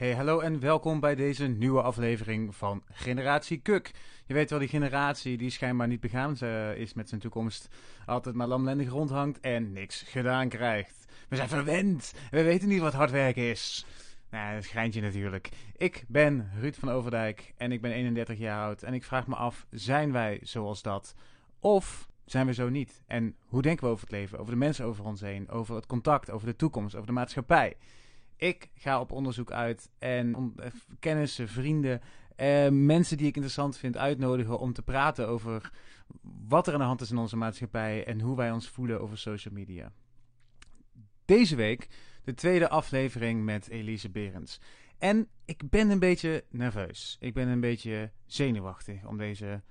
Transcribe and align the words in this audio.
Hey, 0.00 0.14
hallo 0.14 0.40
en 0.40 0.60
welkom 0.60 1.00
bij 1.00 1.14
deze 1.14 1.46
nieuwe 1.46 1.82
aflevering 1.82 2.54
van 2.56 2.82
Generatie 2.92 3.58
Kuk. 3.58 3.90
Je 4.26 4.34
weet 4.34 4.50
wel, 4.50 4.58
die 4.58 4.68
generatie 4.68 5.38
die 5.38 5.50
schijnbaar 5.50 5.86
niet 5.88 6.00
begaan 6.00 6.36
eh, 6.36 6.76
is 6.76 6.94
met 6.94 7.08
zijn 7.08 7.20
toekomst. 7.20 7.68
Altijd 8.06 8.34
maar 8.34 8.46
lamlendig 8.46 8.88
rondhangt 8.88 9.40
en 9.40 9.72
niks 9.72 10.02
gedaan 10.02 10.48
krijgt. 10.48 11.04
We 11.28 11.36
zijn 11.36 11.48
verwend. 11.48 12.14
We 12.30 12.42
weten 12.42 12.68
niet 12.68 12.80
wat 12.80 12.92
hard 12.92 13.10
werken 13.10 13.42
is. 13.42 13.86
Nou, 14.30 14.54
dat 14.54 14.64
schijntje 14.64 15.00
natuurlijk. 15.00 15.48
Ik 15.76 16.04
ben 16.08 16.50
Ruud 16.60 16.74
van 16.74 16.90
Overdijk 16.90 17.52
en 17.56 17.72
ik 17.72 17.80
ben 17.80 17.92
31 17.92 18.38
jaar 18.38 18.64
oud. 18.64 18.82
En 18.82 18.94
ik 18.94 19.04
vraag 19.04 19.26
me 19.26 19.34
af, 19.34 19.66
zijn 19.70 20.12
wij 20.12 20.38
zoals 20.42 20.82
dat? 20.82 21.14
Of 21.58 22.08
zijn 22.24 22.46
we 22.46 22.54
zo 22.54 22.68
niet? 22.68 23.02
En 23.06 23.36
hoe 23.46 23.62
denken 23.62 23.84
we 23.84 23.90
over 23.92 24.04
het 24.04 24.16
leven, 24.16 24.38
over 24.38 24.52
de 24.52 24.58
mensen 24.58 24.84
over 24.84 25.04
ons 25.04 25.20
heen, 25.20 25.48
over 25.48 25.74
het 25.74 25.86
contact, 25.86 26.30
over 26.30 26.46
de 26.46 26.56
toekomst, 26.56 26.94
over 26.94 27.06
de 27.06 27.12
maatschappij? 27.12 27.76
Ik 28.40 28.70
ga 28.74 29.00
op 29.00 29.12
onderzoek 29.12 29.52
uit 29.52 29.90
en 29.98 30.52
eh, 30.56 30.70
kennissen, 30.98 31.48
vrienden, 31.48 32.00
eh, 32.36 32.68
mensen 32.68 33.16
die 33.16 33.26
ik 33.26 33.34
interessant 33.34 33.76
vind 33.76 33.96
uitnodigen 33.96 34.58
om 34.58 34.72
te 34.72 34.82
praten 34.82 35.28
over 35.28 35.72
wat 36.48 36.66
er 36.66 36.72
aan 36.72 36.78
de 36.78 36.84
hand 36.84 37.00
is 37.00 37.10
in 37.10 37.18
onze 37.18 37.36
maatschappij 37.36 38.04
en 38.06 38.20
hoe 38.20 38.36
wij 38.36 38.50
ons 38.50 38.68
voelen 38.68 39.00
over 39.00 39.18
social 39.18 39.54
media. 39.54 39.92
Deze 41.24 41.56
week 41.56 41.88
de 42.24 42.34
tweede 42.34 42.68
aflevering 42.68 43.44
met 43.44 43.68
Elise 43.68 44.10
Berends. 44.10 44.60
En 44.98 45.28
ik 45.44 45.70
ben 45.70 45.90
een 45.90 45.98
beetje 45.98 46.44
nerveus. 46.50 47.16
Ik 47.20 47.34
ben 47.34 47.48
een 47.48 47.60
beetje 47.60 48.12
zenuwachtig 48.26 49.06
om 49.06 49.18
deze 49.18 49.62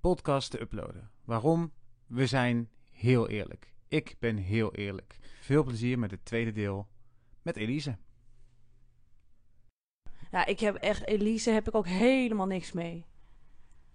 podcast 0.00 0.50
te 0.50 0.60
uploaden. 0.60 1.10
Waarom? 1.24 1.72
We 2.06 2.26
zijn 2.26 2.70
heel 2.90 3.28
eerlijk. 3.28 3.72
Ik 3.88 4.16
ben 4.18 4.36
heel 4.36 4.74
eerlijk. 4.74 5.18
Veel 5.40 5.64
plezier 5.64 5.98
met 5.98 6.10
het 6.10 6.24
tweede 6.24 6.52
deel 6.52 6.88
met 7.42 7.56
Elise. 7.56 7.98
Ja, 10.30 10.46
ik 10.46 10.60
heb 10.60 10.74
echt, 10.74 11.06
Elise 11.06 11.50
heb 11.50 11.68
ik 11.68 11.74
ook 11.74 11.86
helemaal 11.86 12.46
niks 12.46 12.72
mee. 12.72 13.04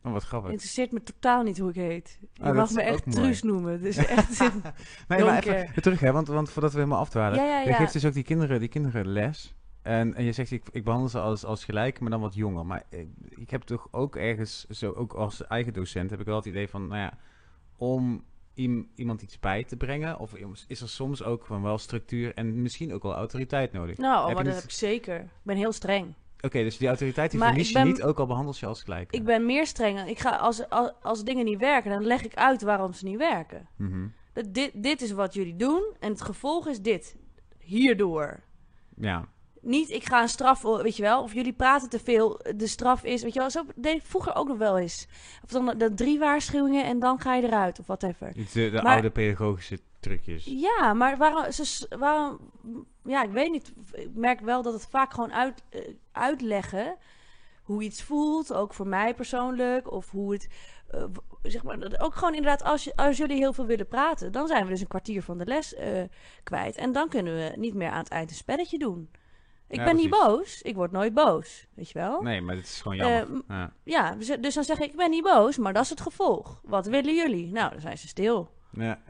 Oh, 0.04 0.12
wat 0.12 0.24
grappig. 0.24 0.52
Interesseert 0.52 0.92
me 0.92 1.04
totaal 1.04 1.44
niet 1.44 1.58
hoe 1.60 1.70
ik 1.70 1.76
heet. 1.76 2.20
Je 2.34 2.44
Ah, 2.44 2.56
mag 2.56 2.72
me 2.72 2.82
echt. 2.82 3.12
Truus 3.12 3.42
noemen. 3.44 3.82
Dus 3.82 3.98
echt. 3.98 4.40
nee, 5.08 5.24
maar 5.24 5.44
even 5.48 5.82
terug, 5.82 6.00
hè, 6.00 6.12
want, 6.12 6.28
want 6.28 6.50
voordat 6.50 6.72
we 6.72 6.78
helemaal 6.78 7.00
afdwalen. 7.00 7.38
ja, 7.40 7.46
ja, 7.46 7.60
Je 7.62 7.70
ja. 7.70 7.76
geeft 7.76 7.94
dus 7.94 8.06
ook 8.06 8.14
die 8.14 8.24
kinderen, 8.24 8.60
die 8.60 8.70
kinderen 8.70 9.08
les. 9.08 9.54
En, 9.82 10.14
en 10.16 10.24
je 10.24 10.32
zegt, 10.32 10.52
ik, 10.52 10.64
ik 10.72 10.84
behandel 10.84 11.10
ze 11.10 11.20
als, 11.20 11.46
als 11.46 11.64
gelijk, 11.66 12.00
maar 12.00 12.10
dan 12.12 12.22
wat 12.22 12.34
jonger. 12.36 12.66
Maar 12.66 12.84
ik, 12.90 13.08
ik 13.30 13.50
heb 13.50 13.62
toch 13.62 13.88
ook 13.92 14.16
ergens, 14.16 14.66
zo, 14.70 14.92
ook 14.92 15.14
als 15.14 15.48
eigen 15.48 15.74
docent, 15.74 16.10
heb 16.10 16.20
ik 16.20 16.26
wel 16.26 16.36
het 16.36 16.46
idee 16.46 16.68
van, 16.70 16.88
nou 16.88 17.00
ja, 17.02 17.18
om 17.78 18.24
iem- 18.54 18.90
iemand 18.96 19.22
iets 19.22 19.40
bij 19.40 19.64
te 19.64 19.78
brengen, 19.78 20.20
of 20.20 20.34
is 20.68 20.82
er 20.82 20.90
soms 20.90 21.24
ook 21.24 21.46
gewoon 21.46 21.62
wel 21.62 21.78
structuur 21.78 22.34
en 22.34 22.62
misschien 22.62 22.94
ook 22.94 23.04
wel 23.04 23.14
autoriteit 23.14 23.72
nodig. 23.72 23.98
Nou, 23.98 24.30
oh, 24.30 24.36
maar 24.36 24.44
dat 24.44 24.56
heb 24.56 24.64
ik 24.64 24.72
zeker. 24.72 25.20
Ik 25.20 25.30
ben 25.44 25.58
heel 25.58 25.72
streng. 25.72 26.14
Oké, 26.46 26.64
dus 26.64 26.78
die 26.78 26.88
autoriteit 26.88 27.32
die 27.32 27.40
Maar 27.40 27.50
verlies 27.50 27.70
je 27.70 27.80
niet, 27.80 28.02
ook 28.04 28.20
al 28.20 28.26
behandel 28.26 28.54
je 28.60 28.66
als 28.66 28.84
gelijk. 28.84 29.12
Ik 29.12 29.24
ben 29.24 29.46
meer 29.46 29.68
streng. 29.68 30.08
Ik 30.08 30.20
ga, 30.20 30.30
als, 30.30 30.70
als, 30.70 30.92
als 31.02 31.24
dingen 31.24 31.46
niet 31.46 31.60
werken, 31.60 31.92
dan 31.92 32.04
leg 32.06 32.24
ik 32.24 32.34
uit 32.36 32.62
waarom 32.62 32.94
ze 32.94 33.06
niet 33.06 33.18
werken. 33.18 33.68
Mhm. 33.78 34.08
Dat 34.34 34.54
dit, 34.54 34.72
dit 34.84 35.02
is 35.02 35.12
wat 35.12 35.34
jullie 35.34 35.56
doen 35.56 35.84
en 36.00 36.10
het 36.12 36.22
gevolg 36.22 36.68
is 36.68 36.82
dit. 36.82 37.16
Hierdoor. 37.60 38.40
Ja, 38.96 39.28
Niet, 39.62 39.90
ik 39.90 40.06
ga 40.06 40.22
een 40.22 40.30
straf, 40.30 40.62
weet 40.62 40.96
je 40.96 41.02
wel. 41.04 41.22
Of 41.22 41.34
jullie 41.34 41.54
praten 41.54 41.90
te 41.90 42.00
veel. 42.00 42.40
De 42.56 42.68
straf 42.68 43.04
is, 43.04 43.24
weet 43.24 43.34
je 43.34 43.40
wel. 43.40 43.50
Zo 43.50 43.64
deed 43.76 43.96
ik 43.96 44.06
vroeger 44.06 44.36
ook 44.36 44.48
nog 44.48 44.58
wel 44.58 44.78
eens. 44.78 45.08
Of 45.44 45.50
dan 45.50 45.78
de 45.78 45.94
drie 45.94 46.20
waarschuwingen 46.20 46.86
en 46.86 47.00
dan 47.00 47.20
ga 47.20 47.36
je 47.36 47.44
eruit. 47.44 47.80
Of 47.80 47.86
whatever. 47.86 48.34
de, 48.34 48.44
de 48.54 48.80
Maar- 48.84 48.94
oude 48.94 49.10
pedagogische 49.12 49.80
trucjes. 50.04 50.46
Ja, 50.46 50.94
maar 50.94 51.18
waarom, 51.18 51.52
ze, 51.52 51.88
waarom... 52.00 52.40
Ja, 53.04 53.24
ik 53.24 53.32
weet 53.32 53.52
niet. 53.52 53.74
Ik 53.92 54.10
merk 54.16 54.40
wel 54.40 54.62
dat 54.62 54.74
het 54.74 54.88
vaak 54.90 55.14
gewoon 55.14 55.34
uit, 55.34 55.64
eh, 55.70 55.82
uitleggen... 56.12 56.96
hoe 57.64 57.84
iets 57.84 58.04
voelt, 58.04 58.54
ook 58.54 58.74
voor 58.74 58.88
mij 58.88 59.14
persoonlijk. 59.14 59.92
Of 59.92 60.10
hoe 60.12 60.34
het... 60.34 60.48
eh, 60.90 61.04
zeg 61.44 61.64
maar, 61.64 61.78
ook 62.00 62.16
gewoon 62.16 62.34
inderdaad, 62.36 62.64
als, 62.64 62.84
je, 62.84 62.96
als 62.96 63.18
jullie 63.18 63.38
heel 63.38 63.54
veel 63.54 63.66
willen 63.66 63.88
praten... 63.88 64.32
dan 64.32 64.48
zijn 64.48 64.64
we 64.64 64.70
dus 64.70 64.82
een 64.82 64.88
kwartier 64.88 65.24
van 65.24 65.38
de 65.38 65.46
les 65.46 65.74
eh, 65.76 66.04
kwijt. 66.44 66.76
En 66.76 66.92
dan 66.92 67.10
kunnen 67.10 67.36
we 67.36 67.54
niet 67.56 67.74
meer 67.74 67.90
aan 67.90 68.00
het 68.04 68.10
eind 68.12 68.30
een 68.30 68.36
spelletje 68.36 68.78
doen. 68.78 69.10
Ik 69.68 69.80
Ja, 69.80 69.86
ben 69.86 69.96
niet 69.96 70.10
boos. 70.10 70.62
Ik 70.62 70.76
word 70.76 70.92
nooit 70.92 71.14
boos. 71.14 71.68
Weet 71.74 71.90
je 71.90 72.00
wel? 72.00 72.22
Nee, 72.22 72.42
maar 72.42 72.56
het 72.56 72.66
is 72.66 72.82
gewoon 72.82 72.98
jammer. 72.98 73.22
Eh, 73.24 73.30
m- 73.30 73.44
ja. 73.54 73.74
Ja, 73.84 74.16
dus 74.40 74.54
dan 74.54 74.64
zeg 74.64 74.80
ik, 74.80 74.90
ik 74.92 74.96
ben 74.98 75.10
niet 75.10 75.24
boos, 75.24 75.58
maar 75.58 75.74
dat 75.74 75.84
is 75.84 75.90
het 75.90 76.02
gevolg. 76.02 76.62
Wat 76.64 76.86
willen 76.86 77.16
jullie? 77.16 77.52
Nou, 77.52 77.72
dan 77.72 77.80
zijn 77.82 77.98
ze 77.98 78.08
stil. 78.08 78.50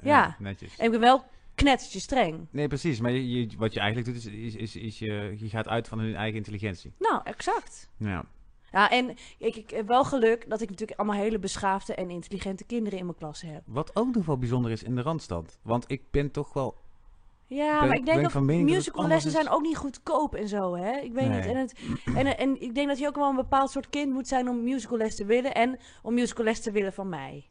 Ja, 0.04 0.36
netjes. 0.40 0.78
En 0.78 0.86
ik 0.86 0.92
ben 0.92 1.00
wel 1.00 1.24
knettertje 1.56 2.00
streng. 2.00 2.48
Nee, 2.52 2.68
precies. 2.68 3.00
Maar 3.00 3.12
je, 3.12 3.30
je- 3.30 3.58
wat 3.58 3.74
je 3.74 3.80
eigenlijk 3.80 4.14
doet, 4.14 4.26
is, 4.26 4.32
is, 4.34 4.56
is, 4.56 4.76
is 4.76 5.00
je, 5.00 5.36
je 5.38 5.50
gaat 5.50 5.68
uit 5.68 5.88
van 5.88 6.00
hun 6.00 6.16
eigen 6.16 6.38
intelligentie. 6.38 6.94
Nou, 7.00 7.22
exact. 7.24 7.90
Ja. 7.98 8.26
Ja, 8.72 8.90
en 8.90 9.10
ik, 9.38 9.56
ik 9.56 9.70
heb 9.70 9.88
wel 9.88 10.04
geluk 10.04 10.50
dat 10.50 10.62
ik 10.62 10.70
natuurlijk 10.70 11.00
allemaal 11.00 11.22
hele 11.22 11.40
beschaafde 11.40 11.96
en 11.96 12.10
intelligente 12.10 12.64
kinderen 12.64 13.00
in 13.00 13.06
mijn 13.06 13.18
klas 13.18 13.42
heb. 13.42 13.62
Wat 13.66 13.96
ook 13.96 14.16
nog 14.16 14.26
wel 14.26 14.38
bijzonder 14.38 14.72
is 14.72 14.84
in 14.84 14.96
de 14.96 15.02
Randstad. 15.02 15.60
Want 15.62 15.86
ik 15.92 16.02
ben 16.12 16.32
toch 16.32 16.54
wel... 16.54 16.76
Ja, 17.48 17.80
Ben- 17.80 17.88
maar 17.88 17.98
ik 17.98 18.06
denk 18.06 18.22
dat 18.22 18.94
anders 18.94 19.26
is? 19.26 19.32
zijn 19.32 19.50
ook 19.50 19.62
niet 19.62 19.78
goedkoop 19.78 20.36
en 20.36 20.48
zo, 20.48 20.76
hè? 20.76 20.92
Ik 21.00 21.14
weet 21.14 21.28
Nee. 21.28 21.38
niet. 21.38 21.46
En, 21.50 21.56
het, 21.58 21.74
en, 22.16 22.38
en 22.38 22.62
ik 22.62 22.76
denk 22.76 22.88
dat 22.88 23.00
je 23.00 23.08
ook 23.08 23.16
wel 23.16 23.30
een 23.30 23.36
bepaald 23.36 23.70
soort 23.72 23.90
kind 23.90 24.14
moet 24.14 24.28
zijn 24.28 24.50
om 24.50 24.64
musicalles 24.64 25.16
te 25.16 25.26
willen 25.26 25.54
en 25.54 25.80
om 26.02 26.14
musicalles 26.14 26.60
te 26.62 26.72
willen 26.72 26.94
van 26.94 27.10
mij. 27.10 27.46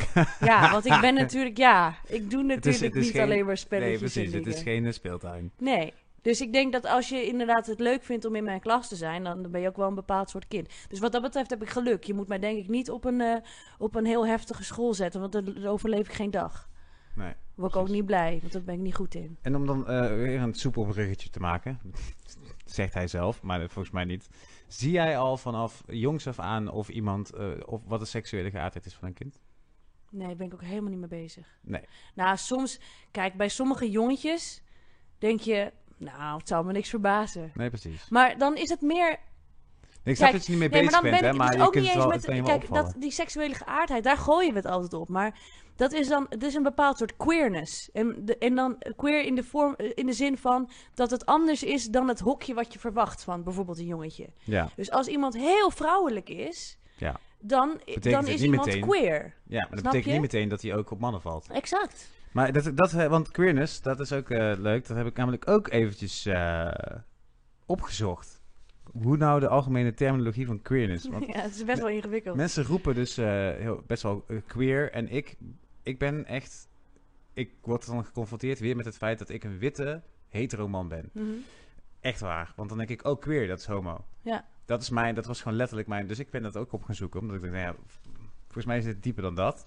ja, 0.50 0.70
want 0.70 0.84
ik 0.86 1.00
ben 1.00 1.14
natuurlijk, 1.14 1.56
ja, 1.56 1.94
ik 2.06 2.30
doe 2.30 2.42
natuurlijk 2.42 2.84
het 2.84 2.96
is 2.96 3.02
niet 3.04 3.10
geen- 3.12 3.22
alleen 3.22 3.38
maar 3.38 3.46
Nee, 3.46 3.56
spelletjes 3.56 3.98
precies. 3.98 4.32
en 4.32 4.38
Het 4.38 4.46
is 4.54 4.62
geen 4.62 4.86
eh, 4.86 4.92
speeltuin. 4.92 5.50
Nee. 5.58 5.92
Dus 6.22 6.40
ik 6.40 6.52
denk 6.52 6.72
dat 6.72 6.86
als 6.86 7.08
je 7.08 7.26
inderdaad 7.26 7.66
het 7.66 7.80
leuk 7.80 8.02
vindt 8.04 8.24
om 8.24 8.34
in 8.34 8.44
mijn 8.44 8.60
klas 8.60 8.88
te 8.88 8.96
zijn, 8.96 9.24
dan 9.24 9.50
ben 9.50 9.60
je 9.60 9.68
ook 9.68 9.76
wel 9.76 9.88
een 9.88 9.94
bepaald 9.94 10.30
soort 10.30 10.48
kind. 10.48 10.68
Dus 10.88 10.98
wat 10.98 11.12
dat 11.12 11.22
betreft 11.22 11.50
heb 11.50 11.62
ik 11.62 11.68
geluk. 11.70 12.04
Je 12.04 12.14
moet 12.14 12.28
mij 12.28 12.38
denk 12.38 12.58
ik 12.58 12.68
niet 12.68 12.90
op 12.90 13.04
een, 13.04 13.20
eh, 13.20 13.34
op 13.78 13.94
een 13.94 14.04
heel 14.06 14.26
heftige 14.26 14.64
school 14.64 14.94
zetten, 14.94 15.20
want 15.20 15.32
dan 15.32 15.64
overleef 15.66 16.08
ik 16.08 16.12
geen 16.14 16.30
dag. 16.30 16.68
Nee. 17.14 17.32
Word 17.54 17.70
ik 17.70 17.76
ook 17.76 17.84
Precies. 17.84 17.92
niet 17.96 18.06
blij, 18.06 18.38
want 18.40 18.52
daar 18.52 18.62
ben 18.62 18.74
ik 18.74 18.80
niet 18.80 18.94
goed 18.94 19.14
in. 19.14 19.38
En 19.42 19.56
om 19.56 19.66
dan 19.66 19.88
eh, 19.88 20.08
weer 20.14 20.40
een 20.40 20.54
soepel 20.54 20.84
bruggetje 20.84 21.30
te 21.30 21.40
maken, 21.40 21.80
zegt 22.64 22.94
hij 22.94 23.06
zelf, 23.06 23.42
maar 23.42 23.58
volgens 23.68 23.90
mij 23.94 24.04
niet. 24.04 24.28
Zie 24.68 24.90
jij 24.90 25.18
al 25.18 25.36
vanaf 25.36 25.82
jongs 25.86 26.26
af 26.26 26.38
aan 26.38 26.68
of 26.70 26.88
iemand, 26.88 27.32
of 27.66 27.82
wat 27.86 28.00
de 28.00 28.06
seksuele 28.06 28.50
geaardheid 28.50 28.86
is 28.86 28.94
van 28.94 29.08
een 29.08 29.14
kind? 29.14 29.40
Nee, 30.10 30.26
daar 30.26 30.36
ben 30.36 30.46
ik 30.46 30.54
ook 30.54 30.62
helemaal 30.62 30.90
niet 30.90 30.98
mee 30.98 31.08
bezig. 31.22 31.58
Nee. 31.62 31.84
Nou, 32.14 32.36
soms, 32.36 32.80
kijk, 33.10 33.34
bij 33.34 33.48
sommige 33.48 33.90
jongetjes 33.90 34.62
denk 35.18 35.40
je, 35.40 35.72
nou, 35.96 36.38
het 36.38 36.48
zal 36.48 36.62
me 36.62 36.72
niks 36.72 36.88
verbazen. 36.88 37.50
Nee, 37.54 37.68
precies. 37.68 38.08
Maar 38.08 38.38
dan 38.38 38.56
is 38.56 38.68
het 38.68 38.80
meer 38.80 39.18
Ik 40.04 40.16
snap 40.16 40.32
dat 40.32 40.46
je 40.46 40.50
niet 40.50 40.60
mee 40.60 40.68
Nee, 40.68 40.80
bezig 40.80 40.92
maar 40.92 41.02
dan 41.02 41.10
bent, 41.10 41.22
ben 41.22 41.30
hè, 41.30 41.34
ik 41.34 41.38
maar 41.38 41.50
dus 41.50 41.56
je 41.60 41.66
ook 41.66 41.72
kunt 41.72 41.84
niet 41.84 41.94
eens 41.94 42.02
wel, 42.02 42.12
met... 42.12 42.26
het 42.26 42.44
Kijk, 42.44 42.62
opvallen. 42.62 42.84
dat, 42.92 43.00
die 43.00 43.10
seksuele 43.10 43.54
geaardheid, 43.54 44.04
daar 44.04 44.16
gooien 44.16 44.50
we 44.52 44.56
het 44.56 44.66
altijd 44.66 44.92
op. 44.92 45.08
Maar 45.08 45.38
dat 45.76 45.92
is 45.92 46.08
dan... 46.08 46.26
Het 46.28 46.42
is 46.42 46.54
een 46.54 46.62
bepaald 46.62 46.98
soort 46.98 47.16
queerness. 47.16 47.90
En, 47.92 48.24
de, 48.24 48.38
en 48.38 48.54
dan 48.54 48.82
queer 48.96 49.22
in 49.24 49.34
de, 49.34 49.44
vorm, 49.44 49.74
in 49.94 50.06
de 50.06 50.12
zin 50.12 50.38
van 50.38 50.70
dat 50.94 51.10
het 51.10 51.26
anders 51.26 51.62
is 51.62 51.84
dan 51.86 52.08
het 52.08 52.20
hokje 52.20 52.54
wat 52.54 52.72
je 52.72 52.78
verwacht 52.78 53.24
van 53.24 53.42
bijvoorbeeld 53.42 53.78
een 53.78 53.86
jongetje. 53.86 54.28
Ja, 54.44 54.68
Dus 54.76 54.90
als 54.90 55.06
iemand 55.06 55.34
heel 55.34 55.70
vrouwelijk 55.70 56.28
is, 56.28 56.78
ja. 56.96 57.20
Dan, 57.40 57.80
Betekent 57.84 58.04
dan 58.12 58.26
is 58.26 58.42
iemand 58.42 58.66
meteen- 58.66 58.80
queer. 58.80 59.34
ja 59.46 59.58
maar 59.58 59.68
dat 59.70 59.82
betekent 59.82 60.04
je? 60.04 60.10
niet 60.10 60.20
meteen 60.20 60.48
dat 60.48 60.62
hij 60.62 60.74
ook 60.74 60.90
op 60.90 61.00
mannen 61.00 61.20
valt. 61.20 61.48
Exact. 61.50 62.10
Maar 62.32 62.52
dat, 62.52 62.76
dat, 62.76 62.92
eh, 62.92 63.06
want 63.06 63.30
queerness, 63.30 63.82
dat 63.82 64.00
is 64.00 64.12
ook 64.12 64.30
eh, 64.30 64.52
leuk. 64.58 64.86
Dat 64.86 64.96
heb 64.96 65.06
ik 65.06 65.16
namelijk 65.16 65.48
ook 65.48 65.68
eventjes 65.70 66.26
eh, 66.26 66.70
opgezocht. 67.66 68.42
Hoe 68.92 69.16
nou 69.16 69.40
de 69.40 69.48
algemene 69.48 69.94
terminologie 69.94 70.46
van 70.46 70.62
queerness? 70.62 71.08
Want 71.08 71.26
ja, 71.34 71.40
het 71.40 71.54
is 71.54 71.64
best 71.64 71.78
wel 71.80 71.88
ingewikkeld. 71.88 72.36
mensen 72.36 72.64
roepen 72.64 72.94
dus 72.94 73.16
heel, 73.16 73.82
best 73.86 74.02
wel 74.02 74.24
queer. 74.46 74.90
En 74.92 75.08
ik, 75.08 75.36
ik 75.82 75.98
ben 75.98 76.26
echt... 76.26 76.68
Ik 77.32 77.52
word 77.62 77.86
dan 77.86 78.04
geconfronteerd 78.04 78.58
weer 78.58 78.76
met 78.76 78.84
het 78.84 78.96
feit 78.96 79.18
dat 79.18 79.28
ik 79.28 79.44
een 79.44 79.58
witte 79.58 80.02
hetero 80.28 80.68
man 80.68 80.88
ben. 80.88 81.10
Mhm. 81.12 81.26
Echt 82.00 82.20
waar. 82.20 82.52
Want 82.56 82.68
dan 82.68 82.78
denk 82.78 82.90
ik, 82.90 83.04
oh 83.04 83.20
queer, 83.20 83.46
dat 83.48 83.58
is 83.58 83.66
homo. 83.66 84.04
Ja. 84.22 84.44
Dat 84.70 84.82
is 84.82 84.90
mijn, 84.90 85.14
dat 85.14 85.26
was 85.26 85.42
gewoon 85.42 85.56
letterlijk 85.56 85.88
mijn... 85.88 86.06
Dus 86.06 86.18
ik 86.18 86.30
ben 86.30 86.42
dat 86.42 86.56
ook 86.56 86.72
op 86.72 86.82
gaan 86.84 86.94
zoeken. 86.94 87.20
Omdat 87.20 87.36
ik 87.36 87.42
dacht, 87.42 87.54
nou 87.54 87.66
ja, 87.66 87.74
volgens 88.44 88.64
mij 88.64 88.78
is 88.78 88.86
het 88.86 89.02
dieper 89.02 89.22
dan 89.22 89.34
dat. 89.34 89.66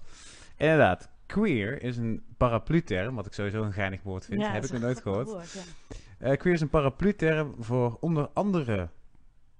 Inderdaad, 0.56 1.08
queer 1.26 1.82
is 1.82 1.96
een 1.96 2.24
paraplu-term, 2.36 3.14
wat 3.14 3.26
ik 3.26 3.32
sowieso 3.32 3.62
een 3.62 3.72
geinig 3.72 4.02
woord 4.02 4.24
vind. 4.24 4.40
Ja, 4.40 4.52
Heb 4.52 4.64
ik 4.64 4.72
nog 4.72 4.80
nooit 4.80 5.00
gehoord. 5.02 5.26
woord, 5.26 5.50
ja. 5.52 5.60
Eh, 6.18 6.36
queer 6.38 6.54
is 6.54 6.60
een 6.60 6.68
paraplu-term 6.68 7.54
voor 7.58 7.96
onder 8.00 8.28
andere 8.32 8.88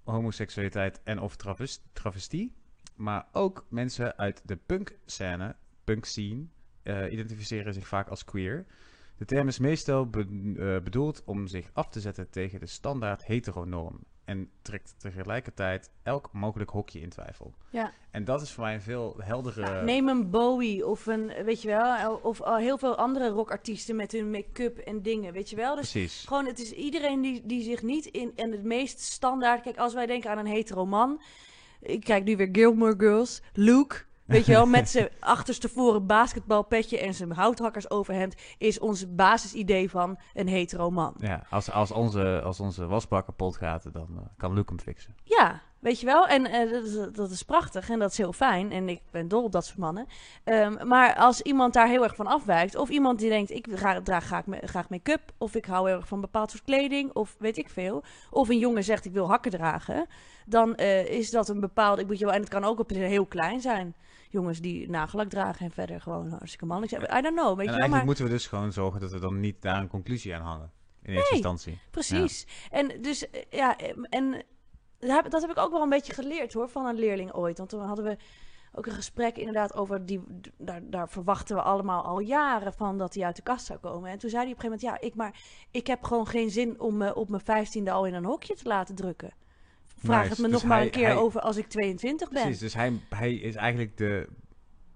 homoseksualiteit 0.05 1.00
en 1.05 1.19
of 1.20 1.37
traves- 1.37 1.82
travestie. 1.93 2.55
Maar 2.96 3.26
ook 3.32 3.67
mensen 3.69 4.17
uit 4.19 4.43
de 4.44 4.56
punk-scène, 4.56 5.56
punk-scene, 5.85 6.44
eh, 6.82 7.12
identificeren 7.12 7.75
zich 7.75 7.87
vaak 7.87 8.08
als 8.08 8.25
queer. 8.25 8.64
De 9.17 9.25
term 9.25 9.49
is 9.49 9.58
meestal 9.58 10.06
be- 10.11 10.55
eh, 10.58 10.82
bedoeld 10.85 11.23
om 11.25 11.46
zich 11.46 11.70
af 11.73 11.88
te 11.88 12.00
zetten 12.00 12.31
tegen 12.31 12.61
de 12.61 12.67
standaard 12.67 13.26
heteronorm. 13.26 14.00
En 14.25 14.50
trekt 14.62 14.94
tegelijkertijd 14.99 15.91
elk 16.03 16.29
mogelijk 16.32 16.71
hokje 16.71 17.00
in 17.00 17.09
twijfel. 17.09 17.55
Ja. 17.71 17.93
En 18.11 18.25
dat 18.25 18.43
is 18.43 18.53
voor 18.53 18.65
mij 18.65 18.75
een 18.75 18.81
veel 18.82 19.17
heldere... 19.19 19.82
Neem 19.82 20.09
een 20.09 20.31
Bowie 20.31 20.87
of 20.87 21.06
een, 21.06 21.32
weet 21.44 21.62
je 21.62 21.69
wel, 21.69 22.15
of 22.15 22.41
al 22.41 22.56
heel 22.56 22.79
veel 22.79 22.97
andere 22.97 23.29
rockartiesten 23.29 23.97
met 23.97 24.12
hun 24.12 24.31
make-up 24.31 24.79
en 24.79 25.03
dingen, 25.03 25.32
weet 25.32 25.50
je 25.50 25.56
wel. 25.56 25.75
Dus 25.75 25.91
Precies. 25.91 26.25
gewoon, 26.26 26.47
het 26.47 26.59
is 26.59 26.73
iedereen 26.73 27.21
die, 27.21 27.43
die 27.47 27.62
zich 27.62 27.82
niet 27.82 28.06
in, 28.06 28.32
en 28.37 28.50
het 28.50 28.65
meest 28.65 29.00
standaard, 29.00 29.62
kijk, 29.62 29.76
als 29.76 29.94
wij 29.94 30.06
denken 30.06 30.31
aan 30.31 30.38
een 30.38 30.47
hetero 30.47 30.87
man, 30.87 31.20
ik 31.81 32.05
kijk 32.05 32.25
nu 32.25 32.37
weer 32.37 32.49
Gilmore 32.53 32.94
Girls, 32.99 33.43
Luke, 33.53 34.05
weet 34.26 34.47
je 34.47 34.53
wel, 34.53 34.67
met 34.67 34.91
zijn 34.94 35.09
achterstevoren 35.21 36.06
basketbalpetje 36.06 36.99
en 36.99 37.15
zijn 37.15 37.32
houthakkers 37.32 37.91
overhemd, 37.91 38.35
is 38.59 38.79
ons 38.79 39.15
basisidee 39.15 39.91
van 39.91 40.19
een 40.35 40.49
hetero 40.49 40.91
man. 40.91 41.15
Ja, 41.19 41.43
als, 41.50 41.71
als, 41.71 41.91
onze, 41.91 42.41
als 42.44 42.61
onze 42.61 42.87
wasbak 42.87 43.25
kapot 43.25 43.56
gaat, 43.56 43.93
dan 43.93 44.09
eh, 44.17 44.23
kan 44.37 44.53
Luke 44.53 44.69
hem 44.69 44.81
fixen. 44.81 45.15
Ja, 45.23 45.61
weet 45.85 46.00
je 46.00 46.06
wel. 46.06 46.26
En 46.26 46.47
eh, 46.47 46.71
dat, 46.71 46.85
is, 46.85 47.12
dat 47.12 47.31
is 47.31 47.43
prachtig 47.43 47.91
en 47.91 47.99
dat 47.99 48.11
is 48.11 48.17
heel 48.17 48.32
fijn. 48.32 48.73
En 48.73 48.88
ik 48.88 49.00
ben 49.11 49.29
dol 49.29 49.44
op 49.44 49.53
dat 49.53 49.67
soort 49.67 49.79
mannen. 49.79 50.06
Ehm, 50.44 50.87
maar 50.87 51.17
als 51.17 51.41
iemand 51.41 51.73
daar 51.73 51.88
heel 51.88 52.03
erg 52.03 52.15
van 52.15 52.27
afwijkt, 52.27 52.77
of 52.77 52.88
iemand 52.88 53.19
die 53.19 53.29
denkt, 53.29 53.50
ik 53.50 53.67
draag 54.05 54.25
graag, 54.25 54.44
graag 54.61 54.88
make-up, 54.88 55.32
of 55.38 55.55
ik 55.55 55.65
hou 55.65 55.88
heel 55.88 55.97
erg 55.97 56.09
van 56.09 56.20
bepaald 56.20 56.50
soort 56.50 56.65
kleding, 56.65 57.12
of 57.12 57.37
weet 57.38 57.56
ik 57.56 57.69
veel. 57.69 58.03
Of 58.31 58.49
een 58.49 58.59
jongen 58.59 58.85
zegt, 58.85 59.05
ik 59.05 59.12
wil 59.12 59.29
hakken 59.29 59.50
dragen, 59.50 60.06
dan 60.47 60.75
eh, 60.75 61.06
is 61.06 61.31
dat 61.31 61.49
een 61.49 61.61
bepaalde, 61.61 62.03
ik 62.03 62.06
moet 62.06 62.19
je 62.19 62.25
wel, 62.25 62.35
en 62.35 62.41
het 62.41 62.49
kan 62.49 62.65
ook 62.65 62.79
op 62.79 62.91
heel 62.91 63.27
klein 63.27 63.61
zijn. 63.61 63.94
Jongens 64.35 64.61
die 64.61 64.91
nagellak 64.91 65.29
dragen 65.29 65.67
en 65.67 65.71
verder 65.73 66.01
gewoon 66.01 66.29
hartstikke 66.31 66.67
mannelijk 66.67 66.93
zijn. 66.95 67.19
I 67.19 67.23
don't 67.23 67.37
know, 67.37 67.57
weet 67.57 67.67
en 67.67 67.73
je 67.73 67.79
eigenlijk 67.81 67.91
Maar 67.91 68.05
moeten 68.05 68.25
we 68.25 68.31
dus 68.31 68.47
gewoon 68.47 68.73
zorgen 68.73 69.01
dat 69.01 69.13
we 69.13 69.19
dan 69.19 69.41
niet 69.41 69.63
daar 69.63 69.81
een 69.81 69.89
conclusie 69.89 70.35
aan 70.35 70.43
hangen. 70.43 70.73
In 71.03 71.13
eerste 71.13 71.33
Nee. 71.33 71.41
instantie. 71.43 71.79
Precies. 71.91 72.47
En 72.71 73.03
dus, 73.03 73.31
eh, 73.31 73.43
ja, 73.51 73.79
eh, 73.79 73.97
en 74.09 74.43
dat 75.29 75.41
heb 75.41 75.51
ik 75.51 75.59
ook 75.59 75.71
wel 75.71 75.83
een 75.83 75.89
beetje 75.89 76.13
geleerd 76.13 76.53
hoor, 76.53 76.69
van 76.69 76.87
een 76.87 76.99
leerling 76.99 77.33
ooit. 77.33 77.59
Want 77.59 77.71
toen 77.71 77.81
hadden 77.81 78.05
we 78.05 78.17
ook 78.73 78.87
een 78.87 78.93
gesprek 78.93 79.37
inderdaad 79.37 79.75
over 79.75 80.07
die, 80.07 80.21
daar, 80.57 80.81
daar 80.85 81.09
verwachten 81.09 81.57
we 81.57 81.63
allemaal 81.63 82.05
al 82.05 82.19
jaren 82.19 82.73
van 82.73 82.99
dat 82.99 83.15
hij 83.15 83.25
uit 83.25 83.37
de 83.37 83.43
kast 83.43 83.67
zou 83.67 83.79
komen. 83.79 84.11
En 84.11 84.19
toen 84.19 84.31
zei 84.31 84.43
hij 84.43 84.53
op 84.53 84.57
een 84.57 84.71
gegeven 84.71 84.89
moment, 84.89 85.03
ja, 85.03 85.09
ik, 85.09 85.15
maar 85.15 85.41
ik 85.71 85.87
heb 85.87 86.05
gewoon 86.05 86.27
geen 86.27 86.51
zin 86.51 86.81
om 86.81 86.97
me 86.97 87.15
op 87.15 87.29
mijn 87.29 87.45
vijftiende 87.45 87.91
al 87.91 88.07
in 88.07 88.15
een 88.15 88.25
hokje 88.25 88.55
te 88.55 88.69
laten 88.69 88.95
drukken. 88.95 89.33
Vraag 89.96 90.19
Nice. 90.19 90.31
het 90.31 90.38
me 90.38 90.44
Dus 90.49 90.52
nog 90.61 90.64
maar 90.64 90.82
een 90.82 90.91
keer 90.91 91.06
hij- 91.06 91.17
over 91.17 91.41
als 91.41 91.56
ik 91.56 91.67
22 91.69 92.31
ben. 92.31 92.43
Precies, 92.43 92.61
dus 92.61 92.75
hij, 92.75 92.93
hij 93.08 93.35
is 93.35 93.55
eigenlijk 93.55 93.96
de 93.96 94.29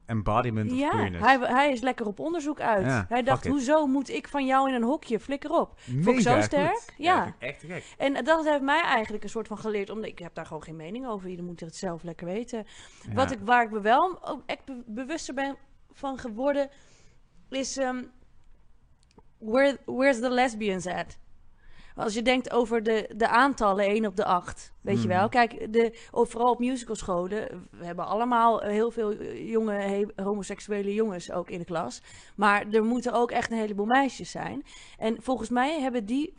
embodiment 0.07 0.71
of 0.73 0.79
Ja, 0.79 0.89
queerness. 0.89 1.25
hij, 1.27 1.39
hij 1.39 1.73
is 1.73 1.81
lekker 1.81 2.07
op 2.07 2.19
onderzoek 2.21 2.61
uit. 2.61 2.87
Ja, 2.87 3.07
hij 3.09 3.23
dacht, 3.23 3.47
hoezo 3.47 3.87
moet 3.87 4.09
ik 4.11 4.29
van 4.29 4.47
jou 4.47 4.69
in 4.69 4.75
een 4.75 4.83
hokje? 4.83 5.21
Flikker 5.21 5.51
op. 5.51 5.79
Mega 5.87 6.11
ik 6.11 6.21
zo 6.21 6.35
goed. 6.35 6.43
sterk. 6.43 6.95
Ja. 6.97 7.35
echt 7.39 7.63
gek. 7.67 7.85
En 7.99 8.25
dat 8.25 8.45
heeft 8.45 8.61
mij 8.63 8.81
eigenlijk 8.83 9.25
een 9.25 9.31
soort 9.31 9.47
van 9.47 9.59
geleerd, 9.59 9.91
omdat 9.91 10.11
ik 10.11 10.19
heb 10.19 10.35
daar 10.35 10.47
gewoon 10.47 10.63
geen 10.63 10.77
mening 10.77 11.07
over. 11.07 11.29
Ieder 11.29 11.45
moet 11.45 11.61
het 11.61 11.77
zelf 11.77 12.03
lekker 12.03 12.27
weten. 12.27 12.67
Wat 13.15 13.31
ik, 13.31 13.39
waar 13.45 13.63
ik 13.65 13.71
me 13.71 13.81
wel 13.81 14.27
ook 14.27 14.43
echt 14.47 14.65
be- 14.65 14.83
bewuster 14.87 15.35
ben 15.35 15.57
van 15.93 16.19
geworden, 16.19 16.69
is 17.51 17.77
ehm, 17.77 18.03
where, 19.39 19.79
where's 19.87 20.21
the 20.21 20.31
lesbians 20.31 20.87
at? 20.87 21.19
Als 21.99 22.15
je 22.15 22.23
denkt 22.23 22.51
over 22.53 22.83
de, 22.83 23.11
de 23.17 23.29
aantallen 23.29 23.85
1 23.85 24.07
op 24.07 24.17
de 24.17 24.25
8, 24.25 24.73
weet 24.81 25.03
je 25.03 25.09
Mhm. 25.09 25.17
wel. 25.17 25.29
Kijk, 25.29 25.73
de, 25.73 25.99
of 26.11 26.31
vooral 26.31 26.51
op 26.51 26.59
musicalscholen, 26.59 27.69
we 27.71 27.85
hebben 27.85 28.07
allemaal 28.07 28.63
eh, 28.63 28.71
heel 28.71 28.91
veel 28.91 29.11
eh, 29.13 29.51
jonge 29.51 29.73
he- 29.73 30.23
homoseksuele 30.25 30.95
jongens 30.95 31.33
ook 31.33 31.51
in 31.51 31.59
de 31.59 31.65
klas. 31.65 32.03
Maar 32.37 32.69
er 32.71 32.85
moeten 32.85 33.13
ook 33.13 33.31
echt 33.31 33.51
een 33.51 33.59
heleboel 33.59 33.87
meisjes 33.87 34.31
zijn. 34.31 34.63
En 34.99 35.23
volgens 35.23 35.49
mij 35.49 35.81
hebben 35.81 36.05
die 36.07 36.35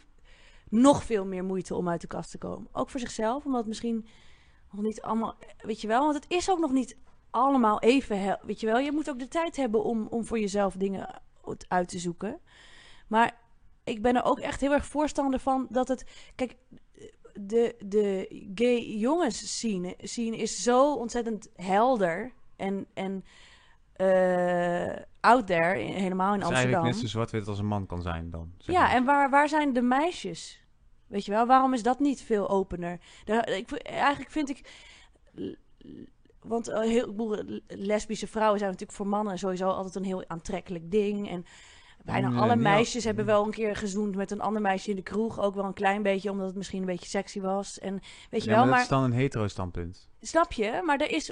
nog 0.69 1.03
veel 1.03 1.25
meer 1.25 1.43
moeite 1.43 1.75
om 1.75 1.89
uit 1.89 2.01
de 2.01 2.07
kast 2.07 2.31
te 2.31 2.37
komen. 2.37 2.67
Ook 2.71 2.89
voor 2.89 2.99
zichzelf, 2.99 3.45
omdat 3.45 3.65
misschien 3.67 4.07
nog 4.71 4.83
niet 4.83 5.01
allemaal, 5.01 5.35
weet 5.57 5.81
je 5.81 5.87
wel, 5.87 6.01
want 6.03 6.15
het 6.15 6.25
is 6.27 6.49
ook 6.51 6.59
nog 6.59 6.71
niet 6.71 6.97
allemaal 7.29 7.79
even, 7.79 8.39
weet 8.43 8.59
je 8.59 8.65
wel. 8.67 8.77
Je 8.79 8.91
moet 8.91 9.09
ook 9.09 9.19
de 9.19 9.27
tijd 9.27 9.55
hebben 9.55 9.83
om, 9.83 10.07
om 10.09 10.25
voor 10.25 10.39
jezelf 10.39 10.73
dingen 10.75 11.21
uit 11.67 11.87
te 11.89 11.99
zoeken. 11.99 12.39
Maar 13.07 13.37
ik 13.89 14.01
ben 14.01 14.15
er 14.15 14.23
ook 14.23 14.39
echt 14.39 14.61
heel 14.61 14.73
erg 14.73 14.85
voorstander 14.85 15.39
van 15.39 15.67
dat 15.69 15.87
het, 15.87 16.03
kijk, 16.35 16.55
de, 17.33 17.75
de 17.85 18.27
gay 18.55 18.81
jongens 18.81 19.57
scene, 19.59 19.95
scene 19.97 20.37
is 20.37 20.63
zo 20.63 20.93
ontzettend 20.93 21.49
helder 21.55 22.31
en, 22.55 22.87
en 22.93 23.23
eh, 23.93 24.95
out 25.19 25.47
there, 25.47 25.77
helemaal 25.77 26.33
in 26.33 26.39
Het 26.39 26.49
is 26.49 26.55
eigenlijk 26.55 26.55
Amsterdam. 26.55 26.83
net 26.83 26.95
zo 26.95 27.07
zwart-wit 27.07 27.47
als 27.47 27.59
een 27.59 27.65
man 27.65 27.85
kan 27.85 28.01
zijn 28.01 28.29
dan. 28.29 28.51
zeg 28.57 28.75
Ja, 28.75 28.81
maar. 28.81 28.91
en 28.91 29.05
waar, 29.05 29.29
waar 29.29 29.49
zijn 29.49 29.73
de 29.73 29.81
meisjes? 29.81 30.61
Weet 31.07 31.25
je 31.25 31.31
wel, 31.31 31.45
waarom 31.45 31.73
is 31.73 31.83
dat 31.83 31.99
niet 31.99 32.21
veel 32.21 32.49
opener? 32.49 32.99
Daar, 33.25 33.49
ik, 33.49 33.71
eigenlijk 33.71 34.31
vind 34.31 34.49
ik. 34.49 34.71
Want 36.39 36.67
een 36.67 36.89
heel, 36.89 37.35
lesbische 37.67 38.27
vrouwen 38.27 38.59
zijn 38.59 38.71
natuurlijk 38.71 38.97
voor 38.97 39.07
mannen 39.07 39.37
sowieso 39.37 39.69
altijd 39.69 39.95
een 39.95 40.03
heel 40.03 40.23
aantrekkelijk 40.27 40.91
ding. 40.91 41.29
En 41.29 41.45
bijna 42.11 42.29
Nee, 42.29 42.39
alle 42.39 42.51
al- 42.51 42.57
meisjes 42.57 43.03
hebben 43.03 43.25
wel 43.25 43.45
een 43.45 43.51
keer 43.51 43.75
gezoend 43.75 44.15
met 44.15 44.31
een 44.31 44.41
ander 44.41 44.61
meisje 44.61 44.89
in 44.89 44.95
de 44.95 45.01
kroeg. 45.01 45.39
Ook 45.39 45.55
wel 45.55 45.65
een 45.65 45.73
klein 45.73 46.03
beetje, 46.03 46.31
omdat 46.31 46.47
het 46.47 46.55
misschien 46.55 46.79
een 46.79 46.85
beetje 46.85 47.09
sexy 47.09 47.41
was. 47.41 47.79
En 47.79 47.99
weet 48.29 48.43
je 48.43 48.49
Ja, 48.49 48.55
wel, 48.55 48.65
maar 48.65 48.69
maar, 48.69 48.73
dat 48.73 48.81
is 48.83 48.87
dan 48.97 49.03
een 49.03 49.11
hetero-standpunt. 49.13 50.09
snap 50.21 50.51
je? 50.51 50.81
Maar 50.85 50.99
er 50.99 51.11
is, 51.11 51.29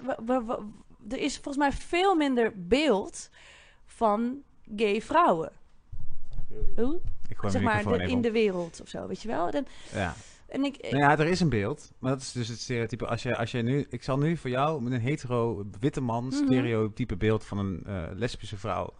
er 1.09 1.17
is 1.17 1.33
volgens 1.33 1.57
mij 1.57 1.71
veel 1.71 2.15
minder 2.15 2.51
beeld 2.55 3.29
van 3.85 4.37
gay 4.75 5.01
vrouwen. 5.01 5.51
Hoe? 6.75 6.99
Zeg 7.47 7.61
maar 7.61 7.83
de- 7.83 8.03
in 8.03 8.17
op. 8.17 8.23
de 8.23 8.31
wereld 8.31 8.81
of 8.81 8.87
zo, 8.87 9.07
weet 9.07 9.21
je 9.21 9.27
wel? 9.27 9.51
Dan, 9.51 9.65
Ja. 9.93 10.13
en 10.47 10.63
ik, 10.63 10.81
Nou 10.81 10.97
ja, 10.97 11.17
er 11.17 11.27
is 11.27 11.39
een 11.39 11.49
beeld. 11.49 11.91
Maar 11.99 12.11
dat 12.11 12.21
is 12.21 12.31
dus 12.31 12.47
het 12.47 12.59
stereotype. 12.59 13.07
Als 13.07 13.23
je, 13.23 13.37
als 13.37 13.51
je 13.51 13.61
nu, 13.61 13.85
ik 13.89 14.03
zal 14.03 14.17
nu 14.17 14.37
voor 14.37 14.49
jou 14.49 14.81
met 14.81 14.93
een 14.93 14.99
hetero 15.01 15.65
witte 15.79 16.01
man 16.01 16.25
Mhm. 16.25 16.35
stereotype 16.35 17.17
beeld 17.17 17.43
van 17.45 17.57
een 17.57 17.83
eh, 17.85 18.03
lesbische 18.13 18.57
vrouw 18.57 18.93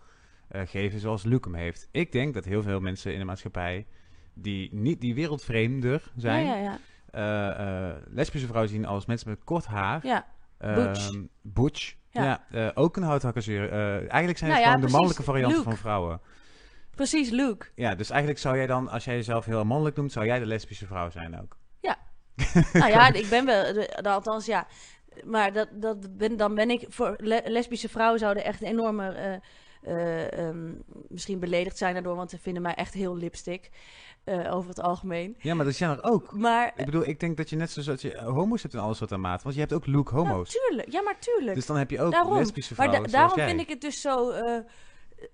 eh, 0.47 0.61
geven 0.65 0.99
zoals 0.99 1.23
Luke 1.23 1.49
hem 1.49 1.57
heeft. 1.57 1.87
Ik 1.91 2.11
denk 2.11 2.33
dat 2.33 2.45
heel 2.45 2.61
veel 2.63 2.79
mensen 2.79 3.13
in 3.13 3.19
de 3.19 3.25
maatschappij 3.25 3.85
die 4.33 4.73
niet 4.73 5.01
die 5.01 5.15
wereldvreemder 5.15 6.11
zijn, 6.15 6.45
Ja, 6.45 6.55
ja, 6.55 6.61
ja. 6.61 6.79
eh, 7.11 7.89
eh, 7.89 7.95
lesbische 8.07 8.47
vrouwen 8.47 8.71
zien 8.71 8.85
als 8.85 9.05
mensen 9.05 9.29
met 9.29 9.43
kort 9.43 9.65
haar. 9.65 10.05
ja. 10.05 10.25
Butch. 10.57 11.09
Ehm, 11.09 11.23
butch. 11.41 11.95
Ja. 12.09 12.45
Ja, 12.49 12.71
ook 12.75 12.97
een 12.97 13.03
houthakkerseur. 13.03 13.71
Eh 13.71 13.93
eigenlijk 13.95 14.37
zijn 14.37 14.51
Nou 14.51 14.61
het 14.63 14.69
ja, 14.69 14.71
gewoon 14.71 14.85
de 14.85 14.91
mannelijke 14.91 15.23
varianten 15.23 15.57
Luke. 15.57 15.69
van 15.69 15.77
vrouwen. 15.79 16.21
precies, 16.95 17.29
Luke. 17.29 17.65
Ja, 17.75 17.95
dus 17.95 18.09
eigenlijk 18.09 18.39
zou 18.39 18.55
jij 18.57 18.67
dan, 18.67 18.89
als 18.89 19.05
jij 19.05 19.15
jezelf 19.15 19.45
heel 19.45 19.65
mannelijk 19.65 19.95
noemt, 19.95 20.11
zou 20.11 20.25
jij 20.25 20.39
de 20.39 20.45
lesbische 20.45 20.85
vrouw 20.85 21.09
zijn 21.09 21.41
ook. 21.41 21.57
nou 22.73 22.89
ja, 22.91 23.13
ik 23.13 23.29
ben 23.29 23.45
wel, 23.45 23.73
de- 23.73 23.99
de- 24.01 24.09
althans 24.09 24.45
ja. 24.45 24.67
Maar 25.25 25.53
dat, 25.53 25.67
dat 25.73 26.17
ben, 26.17 26.37
dan 26.37 26.55
ben 26.55 26.69
ik, 26.69 26.85
voor 26.89 27.15
le- 27.17 27.41
lesbische 27.45 27.89
vrouwen 27.89 28.19
zouden 28.19 28.43
echt 28.43 28.61
een 28.61 28.67
enorme, 28.67 29.41
eh, 29.81 30.47
ehm, 30.47 30.71
misschien 31.07 31.39
beledigd 31.39 31.77
zijn 31.77 31.93
daardoor, 31.93 32.15
want 32.15 32.29
ze 32.29 32.37
vinden 32.39 32.61
mij 32.61 32.73
echt 32.73 32.93
heel 32.93 33.15
lipstick, 33.17 33.69
eh, 34.23 34.55
over 34.55 34.69
het 34.69 34.81
algemeen. 34.81 35.35
Ja, 35.39 35.53
maar 35.53 35.65
dat 35.65 35.73
zijn 35.75 35.89
er 35.89 36.03
ook. 36.03 36.33
Maar, 36.33 36.73
Ik 36.75 36.85
bedoel, 36.85 37.07
ik 37.07 37.19
denk 37.19 37.37
dat 37.37 37.49
je 37.49 37.55
net 37.55 37.71
zoals 37.71 38.01
je 38.01 38.17
homo's 38.17 38.61
hebt 38.61 38.73
in 38.73 38.79
alles 38.79 38.99
wat 38.99 39.11
aan 39.11 39.21
maat. 39.21 39.43
Want 39.43 39.55
je 39.55 39.61
hebt 39.61 39.73
ook 39.73 39.87
nou, 39.87 40.05
homo's. 40.09 40.49
tuurlijk, 40.49 40.91
ja, 40.91 41.01
maar 41.01 41.19
tuurlijk. 41.19 41.55
dus 41.55 41.65
dan 41.65 41.77
heb 41.77 41.89
je 41.89 42.01
ook 42.01 42.11
Daarom. 42.11 42.37
lesbische 42.37 42.73
maar 42.77 42.85
vrouwen 42.87 43.11
da- 43.11 43.17
daarom 43.17 43.37
jij. 43.37 43.47
vind 43.47 43.59
ik 43.59 43.69
het 43.69 43.81
dus 43.81 44.01
zo, 44.01 44.29
eh, 44.29 44.59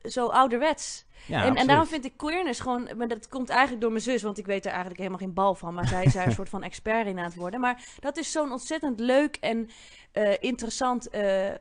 zo 0.04 0.28
ouderwets. 0.28 1.06
Ja, 1.28 1.46
en, 1.46 1.56
en 1.56 1.68
daarom 1.68 1.86
vind 1.88 2.06
ik 2.06 2.18
queerness 2.18 2.60
gewoon... 2.60 2.90
Maar 2.98 3.08
dat 3.08 3.28
komt 3.30 3.50
eigenlijk 3.50 3.82
door 3.82 3.92
mijn 3.92 4.04
zus, 4.04 4.22
want 4.24 4.38
ik 4.38 4.46
weet 4.46 4.62
er 4.64 4.70
eigenlijk 4.70 4.98
helemaal 5.00 5.20
geen 5.20 5.34
bal 5.34 5.56
van. 5.56 5.74
Maar 5.74 5.88
zij 5.88 6.04
is 6.04 6.14
daar 6.14 6.26
een 6.26 6.32
soort 6.42 6.50
van 6.50 6.64
expert 6.64 7.08
in 7.08 7.18
aan 7.18 7.24
het 7.26 7.36
worden. 7.36 7.60
Maar 7.60 7.84
dat 8.00 8.18
is 8.18 8.32
zo'n 8.32 8.52
ontzettend 8.52 9.00
leuk 9.00 9.36
en 9.40 9.70
eh, 10.12 10.34
interessant 10.40 11.10
eh, 11.10 11.52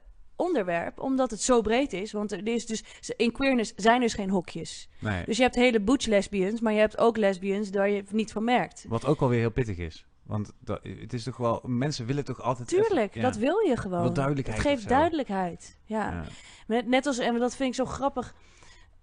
onderwerp. 0.43 1.01
Omdat 1.01 1.31
het 1.31 1.43
zo 1.43 1.61
breed 1.61 1.93
is. 1.93 2.13
Want 2.13 2.33
er 2.33 2.49
is 2.49 2.67
dus, 2.67 2.85
in 3.17 3.33
queerness 3.33 3.73
zijn 3.77 4.01
dus 4.01 4.15
geen 4.15 4.31
hokjes. 4.31 4.89
Nee. 4.99 5.25
Dus 5.25 5.37
je 5.37 5.43
hebt 5.43 5.55
hele 5.55 5.81
butch 5.81 6.07
lesbians, 6.07 6.61
maar 6.61 6.73
je 6.73 6.79
hebt 6.79 6.99
ook 6.99 7.17
lesbians 7.17 7.71
daar 7.71 7.91
je 7.91 8.05
niet 8.11 8.33
van 8.33 8.45
merkt. 8.45 8.85
Wat 8.89 9.07
ook 9.07 9.21
alweer 9.21 9.39
heel 9.39 9.51
pittig 9.51 9.79
is. 9.79 10.07
Want 10.23 10.53
dat, 10.61 10.81
het 10.83 11.13
is 11.13 11.23
toch 11.23 11.37
wel... 11.37 11.61
Mensen 11.67 12.07
willen 12.07 12.25
toch 12.25 12.43
altijd... 12.43 12.69
Tuurlijk, 12.69 13.11
even- 13.11 13.21
ja. 13.21 13.27
dat 13.27 13.37
wil 13.37 13.59
je 13.59 13.77
gewoon. 13.77 14.03
Wat 14.03 14.15
duidelijkheid 14.15 14.59
Het 14.59 14.67
geeft 14.67 14.89
duidelijkheid. 14.89 15.79
Ja. 15.85 16.25
Ja. 16.67 16.83
Net, 16.83 17.07
als, 17.07 17.19
en 17.19 17.39
dat 17.39 17.57
vind 17.57 17.69
ik 17.69 17.75
zo 17.75 17.85
grappig, 17.85 18.35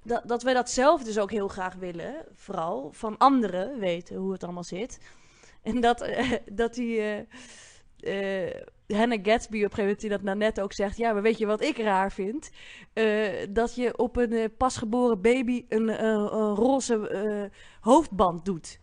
dat, 0.03 0.23
dat 0.25 0.43
wij 0.43 0.53
dat 0.53 0.69
zelf 0.69 1.03
dus 1.03 1.19
ook 1.19 1.31
heel 1.31 1.47
graag 1.47 1.75
willen, 1.75 2.15
vooral 2.33 2.89
van 2.91 3.17
anderen 3.17 3.79
weten 3.79 4.15
hoe 4.15 4.31
het 4.31 4.43
allemaal 4.43 4.63
zit. 4.63 4.99
En 5.61 5.79
dat, 5.81 6.09
dat 6.51 6.73
die 6.73 7.01
eh 7.01 7.25
eh, 8.03 8.61
Hannah 8.97 9.19
Gatsby 9.23 9.57
op 9.57 9.63
een 9.63 9.69
gegeven 9.69 9.83
moment 9.83 9.99
die 9.99 10.09
dat 10.09 10.21
nou 10.21 10.37
net 10.37 10.61
ook 10.61 10.73
zegt, 10.73 10.97
ja, 10.97 11.13
maar 11.13 11.21
weet 11.21 11.37
je 11.37 11.45
wat 11.45 11.61
ik 11.61 11.77
raar 11.77 12.11
vind? 12.11 12.51
Eh, 12.93 13.47
dat 13.49 13.75
je 13.75 13.97
op 13.97 14.15
een 14.17 14.31
eh, 14.31 14.49
pasgeboren 14.57 15.21
baby 15.21 15.65
een, 15.67 16.03
een 16.03 16.55
roze 16.55 17.51
hoofdband 17.79 18.45
doet. 18.45 18.79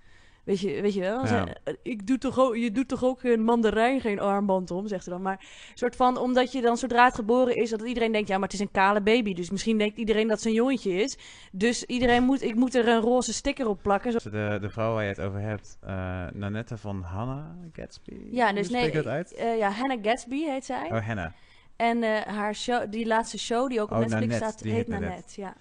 Weet 0.46 0.60
je, 0.60 0.80
weet 0.82 0.94
je 0.94 1.00
wel? 1.00 1.26
Ja. 1.26 1.46
Ik 1.82 2.06
doe 2.06 2.18
toch 2.18 2.38
ook, 2.38 2.56
je 2.56 2.72
doet 2.72 2.88
toch 2.88 3.04
ook 3.04 3.22
een 3.22 3.44
mandarijn 3.44 4.00
geen 4.00 4.20
armband 4.20 4.70
om, 4.70 4.86
zegt 4.88 5.04
ze 5.04 5.10
dan. 5.10 5.22
Maar 5.22 5.44
soort 5.74 5.96
van, 5.96 6.16
omdat 6.18 6.52
je 6.52 6.60
dan 6.60 6.76
zodra 6.76 7.04
het 7.04 7.14
geboren 7.14 7.56
is, 7.56 7.70
dat 7.70 7.82
iedereen 7.82 8.12
denkt, 8.12 8.28
ja, 8.28 8.34
maar 8.34 8.44
het 8.48 8.52
is 8.52 8.60
een 8.60 8.70
kale 8.70 9.00
baby. 9.00 9.34
Dus 9.34 9.50
misschien 9.50 9.78
denkt 9.78 9.98
iedereen 9.98 10.28
dat 10.28 10.36
het 10.36 10.46
een 10.46 10.52
jongetje 10.52 10.92
is. 10.92 11.18
Dus 11.52 11.84
iedereen 11.84 12.22
moet, 12.22 12.42
ik 12.42 12.54
moet 12.54 12.74
er 12.74 12.88
een 12.88 13.00
roze 13.00 13.32
sticker 13.32 13.68
op 13.68 13.82
plakken. 13.82 14.12
Zo- 14.12 14.30
De, 14.30 14.58
de 14.60 14.70
vrouw 14.70 14.92
waar 14.94 15.02
je 15.02 15.08
het 15.08 15.20
over 15.20 15.40
hebt, 15.40 15.78
eh 15.80 16.24
Nanette 16.32 16.76
van 16.76 17.02
Hannah 17.02 17.44
Gatsby. 17.72 18.16
Ja, 18.30 18.52
dus 18.52 18.68
nee, 18.70 18.84
je 18.84 18.90
dat 18.92 19.06
uit? 19.06 19.34
eh, 19.34 19.58
ja, 19.58 19.70
Hannah 19.70 19.98
Gatsby 20.02 20.42
heet 20.44 20.64
zij. 20.64 20.88
Oh, 20.92 21.06
Hannah. 21.06 21.32
En 21.76 22.02
eh, 22.02 22.20
haar 22.34 22.54
show, 22.54 22.90
die 22.90 23.06
laatste 23.06 23.38
show 23.38 23.68
die 23.68 23.80
ook 23.80 23.90
op 23.90 23.92
Oh, 23.96 23.98
Netflix 23.98 24.26
Nanette, 24.26 24.48
staat, 24.48 24.60
heet 24.60 24.72
heet 24.74 24.88
Nanette. 24.88 25.40
Ja. 25.40 25.54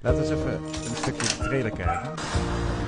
Laten 0.00 0.22
we 0.22 0.28
eens 0.30 0.40
even 0.40 0.52
een 0.90 0.96
stukje 0.96 1.26
trailer 1.44 1.70
kijken. 1.70 2.12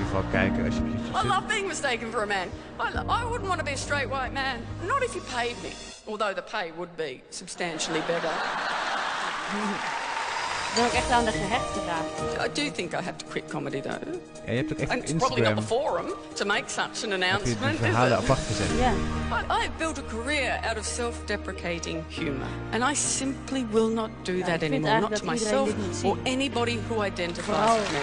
In 0.07 0.13
geval 0.15 0.31
kijken 0.31 0.65
alsjeblieft. 0.65 1.23
I 1.23 1.27
love 1.27 1.41
being 1.47 1.67
mistaken 1.67 2.11
for 2.11 2.21
a 2.21 2.25
man. 2.25 2.47
I, 2.79 3.21
I 3.21 3.23
wouldn't 3.23 3.47
want 3.47 3.59
to 3.59 3.65
be 3.65 3.71
a 3.73 3.77
straight 3.77 4.09
white 4.09 4.31
man. 4.33 4.55
Not 4.87 5.03
if 5.03 5.13
you 5.13 5.23
paid 5.35 5.55
me. 5.63 5.69
Although 6.05 6.33
the 6.33 6.41
pay 6.41 6.71
would 6.75 6.95
be 6.95 7.21
substantially 7.29 8.01
better. 8.07 8.31
Ik 10.69 10.75
ben 10.75 10.85
ook 10.85 10.91
echt 10.91 11.11
aan 11.11 11.25
de 11.25 11.31
gehecht 11.31 11.65
geraakt. 11.73 12.45
I 12.45 12.61
do 12.63 12.71
think 12.71 12.91
I 12.93 12.95
have 12.95 13.15
to 13.15 13.25
quit 13.29 13.43
comedy 13.49 13.81
though. 13.81 14.01
Ja, 14.45 14.51
je 14.51 14.57
hebt 14.57 14.71
ook 14.71 14.77
echt 14.79 14.91
And 14.91 14.99
op 15.01 15.07
it's 15.07 15.13
probably 15.25 15.43
not 15.43 15.55
the 15.55 15.61
forum 15.75 16.05
to 16.33 16.45
make 16.45 16.63
such 16.67 16.83
an 16.83 16.87
heb 16.87 17.01
je 17.03 17.13
announcement, 17.25 17.59
die 17.61 17.69
is 17.71 17.77
verhalen 17.77 18.17
it? 18.17 18.23
apart 18.23 18.39
gezet. 18.47 18.67
Ja. 18.79 18.91
I, 18.91 19.63
I've 19.63 19.71
built 19.77 19.97
a 19.97 20.03
career 20.09 20.59
out 20.67 20.77
of 20.77 20.85
self-deprecating 20.85 22.03
humour. 22.07 22.47
And 22.71 22.91
I 22.91 22.95
simply 22.95 23.65
will 23.71 23.89
not 23.93 24.09
do 24.23 24.33
ik 24.33 24.45
that 24.45 24.63
anymore. 24.63 24.99
Not 24.99 25.15
to 25.15 25.25
myself 25.25 25.69
or 26.03 26.17
anybody 26.23 26.79
who 26.89 27.03
identifies 27.05 27.55
Vooral 27.55 27.77
with 27.77 27.91
me. 27.91 27.99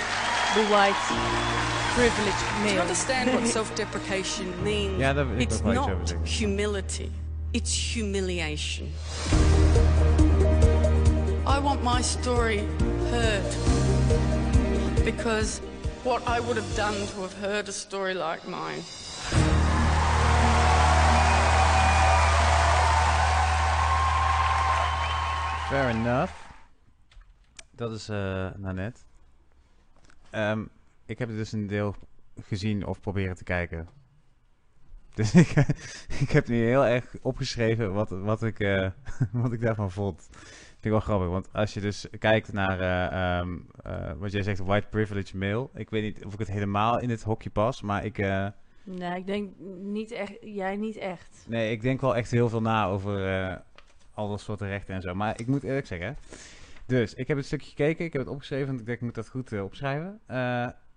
de 0.54 0.66
white 0.68 1.53
privileged 1.94 2.44
Do 2.62 2.72
you 2.74 2.80
understand 2.80 3.32
what 3.32 3.46
self-deprecation 3.58 4.62
means? 4.62 4.98
Ja, 4.98 5.12
daar 5.12 5.26
wil 5.28 5.36
ik 5.38 5.42
it's 5.42 5.56
ook 5.58 5.62
wel 5.62 5.72
iets 5.72 5.82
over 5.82 5.96
not 5.98 6.08
zeggen. 6.08 6.26
humility. 6.26 7.08
It's 7.50 7.92
humiliation. 7.94 8.86
I 11.46 11.60
want 11.60 11.82
my 11.82 12.02
story 12.02 12.64
heard 13.10 13.54
because 15.04 15.60
what 16.02 16.22
I 16.26 16.40
would 16.40 16.56
have 16.56 16.74
done 16.76 17.06
to 17.14 17.20
have 17.20 17.34
heard 17.40 17.68
a 17.68 17.72
story 17.72 18.14
like 18.14 18.40
mine. 18.48 18.82
Fair 25.68 25.88
enough. 25.88 26.32
Dat 27.70 27.90
is 27.92 28.08
eh 28.08 28.46
Nanette. 28.56 29.00
Ehm, 30.30 30.64
ik 31.06 31.18
heb 31.18 31.28
dus 31.28 31.52
een 31.52 31.66
deel 31.66 31.94
gezien 32.40 32.86
of 32.86 33.00
proberen 33.00 33.36
te 33.36 33.44
kijken. 33.44 33.88
Dus 35.14 35.34
ik, 35.34 35.54
ik 36.20 36.30
heb 36.30 36.48
nu 36.48 36.56
heel 36.56 36.86
erg 36.86 37.14
opgeschreven 37.22 37.92
wat, 37.92 38.10
wat, 38.10 38.42
ik, 38.42 38.60
eh, 38.60 38.90
wat 39.42 39.52
ik 39.52 39.60
daarvan 39.60 39.90
vond. 39.90 40.28
Vind 40.30 40.84
ik 40.84 40.90
wel 40.90 41.00
grappig, 41.00 41.28
want 41.28 41.52
als 41.52 41.74
je 41.74 41.80
dus 41.80 42.06
kijkt 42.18 42.52
naar 42.52 42.80
eh, 42.80 43.38
ehm, 43.38 43.58
eh, 43.82 44.12
wat 44.18 44.32
jij 44.32 44.42
zegt, 44.42 44.58
white 44.58 44.86
privilege 44.86 45.36
male. 45.36 45.68
Ik 45.74 45.90
weet 45.90 46.02
niet 46.02 46.24
of 46.24 46.32
ik 46.32 46.38
het 46.38 46.50
helemaal 46.50 47.00
in 47.00 47.08
dit 47.08 47.22
hokje 47.22 47.50
pas, 47.50 47.82
maar 47.82 48.04
ik, 48.04 48.18
Nee, 48.86 49.18
ik 49.18 49.26
denk 49.26 49.50
niet 49.82 50.10
echt. 50.10 50.32
Jij 50.40 50.76
niet 50.76 50.96
echt. 50.96 51.44
nee, 51.48 51.70
ik 51.70 51.82
denk 51.82 52.00
wel 52.00 52.16
echt 52.16 52.30
heel 52.30 52.48
veel 52.48 52.60
na 52.60 52.86
over 52.86 53.62
al 54.14 54.28
dat 54.28 54.40
soort 54.40 54.60
rechten 54.60 54.94
en 54.94 55.02
zo. 55.02 55.14
Maar 55.14 55.40
ik 55.40 55.46
moet 55.46 55.62
eerlijk 55.62 55.86
zeggen, 55.86 56.16
dus 56.86 57.14
ik 57.14 57.28
heb 57.28 57.36
het 57.36 57.46
stukje 57.46 57.68
gekeken, 57.68 58.04
ik 58.04 58.12
heb 58.12 58.22
het 58.22 58.30
opgeschreven, 58.30 58.66
want 58.66 58.80
ik 58.80 58.86
denk 58.86 58.98
ik 58.98 59.04
moet 59.04 59.14
dat 59.14 59.28
goed 59.28 59.52
eh, 59.52 59.64
opschrijven. 59.64 60.20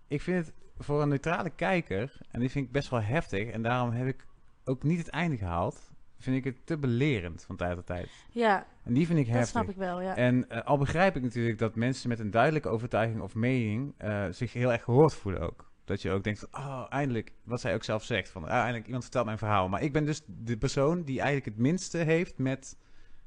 Ik 0.07 0.21
vind 0.21 0.45
het 0.45 0.53
voor 0.77 1.01
een 1.01 1.09
neutrale 1.09 1.49
kijker, 1.49 2.17
en 2.31 2.39
die 2.39 2.49
vind 2.49 2.65
ik 2.65 2.71
best 2.71 2.89
wel 2.89 3.01
heftig, 3.01 3.49
en 3.49 3.61
daarom 3.61 3.91
heb 3.91 4.07
ik 4.07 4.25
ook 4.63 4.83
niet 4.83 4.97
het 4.97 5.07
einde 5.09 5.37
gehaald, 5.37 5.91
vind 6.19 6.37
ik 6.37 6.43
het 6.43 6.65
te 6.65 6.77
belerend 6.77 7.43
van 7.43 7.55
tijd 7.55 7.75
tot 7.75 7.85
tijd. 7.85 8.09
Ja, 8.29 8.65
En 8.83 8.93
die 8.93 9.05
vind 9.05 9.19
ik 9.19 9.25
dat 9.25 9.33
heftig. 9.33 9.51
snap 9.51 9.69
ik 9.69 9.75
wel. 9.75 10.01
Ja. 10.01 10.15
En 10.15 10.49
eh, 10.49 10.65
al 10.65 10.77
begrijp 10.77 11.15
ik 11.15 11.21
natuurlijk 11.21 11.57
dat 11.57 11.75
mensen 11.75 12.09
met 12.09 12.19
een 12.19 12.31
duidelijke 12.31 12.69
overtuiging 12.69 13.21
of 13.21 13.35
mening 13.35 13.93
eh, 13.97 14.25
zich 14.31 14.53
heel 14.53 14.71
erg 14.71 14.83
gehoord 14.83 15.13
voelen 15.13 15.41
ook. 15.41 15.71
Dat 15.85 16.01
je 16.01 16.11
ook 16.11 16.23
denkt 16.23 16.47
oh, 16.51 16.85
eindelijk, 16.89 17.33
wat 17.43 17.61
zij 17.61 17.73
ook 17.73 17.83
zelf 17.83 18.03
zegt, 18.03 18.29
van, 18.29 18.43
ah, 18.43 18.51
eindelijk 18.51 18.85
iemand 18.85 19.03
vertelt 19.03 19.25
mijn 19.25 19.37
verhaal. 19.37 19.69
Maar 19.69 19.81
ik 19.81 19.93
ben 19.93 20.05
dus 20.05 20.21
de 20.25 20.57
persoon 20.57 21.03
die 21.03 21.17
eigenlijk 21.17 21.45
het 21.45 21.57
minste 21.57 21.97
heeft 21.97 22.37
met 22.37 22.77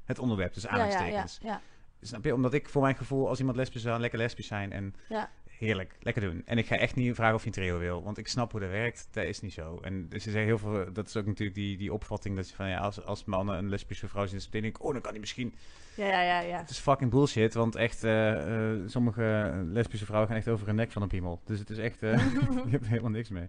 het 0.05 0.19
onderwerp, 0.19 0.53
dus 0.53 0.63
ja, 0.63 0.69
ja, 0.69 0.75
ja, 0.77 0.83
aanhalingstekens. 0.83 1.39
ja. 1.41 1.61
Snap 2.01 2.23
je? 2.23 2.33
Omdat 2.33 2.53
ik 2.53 2.69
voor 2.69 2.81
mijn 2.81 2.95
gevoel, 2.95 3.27
als 3.27 3.39
iemand 3.39 3.57
lesbisch 3.57 3.81
zou, 3.81 3.99
lekker 3.99 4.19
lesbisch 4.19 4.47
zijn 4.47 4.71
en 4.71 4.95
Ja. 5.09 5.29
Heerlijk, 5.61 5.95
lekker 5.99 6.21
doen. 6.21 6.41
En 6.45 6.57
ik 6.57 6.65
ga 6.65 6.77
echt 6.77 6.95
niet 6.95 7.15
vragen 7.15 7.35
of 7.35 7.41
je 7.41 7.47
een 7.47 7.53
trio 7.53 7.79
wil, 7.79 8.03
want 8.03 8.17
ik 8.17 8.27
snap 8.27 8.51
hoe 8.51 8.59
dat 8.59 8.69
werkt. 8.69 9.07
Dat 9.11 9.23
is 9.23 9.41
niet 9.41 9.53
zo. 9.53 9.79
En 9.81 10.07
ze 10.11 10.19
zeggen 10.19 10.43
heel 10.43 10.57
veel, 10.57 10.93
dat 10.93 11.07
is 11.07 11.17
ook 11.17 11.25
natuurlijk 11.25 11.57
die, 11.57 11.77
die 11.77 11.93
opvatting 11.93 12.35
dat 12.35 12.49
je 12.49 12.55
van, 12.55 12.69
ja, 12.69 12.79
als, 12.79 13.05
als 13.05 13.25
mannen 13.25 13.57
een 13.57 13.69
lesbische 13.69 14.07
vrouw 14.07 14.25
zien, 14.25 14.39
dan 14.39 14.61
denk 14.61 14.75
ik, 14.75 14.83
oh, 14.83 14.91
dan 14.91 15.01
kan 15.01 15.11
hij 15.11 15.19
misschien 15.19 15.53
Ja, 15.95 16.07
ja, 16.07 16.21
ja, 16.21 16.39
ja. 16.39 16.57
het 16.57 16.69
is 16.69 16.77
fucking 16.77 17.11
bullshit, 17.11 17.53
want 17.53 17.75
echt, 17.75 18.03
eh, 18.03 18.71
eh, 18.71 18.79
sommige 18.85 19.51
lesbische 19.65 20.05
vrouwen 20.05 20.29
gaan 20.29 20.37
echt 20.37 20.47
over 20.47 20.67
een 20.67 20.75
nek 20.75 20.91
van 20.91 21.01
een 21.01 21.07
piemel. 21.07 21.41
Dus 21.45 21.59
het 21.59 21.69
is 21.69 21.77
echt, 21.77 22.03
eh, 22.03 22.33
je 22.65 22.71
hebt 22.71 22.87
helemaal 22.87 23.11
niks 23.11 23.29
mee. 23.29 23.47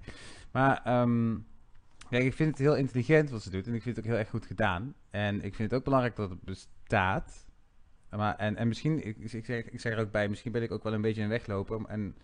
Maar 0.50 0.80
ehm, 0.84 1.36
kijk, 2.08 2.24
ik 2.24 2.34
vind 2.34 2.50
het 2.50 2.58
heel 2.58 2.76
intelligent 2.76 3.30
wat 3.30 3.42
ze 3.42 3.50
doet 3.50 3.66
en 3.66 3.74
ik 3.74 3.82
vind 3.82 3.96
het 3.96 4.04
ook 4.04 4.10
heel 4.10 4.20
erg 4.20 4.30
goed 4.30 4.46
gedaan. 4.46 4.94
En 5.10 5.34
ik 5.34 5.54
vind 5.54 5.70
het 5.70 5.78
ook 5.78 5.84
belangrijk 5.84 6.16
dat 6.16 6.30
het 6.30 6.42
bestaat. 6.42 7.41
Maar, 8.16 8.36
en, 8.36 8.56
en 8.56 8.68
misschien, 8.68 9.06
ik, 9.06 9.16
ik, 9.18 9.44
zeg, 9.44 9.64
ik 9.64 9.80
zeg 9.80 9.92
er 9.92 9.98
ook 9.98 10.10
bij, 10.10 10.28
misschien 10.28 10.52
ben 10.52 10.62
ik 10.62 10.70
ook 10.70 10.82
wel 10.82 10.92
een 10.92 11.00
beetje 11.00 11.22
een 11.22 11.28
wegloper. 11.28 11.84
En, 11.86 12.16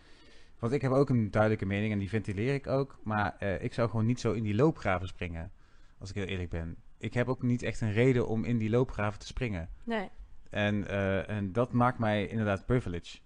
want 0.59 0.73
ik 0.73 0.83
heb 0.83 0.92
ook 0.92 1.09
een 1.09 1.30
duidelijke 1.30 1.66
mening 1.66 1.92
en 1.92 1.99
die 1.99 2.09
ventileer 2.09 2.54
ik 2.54 2.66
ook. 2.66 2.99
Maar 3.02 3.37
eh, 3.38 3.62
ik 3.62 3.73
zou 3.73 3.90
gewoon 3.90 4.07
niet 4.07 4.21
zo 4.21 4.33
in 4.33 4.42
die 4.42 4.54
loopgraven 4.54 5.09
springen, 5.09 5.52
als 5.99 6.09
ik 6.09 6.14
heel 6.14 6.25
eerlijk 6.25 6.50
ben. 6.50 6.76
Ik 6.99 7.14
heb 7.14 7.28
ook 7.28 7.42
niet 7.42 7.62
echt 7.62 7.80
een 7.80 7.92
reden 7.92 8.28
om 8.28 8.45
in 8.45 8.59
die 8.59 8.71
loopgraven 8.71 9.21
te 9.21 9.26
springen. 9.26 9.68
Nee. 9.85 10.09
En, 10.50 10.88
eh, 10.88 11.28
en 11.28 11.52
dat 11.52 11.73
maakt 11.73 11.99
mij 11.99 12.26
inderdaad 12.26 12.66
privilege. 12.66 13.18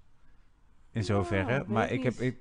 In 0.90 1.04
zoverre. 1.04 1.64
maar 1.66 1.90
ik 1.90 2.02
heb. 2.02 2.14
Ik, 2.14 2.37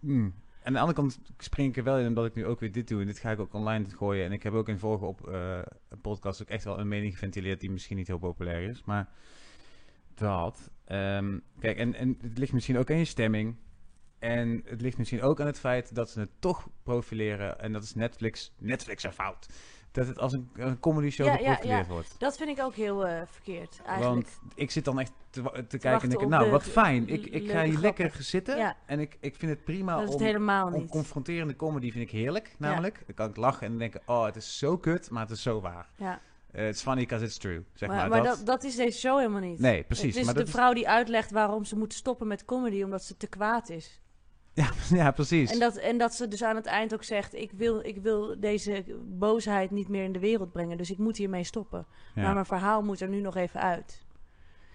mm. 0.00 0.34
Aan 0.62 0.72
de 0.72 0.78
andere 0.78 0.98
kant 0.98 1.18
spring 1.38 1.68
ik 1.68 1.76
er 1.76 1.84
wel 1.84 1.98
in 1.98 2.06
omdat 2.06 2.26
ik 2.26 2.34
nu 2.34 2.46
ook 2.46 2.60
weer 2.60 2.72
dit 2.72 2.88
doe. 2.88 3.00
En 3.00 3.06
dit 3.06 3.18
ga 3.18 3.30
ik 3.30 3.38
ook 3.38 3.54
online 3.54 3.84
gooien. 3.90 4.24
En 4.24 4.32
ik 4.32 4.42
heb 4.42 4.52
ook 4.52 4.68
in 4.68 4.78
vorige 4.78 5.04
op, 5.04 5.28
eh, 5.28 5.60
podcast 6.02 6.42
ook 6.42 6.48
echt 6.48 6.64
wel 6.64 6.78
een 6.78 6.88
mening 6.88 7.12
geventileerd 7.12 7.60
die 7.60 7.70
misschien 7.70 7.96
niet 7.96 8.06
heel 8.06 8.18
populair 8.18 8.68
is. 8.68 8.82
Maar 8.84 9.08
dat. 10.18 10.70
ehm, 10.84 11.38
kijk, 11.60 11.78
en, 11.78 11.94
en 11.94 12.18
het 12.20 12.38
ligt 12.38 12.52
misschien 12.52 12.78
ook 12.78 12.90
aan 12.90 12.98
je 12.98 13.04
stemming. 13.04 13.56
En 14.18 14.62
het 14.64 14.80
ligt 14.80 14.98
misschien 14.98 15.22
ook 15.22 15.40
aan 15.40 15.46
het 15.46 15.58
feit 15.58 15.94
dat 15.94 16.10
ze 16.10 16.20
het 16.20 16.30
toch 16.38 16.68
profileren. 16.82 17.60
En 17.60 17.72
dat 17.72 17.82
is 17.82 17.94
Netflix. 17.94 18.52
Netflix 18.58 19.02
een 19.02 19.12
fout. 19.12 19.46
Dat 19.92 20.06
het 20.06 20.18
als 20.18 20.32
een, 20.32 20.50
een 20.54 20.80
comedy 20.80 21.10
show 21.10 21.26
Ja, 21.26 21.32
ja, 21.32 21.38
geprofileerd 21.38 21.86
ja. 21.86 21.92
wordt. 21.92 22.14
Dat 22.18 22.36
vind 22.36 22.58
ik 22.58 22.64
ook 22.64 22.74
heel 22.74 23.06
eh, 23.06 23.22
verkeerd, 23.26 23.80
eigenlijk. 23.86 24.14
Want 24.14 24.54
ik 24.54 24.70
zit 24.70 24.84
dan 24.84 25.00
echt 25.00 25.12
te, 25.30 25.42
kijken 25.78 26.00
en 26.00 26.08
denk, 26.08 26.20
op 26.20 26.28
nou, 26.28 26.44
de 26.44 26.50
wat 26.50 26.62
fijn. 26.62 27.08
Ik, 27.08 27.26
ik 27.26 27.50
ga 27.50 27.64
hier 27.64 27.78
lekker 27.78 28.12
zitten. 28.18 28.76
En 28.86 29.00
ik, 29.00 29.16
ik 29.20 29.36
vind 29.36 29.50
het 29.50 29.64
prima 29.64 29.92
dat 29.92 30.02
is 30.02 30.08
het 30.08 30.20
om, 30.20 30.26
helemaal 30.26 30.66
om 30.66 30.72
niet. 30.72 30.90
confronterende 30.90 31.56
comedy 31.56 31.92
vind 31.92 32.04
ik 32.04 32.10
heerlijk, 32.10 32.54
namelijk. 32.58 33.02
Dan 33.06 33.14
kan 33.14 33.28
ik 33.28 33.36
lachen 33.36 33.66
en 33.66 33.78
denken, 33.78 34.00
oh, 34.06 34.24
het 34.24 34.36
is 34.36 34.58
zo 34.58 34.78
kut, 34.78 35.10
maar 35.10 35.22
het 35.22 35.30
is 35.30 35.42
zo 35.42 35.60
waar. 35.60 35.88
Ja. 35.96 36.20
Eh, 36.52 36.68
it's 36.68 36.82
funny 36.82 37.00
because 37.02 37.24
it's 37.24 37.36
true, 37.36 37.64
zeg 37.74 37.88
maar. 37.88 37.98
maar 37.98 38.08
maar 38.08 38.22
dat, 38.22 38.36
dat, 38.36 38.46
dat 38.46 38.64
is 38.64 38.76
deze 38.76 38.98
show 38.98 39.16
helemaal 39.18 39.40
niet. 39.40 39.58
Nee, 39.58 39.82
precies. 39.82 40.06
Het 40.06 40.16
is 40.16 40.24
maar 40.24 40.32
de 40.34 40.38
dat 40.38 40.48
is- 40.48 40.54
vrouw 40.54 40.72
die 40.72 40.88
uitlegt 40.88 41.30
waarom 41.30 41.64
ze 41.64 41.76
moet 41.76 41.92
stoppen 41.94 42.26
met 42.26 42.44
comedy, 42.44 42.82
omdat 42.82 43.04
ze 43.04 43.16
te 43.16 43.26
kwaad 43.26 43.68
is. 43.68 44.00
ja, 44.54 44.70
ja, 45.02 45.10
precies. 45.10 45.50
En 45.52 45.58
dat, 45.58 45.76
en 45.76 45.98
dat 45.98 46.14
ze 46.14 46.28
dus 46.28 46.42
aan 46.42 46.56
het 46.56 46.66
eind 46.66 46.94
ook 46.94 47.04
zegt: 47.04 47.34
ik 47.34 47.52
wil, 47.52 47.80
ik 47.84 47.96
wil 48.02 48.40
deze 48.40 48.84
boosheid 49.04 49.70
niet 49.70 49.88
meer 49.88 50.04
in 50.04 50.12
de 50.12 50.18
wereld 50.18 50.52
brengen, 50.52 50.76
dus 50.76 50.90
ik 50.90 50.98
moet 50.98 51.16
hiermee 51.16 51.44
stoppen. 51.44 51.86
Maar 52.14 52.34
mijn 52.34 52.46
verhaal 52.46 52.82
moet 52.82 53.00
er 53.00 53.08
nu 53.08 53.20
nog 53.20 53.36
even 53.36 53.60
uit. 53.60 54.06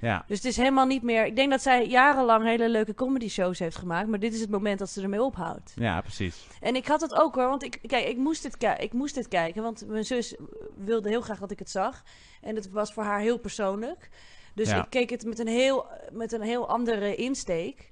Ja. 0.04 0.24
Dus 0.28 0.38
het 0.38 0.46
is 0.46 0.58
helemaal 0.58 0.86
niet 0.86 1.02
meer. 1.04 1.26
Ik 1.26 1.36
denk 1.36 1.52
dat 1.52 1.62
zij 1.62 1.88
jarenlang 1.88 2.44
hele 2.46 2.70
leuke 2.70 2.94
comedy 2.94 3.28
shows 3.30 3.60
heeft 3.60 3.76
gemaakt, 3.76 4.08
maar 4.08 4.20
dit 4.20 4.34
is 4.34 4.40
het 4.42 4.50
moment 4.50 4.80
dat 4.80 4.90
ze 4.90 5.02
ermee 5.02 5.22
ophoudt. 5.24 5.72
ja, 5.76 6.02
precies. 6.02 6.48
En 6.62 6.76
ik 6.76 6.88
had 6.88 7.02
het 7.02 7.14
ook 7.14 7.36
hoor, 7.36 7.48
want 7.50 7.64
ik, 7.64 7.80
kijk, 7.88 8.08
ik 8.08 8.18
moest, 8.18 8.44
het 8.44 8.58
ki- 8.58 8.76
ik 8.84 8.94
moest 8.94 9.16
dit 9.16 9.28
kijken, 9.28 9.64
want 9.64 9.88
mijn 9.88 10.06
zus 10.06 10.36
wilde 10.76 11.10
heel 11.10 11.22
graag 11.22 11.40
dat 11.40 11.52
ik 11.52 11.60
het 11.60 11.70
zag. 11.70 12.04
En 12.42 12.56
het 12.56 12.70
was 12.72 12.94
voor 12.94 13.04
haar 13.04 13.20
heel 13.20 13.38
persoonlijk. 13.40 14.10
Dus 14.56 14.70
Ja. 14.70 14.84
ik 14.84 14.90
keek 14.90 15.10
het 15.10 15.26
met 15.26 15.40
een 15.40 15.48
heel, 15.48 15.88
met 16.12 16.32
een 16.32 16.42
heel 16.42 16.70
andere 16.70 17.16
insteek. 17.16 17.92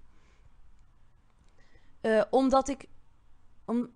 Eh, 2.02 2.22
omdat 2.30 2.68
ik. 2.70 2.86
Om, 3.66 3.90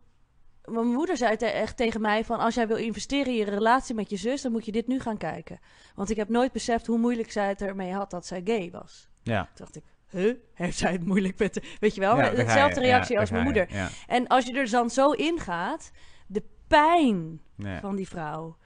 mijn 0.66 0.88
moeder 0.88 1.18
zei 1.18 1.36
te- 1.36 1.46
echt 1.46 1.78
tegen 1.78 2.02
mij: 2.02 2.24
van 2.26 2.40
als 2.40 2.56
jij 2.56 2.68
wil 2.68 2.78
investeren 2.78 3.28
in 3.34 3.38
je 3.40 3.46
relatie 3.46 3.96
met 3.96 4.10
je 4.10 4.18
zus, 4.18 4.42
dan 4.42 4.52
moet 4.52 4.66
je 4.66 4.72
dit 4.72 4.88
nu 4.88 5.00
gaan 5.00 5.18
kijken. 5.18 5.60
Want 5.96 6.10
ik 6.10 6.16
heb 6.16 6.30
nooit 6.30 6.52
beseft 6.52 6.88
hoe 6.88 6.98
moeilijk 6.98 7.32
zij 7.32 7.48
het 7.48 7.62
ermee 7.62 7.94
had 7.94 8.10
dat 8.12 8.26
zij 8.26 8.42
gay 8.44 8.70
was. 8.72 9.10
Ja. 9.24 9.44
Toen 9.44 9.52
dacht 9.56 9.76
ik, 9.76 9.84
huh? 10.10 10.34
Heeft 10.54 10.78
zij 10.78 10.92
het 10.92 11.06
moeilijk 11.06 11.40
met... 11.40 11.54
de- 11.54 11.76
Weet 11.80 11.96
je 11.96 12.02
wel? 12.02 12.18
Ja, 12.18 12.26
je. 12.30 12.38
Hetzelfde 12.38 12.80
reactie 12.80 13.14
Ja, 13.16 13.20
als 13.20 13.30
mijn 13.32 13.44
je. 13.44 13.50
moeder. 13.52 13.74
Ja. 13.76 13.90
En 14.08 14.28
als 14.28 14.46
je 14.46 14.54
er 14.54 14.70
dan 14.70 14.90
zo 14.90 15.12
in 15.12 15.40
gaat, 15.40 15.92
de 16.28 16.44
pijn 16.68 17.42
van 17.82 17.96
die 17.96 18.08
vrouw. 18.08 18.58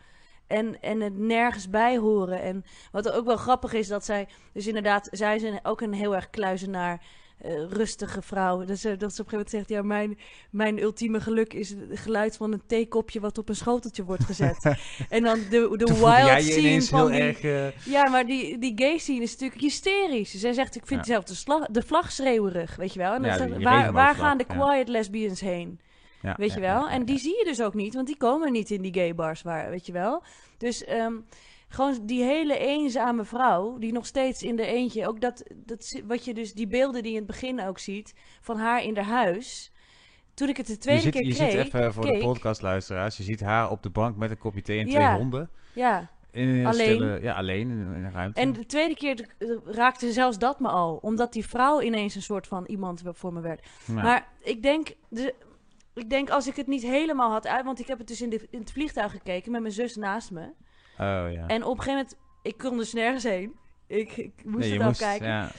En, 0.47 0.81
en 0.81 0.99
het 1.01 1.17
nergens 1.17 1.69
bij 1.69 1.97
horen. 1.97 2.41
En 2.41 2.63
wat 2.91 3.11
ook 3.11 3.25
wel 3.25 3.37
grappig 3.37 3.73
is, 3.73 3.87
dat 3.87 4.05
zij... 4.05 4.27
Dus 4.53 4.67
inderdaad, 4.67 5.07
zij 5.11 5.35
is 5.35 5.59
ook 5.63 5.81
een 5.81 5.93
heel 5.93 6.15
erg 6.15 6.29
kluizenaar 6.29 7.01
eh, 7.41 7.63
rustige 7.69 8.21
vrouw. 8.21 8.65
Dat 8.65 8.77
ze, 8.77 8.97
dat 8.97 9.15
ze 9.15 9.21
op 9.21 9.31
een 9.31 9.33
gegeven 9.33 9.35
moment 9.37 9.49
zegt, 9.49 9.69
ja, 9.69 9.81
mijn, 9.81 10.17
mijn 10.51 10.81
ultieme 10.81 11.19
geluk 11.21 11.53
is 11.53 11.69
het 11.69 11.99
geluid 11.99 12.37
van 12.37 12.51
een 12.53 12.61
theekopje 12.65 13.19
wat 13.19 13.37
op 13.37 13.49
een 13.49 13.55
schoteltje 13.55 14.03
wordt 14.03 14.23
gezet. 14.23 14.75
en 15.09 15.23
dan 15.23 15.39
de, 15.49 15.73
de 15.77 15.85
Toen 15.85 15.95
wild 15.99 16.43
scene 16.43 16.81
van 16.81 16.99
heel 16.99 17.09
die, 17.09 17.19
erg... 17.19 17.41
eh, 17.41 17.85
ja, 17.93 18.09
maar 18.09 18.25
die, 18.25 18.57
die 18.57 18.73
gay 18.75 18.97
scene 18.97 19.21
is 19.21 19.31
natuurlijk 19.31 19.61
hysterisch. 19.61 20.33
Zij 20.33 20.53
zegt, 20.53 20.75
ik 20.75 20.85
vind 20.87 21.05
Ja. 21.05 21.11
zelf 21.13 21.23
de, 21.23 21.35
slag, 21.35 21.65
de 21.67 21.81
vlag 21.83 22.11
schreeuwerig, 22.11 22.75
weet 22.75 22.93
je 22.93 22.99
wel. 22.99 23.13
En 23.13 23.21
dan 23.21 23.31
Ja, 23.31 23.37
zegt, 23.37 23.55
die 23.55 23.63
waar, 23.63 23.91
waar 23.91 24.15
gaan 24.15 24.37
de 24.37 24.45
ja. 24.47 24.53
quiet 24.55 24.87
lesbians 24.87 25.39
heen? 25.41 25.79
ja, 26.21 26.33
Weet 26.37 26.53
je 26.53 26.59
wel? 26.59 26.89
en 26.89 27.05
die 27.05 27.19
zie 27.19 27.37
je 27.37 27.43
dus 27.45 27.61
ook 27.61 27.73
niet, 27.73 27.93
want 27.93 28.07
die 28.07 28.17
komen 28.17 28.51
niet 28.51 28.69
in 28.71 28.81
die 28.81 28.93
gay 28.93 29.15
bars 29.15 29.41
waar, 29.41 29.69
weet 29.69 29.85
je 29.85 29.91
wel? 29.91 30.23
Dus 30.57 30.83
ehm, 30.85 31.13
gewoon 31.69 31.99
die 32.05 32.23
hele 32.23 32.57
eenzame 32.57 33.23
vrouw, 33.23 33.77
die 33.77 33.91
nog 33.91 34.05
steeds 34.05 34.43
in 34.43 34.55
de 34.55 34.65
eentje, 34.65 35.07
ook 35.07 35.21
dat, 35.21 35.43
dat, 35.55 36.01
wat 36.05 36.25
je 36.25 36.33
dus, 36.33 36.53
die 36.53 36.67
beelden 36.67 37.03
die 37.03 37.11
je 37.11 37.17
in 37.17 37.23
het 37.23 37.31
begin 37.31 37.61
ook 37.61 37.79
ziet, 37.79 38.13
van 38.41 38.57
haar 38.57 38.83
in 38.83 38.95
haar 38.95 39.05
huis. 39.05 39.71
Toen 40.33 40.49
ik 40.49 40.57
het 40.57 40.65
de 40.67 40.71
Je 40.73 40.79
tweede 40.79 41.01
ziet, 41.01 41.11
keer 41.11 41.25
je 41.25 41.33
kreeg, 41.33 41.51
ziet 41.51 41.73
even 41.73 41.93
voor 41.93 42.05
de 42.05 42.17
podcastluisteraars, 42.17 43.17
je 43.17 43.23
ziet 43.23 43.39
haar 43.39 43.69
op 43.71 43.83
de 43.83 43.89
bank 43.89 44.15
met 44.17 44.31
een 44.31 44.37
kopje 44.37 44.61
thee 44.61 44.79
en 44.79 44.87
Ja. 44.87 44.91
twee 45.07 45.17
honden. 45.19 45.49
ja. 45.73 46.09
In 46.31 46.65
Alleen. 46.65 46.73
stille, 46.95 47.19
ja, 47.21 47.33
alleen 47.35 47.69
in, 47.69 47.79
in 47.79 48.03
een 48.03 48.11
ruimte. 48.11 48.39
En 48.39 48.53
de 48.53 48.65
tweede 48.65 48.95
keer 48.95 49.27
raakte 49.65 50.11
zelfs 50.11 50.37
dat 50.37 50.59
me 50.59 50.67
al, 50.67 50.95
omdat 51.01 51.33
die 51.33 51.45
vrouw 51.47 51.81
ineens 51.81 52.15
een 52.15 52.21
soort 52.21 52.47
van 52.47 52.65
iemand 52.65 53.01
voor 53.05 53.33
me 53.33 53.41
werd. 53.41 53.67
Maar 53.93 54.27
ik 54.43 54.63
denk, 54.63 54.95
de, 55.07 55.33
ik 55.93 56.09
denk 56.09 56.29
als 56.29 56.47
ik 56.47 56.55
het 56.55 56.67
niet 56.67 56.81
helemaal 56.81 57.31
had 57.31 57.47
uit, 57.47 57.65
want 57.65 57.79
ik 57.79 57.87
heb 57.87 57.97
het 57.97 58.07
dus 58.07 58.21
in, 58.21 58.29
de, 58.29 58.47
in 58.49 58.59
het 58.59 58.71
vliegtuig 58.71 59.11
gekeken 59.11 59.51
met 59.51 59.61
mijn 59.61 59.73
zus 59.73 59.95
naast 59.95 60.31
me. 60.31 60.51
Oh 60.99 61.31
ja. 61.31 61.47
En 61.47 61.63
op 61.63 61.77
een 61.77 61.83
gegeven 61.83 61.93
moment, 61.93 62.15
ik 62.41 62.57
kon 62.57 62.77
dus 62.77 62.93
nergens 62.93 63.23
heen. 63.23 63.55
Ik, 63.87 64.17
ik 64.17 64.31
moest 64.43 64.69
Nee, 64.69 64.77
het 64.77 64.87
afkijken. 64.87 65.27
Ja. 65.27 65.51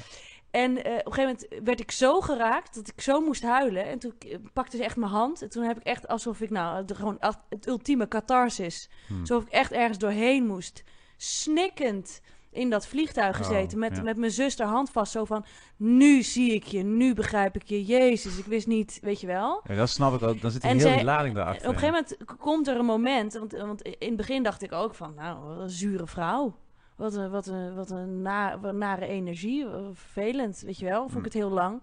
En 0.51 0.85
eh, 0.85 0.93
op 0.93 1.07
een 1.07 1.13
gegeven 1.13 1.47
moment 1.51 1.65
werd 1.65 1.81
ik 1.81 1.91
zo 1.91 2.21
geraakt 2.21 2.75
dat 2.75 2.89
ik 2.89 3.01
zo 3.01 3.21
moest 3.21 3.43
huilen. 3.43 3.85
En 3.85 3.99
toen 3.99 4.15
eh, 4.19 4.37
pakte 4.53 4.77
ze 4.77 4.85
echt 4.85 4.97
mijn 4.97 5.13
hand. 5.13 5.43
En 5.43 5.51
toen 5.51 5.63
heb 5.63 5.77
ik 5.77 5.83
echt 5.83 6.09
alsof 6.09 6.41
ik 6.41 6.51
nou 6.51 6.85
de, 6.85 6.95
gewoon 6.95 7.19
het 7.49 7.67
ultieme 7.67 8.09
catharsis. 8.09 8.89
Hm. 9.07 9.21
Alsof 9.21 9.43
ik 9.43 9.51
echt 9.51 9.73
ergens 9.73 9.99
doorheen 9.99 10.47
moest. 10.47 10.85
Snikkend 11.17 12.21
in 12.53 12.71
dat 12.71 12.87
vliegtuig 12.87 13.41
Oh, 13.41 13.47
gezeten. 13.47 13.79
met, 13.79 13.97
ja. 13.97 14.03
met 14.03 14.17
mijn 14.17 14.31
zus 14.31 14.59
haar 14.59 14.69
hand 14.69 14.91
vast. 14.91 15.13
Zo 15.13 15.25
van, 15.25 15.45
nu 15.77 16.23
zie 16.23 16.55
ik 16.55 16.65
je, 16.65 16.83
nu 16.83 17.15
begrijp 17.15 17.55
ik 17.55 17.63
je. 17.65 17.85
Jezus, 17.85 18.39
ik 18.39 18.45
wist 18.45 18.67
niet, 18.67 18.99
weet 19.03 19.21
je 19.21 19.27
wel. 19.27 19.61
Ja, 19.69 19.75
dat 19.75 19.89
snap 19.89 20.15
ik 20.15 20.23
ook. 20.23 20.41
Dan 20.41 20.51
zit 20.51 20.63
En 20.63 20.69
heel 20.71 20.81
zij- 20.81 20.95
die 20.97 21.05
lading 21.05 21.29
Op 21.31 21.37
daarachter. 21.37 21.69
een 21.69 21.75
gegeven 21.79 22.05
moment 22.19 22.39
komt 22.41 22.69
er 22.69 22.77
een 22.79 22.85
moment, 22.85 23.33
want, 23.35 23.53
want 23.53 23.83
in 23.83 24.09
het 24.09 24.17
begin 24.17 24.43
dacht 24.43 24.63
ik 24.63 24.73
ook 24.73 24.95
van, 24.95 25.15
nou, 25.15 25.45
wat 25.45 25.59
een 25.59 25.71
zure 25.71 26.07
vrouw. 26.07 26.55
Wat 26.97 27.15
een, 27.15 27.31
wat 27.31 27.47
een, 27.47 27.75
wat 27.75 27.91
een 27.91 28.23
na, 28.23 28.59
wat 28.61 28.71
een 28.71 28.79
nare 28.79 29.07
energie, 29.07 29.67
vervelend, 29.93 30.61
weet 30.67 30.79
je 30.79 30.85
wel. 30.85 31.01
Vond 31.01 31.11
ik 31.13 31.19
Hm. 31.19 31.25
het 31.25 31.33
heel 31.33 31.51
lang. 31.51 31.83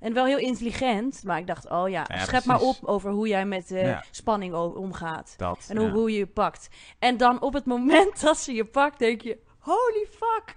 En 0.00 0.12
wel 0.12 0.24
heel 0.24 0.38
intelligent, 0.38 1.22
maar 1.24 1.38
ik 1.38 1.46
dacht, 1.46 1.70
oh 1.70 1.88
ja, 1.88 2.04
Ja, 2.08 2.24
schep 2.24 2.44
maar 2.44 2.60
op 2.60 2.76
over 2.82 3.10
hoe 3.10 3.28
jij 3.28 3.46
met 3.46 3.70
eh, 3.70 3.82
Ja. 3.86 4.04
spanning 4.10 4.54
omgaat. 4.54 5.34
Dat, 5.36 5.66
En 5.68 5.76
hoe, 5.76 5.86
ja. 5.86 5.92
hoe 5.92 6.10
je 6.10 6.18
je 6.18 6.26
pakt. 6.26 6.68
En 6.98 7.16
dan 7.16 7.40
op 7.42 7.52
het 7.52 7.64
moment 7.64 8.20
dat 8.26 8.38
ze 8.38 8.52
je 8.54 8.64
pakt, 8.64 8.98
denk 8.98 9.20
je, 9.20 9.38
holy 9.66 10.06
fuck. 10.10 10.54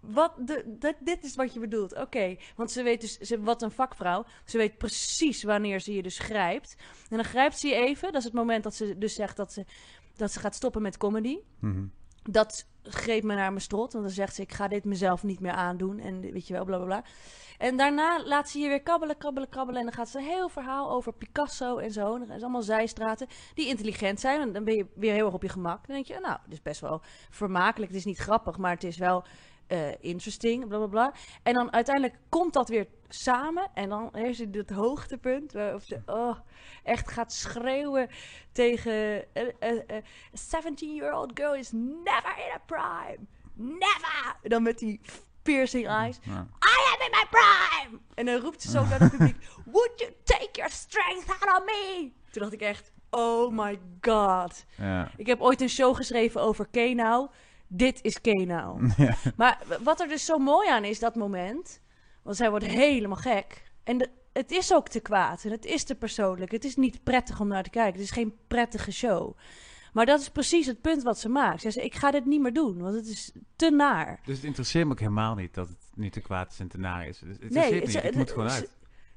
Wat 0.00 0.32
de, 0.38 0.64
dat, 0.78 0.94
dit 1.00 1.24
is 1.24 1.34
wat 1.34 1.54
je 1.54 1.60
bedoelt. 1.60 1.96
Oké, 1.96 2.36
want 2.56 2.70
ze 2.70 2.82
weet 2.82 3.00
dus, 3.00 3.18
ze, 3.18 3.40
wat 3.40 3.62
een 3.62 3.70
vakvrouw. 3.70 4.24
Ze 4.44 4.58
weet 4.58 4.78
precies 4.78 5.42
wanneer 5.42 5.80
ze 5.80 5.94
je 5.94 6.02
dus 6.02 6.18
grijpt. 6.18 6.76
En 7.10 7.16
dan 7.16 7.24
grijpt 7.24 7.58
ze 7.58 7.68
je 7.68 7.74
even. 7.74 8.12
Dat 8.12 8.20
is 8.20 8.24
het 8.24 8.32
moment 8.32 8.62
dat 8.62 8.74
ze 8.74 8.98
dus 8.98 9.14
zegt 9.14 9.36
dat 9.36 9.52
ze, 9.52 9.64
dat 10.16 10.32
ze 10.32 10.40
gaat 10.40 10.54
stoppen 10.54 10.82
met 10.82 10.96
comedy. 10.96 11.38
Mhm. 11.58 11.84
Dat 12.22 12.66
greep 12.82 13.22
me 13.22 13.34
naar 13.34 13.50
mijn 13.50 13.60
strot. 13.62 13.92
Want 13.92 14.04
dan 14.04 14.14
zegt 14.14 14.34
ze, 14.34 14.42
ik 14.42 14.52
ga 14.52 14.68
dit 14.68 14.84
mezelf 14.84 15.22
niet 15.22 15.40
meer 15.40 15.52
aandoen. 15.52 15.98
En 15.98 16.20
weet 16.20 16.46
je 16.46 16.52
wel, 16.52 16.64
bla 16.64 16.76
bla 16.76 16.86
bla. 16.86 17.04
En 17.58 17.76
daarna 17.76 18.24
laat 18.24 18.48
ze 18.48 18.58
je 18.58 18.68
weer 18.68 18.82
kabbelen, 18.82 19.16
kabbelen, 19.16 19.48
kabbelen. 19.48 19.80
En 19.80 19.86
dan 19.86 19.94
gaat 19.94 20.08
ze 20.08 20.18
een 20.18 20.24
heel 20.24 20.48
verhaal 20.48 20.90
over 20.90 21.12
Picasso 21.12 21.78
en 21.78 21.90
zo. 21.90 22.14
En 22.14 22.20
dat 22.20 22.36
is 22.36 22.42
allemaal 22.42 22.62
zijstraten 22.62 23.26
die 23.54 23.66
intelligent 23.66 24.20
zijn. 24.20 24.40
En 24.40 24.52
dan 24.52 24.64
ben 24.64 24.74
je 24.74 24.86
weer 24.94 25.12
heel 25.12 25.24
erg 25.24 25.34
op 25.34 25.42
je 25.42 25.48
gemak. 25.48 25.86
Dan 25.86 25.94
denk 25.94 26.06
je, 26.06 26.18
nou, 26.22 26.38
dit 26.44 26.52
is 26.52 26.62
best 26.62 26.80
wel 26.80 27.00
vermakelijk. 27.30 27.90
Het 27.90 28.00
is 28.00 28.06
niet 28.06 28.18
grappig, 28.18 28.58
maar 28.58 28.72
het 28.72 28.84
is 28.84 28.96
wel 28.96 29.24
eh, 29.66 29.78
interesting, 30.00 30.68
bla 30.68 30.76
bla 30.78 30.86
bla. 30.86 31.12
En 31.42 31.54
dan 31.54 31.72
uiteindelijk 31.72 32.18
komt 32.28 32.52
dat 32.52 32.68
weer 32.68 32.86
samen. 33.14 33.70
En 33.74 33.88
dan 33.88 34.10
ze 34.34 34.48
het 34.52 34.70
hoogtepunt. 34.70 35.52
Waarop 35.52 35.82
ze 35.82 36.00
oh, 36.06 36.36
echt 36.82 37.10
gaat 37.10 37.32
schreeuwen 37.32 38.08
tegen... 38.52 38.92
eh, 39.34 39.48
eh, 39.58 39.78
eh, 39.86 40.02
A 40.32 40.40
17-year-old 40.60 41.30
girl 41.34 41.54
is 41.54 41.70
never 41.72 42.34
in 42.36 42.52
a 42.54 42.60
prime. 42.66 43.18
Never! 43.54 44.36
En 44.42 44.50
dan 44.50 44.62
met 44.62 44.78
die 44.78 45.00
piercing 45.42 45.86
eyes. 45.88 46.18
Ja. 46.22 46.46
I 46.64 46.94
am 46.94 47.00
in 47.00 47.10
my 47.10 47.26
prime! 47.30 48.00
En 48.14 48.26
dan 48.26 48.40
roept 48.40 48.62
ze 48.62 48.70
zo 48.70 48.84
naar 48.88 49.00
het 49.00 49.10
publiek. 49.10 49.36
Would 49.64 49.92
you 49.96 50.12
take 50.24 50.48
your 50.52 50.70
strength 50.70 51.28
out 51.28 51.58
on 51.60 51.64
me? 51.64 52.10
Toen 52.30 52.42
dacht 52.42 52.52
ik 52.52 52.60
echt, 52.60 52.92
oh 53.10 53.52
my 53.52 53.80
god. 54.00 54.64
Ja. 54.76 55.10
Ik 55.16 55.26
heb 55.26 55.40
ooit 55.40 55.60
een 55.60 55.68
show 55.68 55.96
geschreven 55.96 56.40
over 56.40 56.66
Kenau. 56.70 57.28
Dit 57.66 57.98
is 58.02 58.20
Kenau. 58.20 58.88
Ja. 58.96 59.14
Maar 59.36 59.58
wat 59.82 60.00
er 60.00 60.08
dus 60.08 60.24
zo 60.24 60.38
mooi 60.38 60.68
aan 60.68 60.84
is, 60.84 60.98
dat 60.98 61.14
moment. 61.14 61.80
Want 62.22 62.36
zij 62.36 62.50
wordt 62.50 62.64
helemaal 62.66 63.16
gek. 63.16 63.62
En 63.84 63.98
de- 63.98 64.10
het 64.32 64.50
is 64.50 64.72
ook 64.74 64.88
te 64.88 65.00
kwaad. 65.00 65.44
En 65.44 65.50
het 65.50 65.64
is 65.64 65.84
te 65.84 65.94
persoonlijk. 65.94 66.50
Het 66.52 66.64
is 66.64 66.76
niet 66.76 67.02
prettig 67.04 67.40
om 67.40 67.48
naar 67.48 67.62
te 67.62 67.70
kijken. 67.70 67.92
Het 67.92 68.02
is 68.02 68.10
geen 68.10 68.34
prettige 68.48 68.92
show. 68.92 69.36
Maar 69.92 70.06
dat 70.06 70.20
is 70.20 70.28
precies 70.28 70.66
het 70.66 70.80
punt 70.80 71.02
wat 71.02 71.18
ze 71.18 71.28
maakt. 71.28 71.60
Ze 71.60 71.70
zegt, 71.70 71.86
ik 71.86 71.94
ga 71.94 72.10
dit 72.10 72.24
niet 72.26 72.40
meer 72.40 72.52
doen, 72.52 72.78
want 72.78 72.94
het 72.94 73.06
is 73.06 73.32
te 73.56 73.70
naar. 73.70 74.20
Dus 74.24 74.36
het 74.36 74.44
interesseert 74.44 74.86
me 74.86 74.92
ook 74.92 75.00
helemaal 75.00 75.34
niet 75.34 75.54
dat 75.54 75.68
het 75.68 75.76
niet 75.94 76.12
te 76.12 76.20
kwaad 76.20 76.52
is 76.52 76.58
en 76.60 76.68
te 76.68 76.78
naar 76.78 77.06
is. 77.08 77.20
Het 77.20 77.50
Nee, 77.50 77.80
niet. 77.80 78.02
Het 78.02 78.14
moet 78.14 78.30
gewoon 78.30 78.50
uit. 78.50 78.70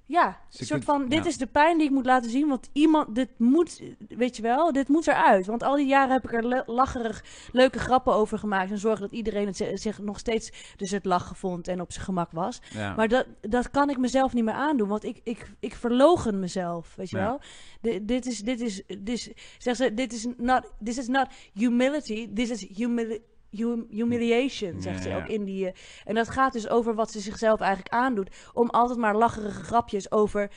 Ja, 0.07 0.39
Ze 0.49 0.59
een 0.59 0.65
soort 0.65 0.85
kunt- 0.85 0.97
van, 0.99 1.09
dit 1.09 1.23
ja. 1.23 1.29
is 1.29 1.37
de 1.37 1.45
pijn 1.47 1.77
die 1.77 1.87
ik 1.87 1.93
moet 1.93 2.05
laten 2.05 2.29
zien, 2.29 2.47
want 2.47 2.69
iemand, 2.73 3.15
dit 3.15 3.29
moet, 3.39 3.81
weet 4.07 4.35
je 4.35 4.41
wel, 4.41 4.71
dit 4.71 4.87
moet 4.87 5.07
eruit. 5.07 5.45
Want 5.45 5.63
al 5.63 5.75
die 5.75 5.85
jaren 5.87 6.11
heb 6.13 6.23
ik 6.23 6.33
er 6.33 6.47
le- 6.47 6.63
lacherig 6.65 7.23
leuke 7.51 7.79
grappen 7.79 8.13
over 8.13 8.39
gemaakt 8.39 8.71
en 8.71 8.77
zorgen 8.77 9.01
dat 9.01 9.11
iedereen 9.11 9.45
het, 9.45 9.57
zi- 9.57 9.77
zich 9.77 9.99
nog 9.99 10.19
steeds 10.19 10.73
dus 10.77 10.91
het 10.91 11.05
lachen 11.05 11.35
vond 11.35 11.67
en 11.67 11.81
op 11.81 11.91
zijn 11.91 12.05
gemak 12.05 12.31
was. 12.31 12.59
Ja. 12.73 12.95
Maar 12.95 13.07
dat, 13.07 13.25
dat 13.41 13.71
kan 13.71 13.89
ik 13.89 13.97
mezelf 13.97 14.33
niet 14.33 14.43
meer 14.43 14.53
aandoen, 14.53 14.87
want 14.87 15.03
ik, 15.03 15.19
ik, 15.23 15.51
ik 15.59 15.75
verlogen 15.75 16.39
mezelf, 16.39 16.95
weet 16.95 17.09
je 17.09 17.17
Ja. 17.17 17.23
wel. 17.25 17.39
Di- 17.81 18.05
dit 18.05 18.25
is, 18.25 18.39
dit 18.39 18.61
is, 18.61 18.83
dit 18.87 19.09
is, 19.09 19.31
zeg 19.57 19.75
ze, 19.75 19.93
dit 19.93 20.13
is 20.13 20.27
not, 20.37 20.71
this 20.83 20.97
is 20.97 21.07
not 21.07 21.27
humility, 21.53 22.33
this 22.33 22.49
is 22.49 22.67
humili 22.67 23.19
hum- 23.49 23.85
humiliation, 23.89 24.81
zegt 24.81 25.01
ze 25.01 25.09
Ja, 25.09 25.15
ook 25.15 25.27
in 25.27 25.43
die... 25.43 25.67
eh, 25.67 25.73
en 26.05 26.15
dat 26.15 26.29
gaat 26.29 26.53
dus 26.53 26.69
over 26.69 26.95
wat 26.95 27.11
ze 27.11 27.19
zichzelf 27.19 27.59
eigenlijk 27.59 27.93
aandoet, 27.93 28.29
om 28.53 28.69
altijd 28.69 28.99
maar 28.99 29.15
lacherige 29.15 29.63
grapjes 29.63 30.11
over 30.11 30.51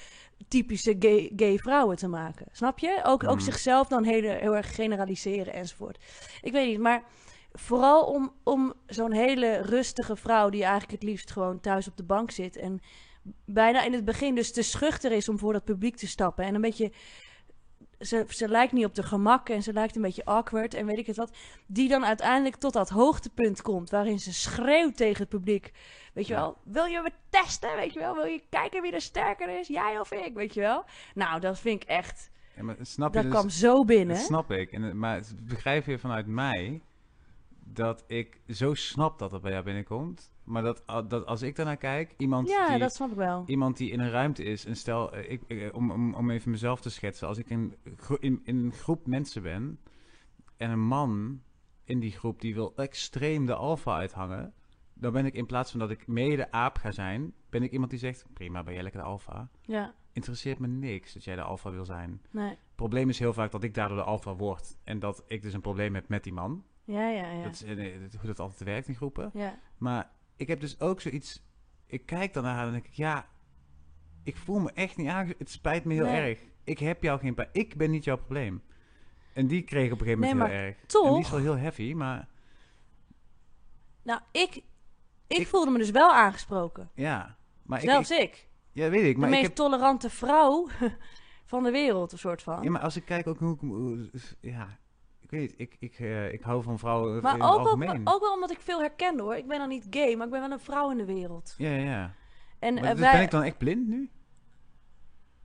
typische 0.49 0.97
gay, 0.99 1.33
gay 1.37 1.59
vrouwen 1.59 1.97
te 1.97 2.09
maken. 2.09 2.47
Snap 2.53 2.79
je? 2.79 3.01
Ook, 3.05 3.25
ook 3.25 3.35
Mhm. 3.35 3.45
zichzelf 3.45 3.89
dan 3.89 4.05
heel, 4.05 4.23
heel 4.23 4.57
erg 4.57 4.75
generaliseren 4.75 5.53
enzovoort. 5.53 6.05
Ik 6.43 6.53
weet 6.53 6.69
niet, 6.69 6.79
maar 6.81 7.03
vooral 7.53 8.05
om, 8.05 8.33
om 8.45 8.73
zo'n 8.87 9.13
hele 9.13 9.57
rustige 9.57 10.17
vrouw 10.17 10.49
die 10.51 10.63
eigenlijk 10.63 10.93
het 10.93 11.03
liefst 11.03 11.31
gewoon 11.31 11.61
thuis 11.61 11.89
op 11.89 11.97
de 11.97 12.03
bank 12.05 12.31
zit 12.31 12.57
en 12.57 12.81
bijna 13.45 13.83
in 13.85 13.93
het 13.93 14.05
begin 14.05 14.35
dus 14.35 14.53
te 14.53 14.63
schuchter 14.63 15.13
is 15.13 15.29
om 15.29 15.39
voor 15.39 15.53
dat 15.53 15.65
publiek 15.65 15.97
te 15.97 16.07
stappen 16.07 16.45
en 16.45 16.55
een 16.55 16.61
beetje 16.61 16.93
ze, 18.01 18.25
ze 18.29 18.49
lijkt 18.49 18.73
niet 18.73 18.85
op 18.85 18.95
de 18.95 19.03
gemak 19.03 19.49
en 19.49 19.63
ze 19.63 19.73
lijkt 19.73 19.97
een 19.97 20.03
beetje 20.03 20.25
awkward 20.25 20.75
en 20.75 20.87
weet 20.87 20.99
ik 20.99 21.07
het 21.07 21.17
wat. 21.17 21.37
Die 21.67 21.89
dan 21.89 22.05
uiteindelijk 22.05 22.57
tot 22.57 22.73
dat 22.73 22.89
hoogtepunt 22.89 23.63
komt 23.63 23.91
waarin 23.91 24.19
ze 24.19 24.33
schreeuwt 24.33 24.97
tegen 24.97 25.21
het 25.21 25.29
publiek. 25.29 25.73
Weet 26.15 26.27
je 26.27 26.33
Ja. 26.33 26.41
wel, 26.41 26.57
wil 26.65 26.85
je 26.85 27.01
me 27.03 27.11
testen? 27.31 27.77
Weet 27.77 27.93
je 27.93 27.99
wel, 27.99 28.15
wil 28.15 28.25
je 28.25 28.43
kijken 28.51 28.83
wie 28.83 28.93
er 28.93 29.01
sterker 29.01 29.59
is? 29.59 29.69
Jij 29.69 30.01
of 30.01 30.13
ik? 30.13 30.35
Weet 30.35 30.55
je 30.55 30.61
wel? 30.61 30.85
Nou, 31.15 31.41
dat 31.41 31.59
vind 31.59 31.83
ik 31.83 31.89
echt, 31.89 32.31
Ja, 32.57 32.63
maar 32.63 32.77
snap 32.81 33.09
je 33.15 33.15
dat 33.15 33.31
dus, 33.31 33.33
kwam 33.41 33.51
zo 33.51 33.85
binnen. 33.85 34.17
Dat 34.17 34.25
snap 34.25 34.51
ik. 34.51 34.73
En, 34.73 34.99
maar 34.99 35.21
begrijp 35.43 35.87
je 35.87 35.99
vanuit 35.99 36.27
mij 36.27 36.81
dat 37.73 38.05
ik 38.07 38.41
zo 38.49 38.75
snap 38.75 39.19
dat 39.19 39.31
het 39.33 39.43
bij 39.43 39.51
jou 39.53 39.65
binnenkomt. 39.65 40.33
Maar 40.45 40.63
dat, 40.63 40.83
dat 41.09 41.27
als 41.27 41.43
ik 41.43 41.57
daarnaar 41.57 41.77
kijk, 41.77 42.15
iemand, 42.17 42.49
Ja, 42.49 42.69
die, 42.69 42.79
dat 42.79 42.95
snap 42.95 43.11
ik 43.11 43.17
wel. 43.17 43.43
iemand 43.47 43.77
die 43.77 43.91
in 43.91 44.01
een 44.01 44.11
ruimte 44.11 44.43
is, 44.45 44.65
en 44.65 44.77
stel, 44.77 45.13
eh, 45.13 45.31
ik, 45.33 45.43
ik, 45.47 45.75
om, 45.75 45.91
om, 45.91 46.15
om 46.15 46.31
even 46.31 46.51
mezelf 46.51 46.81
te 46.81 46.91
schetsen, 46.91 47.29
als 47.29 47.39
ik 47.39 47.49
in, 47.51 47.77
in 48.21 48.41
een 48.45 48.73
groep 48.73 49.07
mensen 49.07 49.43
ben 49.43 49.79
en 50.57 50.71
een 50.71 50.87
man 50.87 51.43
in 51.85 52.01
die 52.01 52.13
groep 52.13 52.41
die 52.41 52.55
wil 52.55 52.73
extreem 52.77 53.47
de 53.47 53.55
alfa 53.55 53.97
uithangen, 53.97 54.55
dan 54.95 55.13
ben 55.13 55.27
ik 55.27 55.35
in 55.35 55.47
plaats 55.47 55.71
van 55.71 55.81
dat 55.81 55.91
ik 55.91 56.07
mede 56.07 56.51
aap 56.51 56.77
ga 56.77 56.91
zijn, 56.91 57.33
ben 57.51 57.63
ik 57.63 57.73
iemand 57.73 57.91
die 57.91 57.99
zegt, 58.01 58.27
prima, 58.33 58.63
ben 58.63 58.75
jij 58.75 58.83
lekker 58.83 59.01
de 59.01 59.07
alfa? 59.07 59.49
Ja, 59.63 59.95
Interesseert 60.13 60.59
me 60.59 60.67
niks 60.67 61.13
dat 61.13 61.25
jij 61.25 61.35
de 61.37 61.43
alfa 61.43 61.71
wil 61.71 61.85
zijn. 61.85 62.23
nee. 62.31 62.49
Het 62.49 62.59
probleem 62.75 63.09
is 63.09 63.19
heel 63.19 63.33
vaak 63.33 63.51
dat 63.51 63.63
ik 63.63 63.75
daardoor 63.75 63.97
de 63.97 64.03
alfa 64.03 64.35
word. 64.35 64.77
En 64.85 64.99
dat 64.99 65.25
ik 65.27 65.43
dus 65.43 65.53
een 65.53 65.61
probleem 65.61 65.95
heb 65.95 66.09
met 66.09 66.25
die 66.25 66.33
man. 66.33 66.65
Ja, 66.93 67.09
ja, 67.09 67.31
ja. 67.31 67.43
Dat 67.43 67.53
is 67.53 67.63
eh, 67.63 67.77
hoe 68.19 68.27
dat 68.27 68.39
altijd 68.41 68.63
werkt 68.63 68.89
in 68.89 68.95
groepen. 68.95 69.31
ja. 69.35 69.59
Maar 69.77 70.11
ik 70.37 70.49
heb 70.49 70.61
dus 70.61 70.81
ook 70.81 71.01
zoiets... 71.01 71.47
Ik 71.87 72.07
kijk 72.07 72.33
dan 72.33 72.43
naar 72.43 72.55
haar 72.55 72.67
en 72.67 72.73
denk 72.73 72.87
ik... 72.87 72.93
Ja, 72.95 73.27
ik 74.23 74.37
voel 74.37 74.59
me 74.59 74.71
echt 74.73 74.97
niet 74.97 75.09
aange... 75.09 75.35
Het 75.39 75.51
spijt 75.51 75.85
me 75.85 75.95
heel 75.95 76.05
Nee. 76.05 76.21
erg. 76.21 76.39
Ik 76.65 76.79
heb 76.79 77.03
jou 77.03 77.21
geen 77.21 77.35
pijn. 77.35 77.49
Ik 77.53 77.77
ben 77.77 77.91
niet 77.91 78.05
jouw 78.05 78.17
probleem. 78.17 78.63
En 79.33 79.47
die 79.47 79.63
kreeg 79.63 79.93
op 79.93 80.01
een 80.01 80.07
gegeven 80.07 80.29
moment 80.37 80.49
heel 80.51 80.59
erg. 80.61 80.77
toch- 80.87 81.07
En 81.07 81.13
die 81.13 81.21
is 81.23 81.31
wel 81.31 81.41
heel 81.41 81.57
heavy, 81.57 81.93
maar... 81.93 82.29
Nou, 84.03 84.21
ik, 84.33 84.57
ik, 85.27 85.37
Ik- 85.39 85.47
voelde 85.47 85.71
me 85.71 85.79
dus 85.79 85.91
wel 85.91 86.13
aangesproken. 86.13 86.91
Ja. 86.95 87.37
Maar 87.63 87.81
Zelfs 87.81 88.11
ik, 88.11 88.19
ik. 88.21 88.49
Ja, 88.73 88.89
weet 88.89 89.05
ik. 89.05 89.15
de 89.15 89.21
Maar, 89.21 89.29
meest 89.29 89.41
ik 89.43 89.47
heb, 89.49 89.57
tolerante 89.57 90.11
vrouw 90.11 90.69
van 91.53 91.63
de 91.63 91.71
wereld, 91.71 92.13
een 92.13 92.19
soort 92.19 92.43
van. 92.43 92.63
ja, 92.63 92.71
maar 92.71 92.81
als 92.81 92.97
ik 92.97 93.05
kijk 93.05 93.27
ook 93.27 93.39
hoe... 93.39 94.11
ik- 94.13 94.37
Ja, 94.41 94.79
ik 95.31 95.39
weet 95.39 95.41
niet. 95.41 95.55
Ik, 95.57 95.77
ik, 95.79 95.99
eh, 95.99 96.33
ik 96.33 96.43
hou 96.43 96.63
van 96.63 96.79
vrouwen 96.79 97.23
Maar 97.23 97.35
in 97.35 97.43
ook, 97.43 97.59
algemeen. 97.59 98.01
ook 98.09 98.21
wel 98.21 98.33
omdat 98.33 98.51
ik 98.51 98.61
veel 98.61 98.81
herken 98.81 99.19
hoor. 99.21 99.37
Ik 99.37 99.47
ben 99.47 99.59
dan 99.59 99.69
niet 99.69 99.87
gay, 99.91 100.15
maar 100.17 100.27
ik 100.27 100.33
ben 100.33 100.41
wel 100.41 100.51
een 100.51 100.61
vrouw 100.61 100.91
in 100.91 100.97
de 100.97 101.05
wereld. 101.05 101.55
Ja, 101.59 101.71
ja, 101.71 101.83
ja. 101.83 102.15
En 102.59 102.75
Maar 102.75 102.83
eh, 102.83 102.91
dus 102.91 103.01
wij, 103.01 103.13
ben 103.13 103.23
ik 103.23 103.31
dan 103.31 103.43
echt 103.43 103.59
blind 103.59 103.89
nu? 103.89 104.11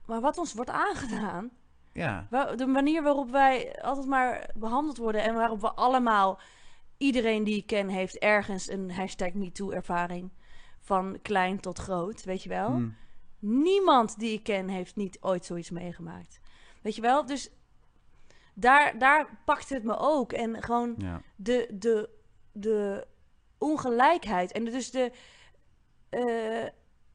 Maar 0.06 0.20
wat 0.20 0.38
ons 0.38 0.54
wordt 0.54 0.70
aangedaan, 0.70 1.50
Ja. 1.92 2.26
de 2.56 2.66
manier 2.66 3.02
waarop 3.02 3.30
wij 3.30 3.80
altijd 3.82 4.06
maar 4.06 4.50
behandeld 4.54 4.96
worden 4.96 5.22
en 5.22 5.34
waarop 5.34 5.60
we 5.60 5.72
allemaal, 5.72 6.40
iedereen 6.96 7.44
die 7.44 7.56
ik 7.56 7.66
ken, 7.66 7.88
heeft 7.88 8.18
ergens 8.18 8.68
een 8.70 8.90
hashtag 8.92 9.32
MeToo-ervaring. 9.32 10.30
Van 10.80 11.18
klein 11.22 11.60
tot 11.60 11.78
groot, 11.78 12.24
weet 12.24 12.42
je 12.42 12.48
wel. 12.48 12.68
Hm. 12.70 12.88
Niemand 13.38 14.18
die 14.18 14.32
ik 14.32 14.42
ken 14.42 14.68
heeft 14.68 14.96
niet 14.96 15.18
ooit 15.20 15.44
zoiets 15.44 15.70
meegemaakt. 15.70 16.40
Weet 16.82 16.94
je 16.94 17.00
wel? 17.02 17.26
Dus 17.26 17.50
daar, 18.54 18.98
daar 18.98 19.28
pakt 19.44 19.68
het 19.68 19.84
me 19.84 19.96
ook. 19.98 20.32
En 20.32 20.62
gewoon 20.62 20.94
Ja. 20.98 21.20
de, 21.36 21.68
de, 21.72 22.08
de 22.52 23.06
ongelijkheid. 23.58 24.52
En 24.52 24.64
dus 24.64 24.90
de. 24.90 25.12
eh, 26.10 26.64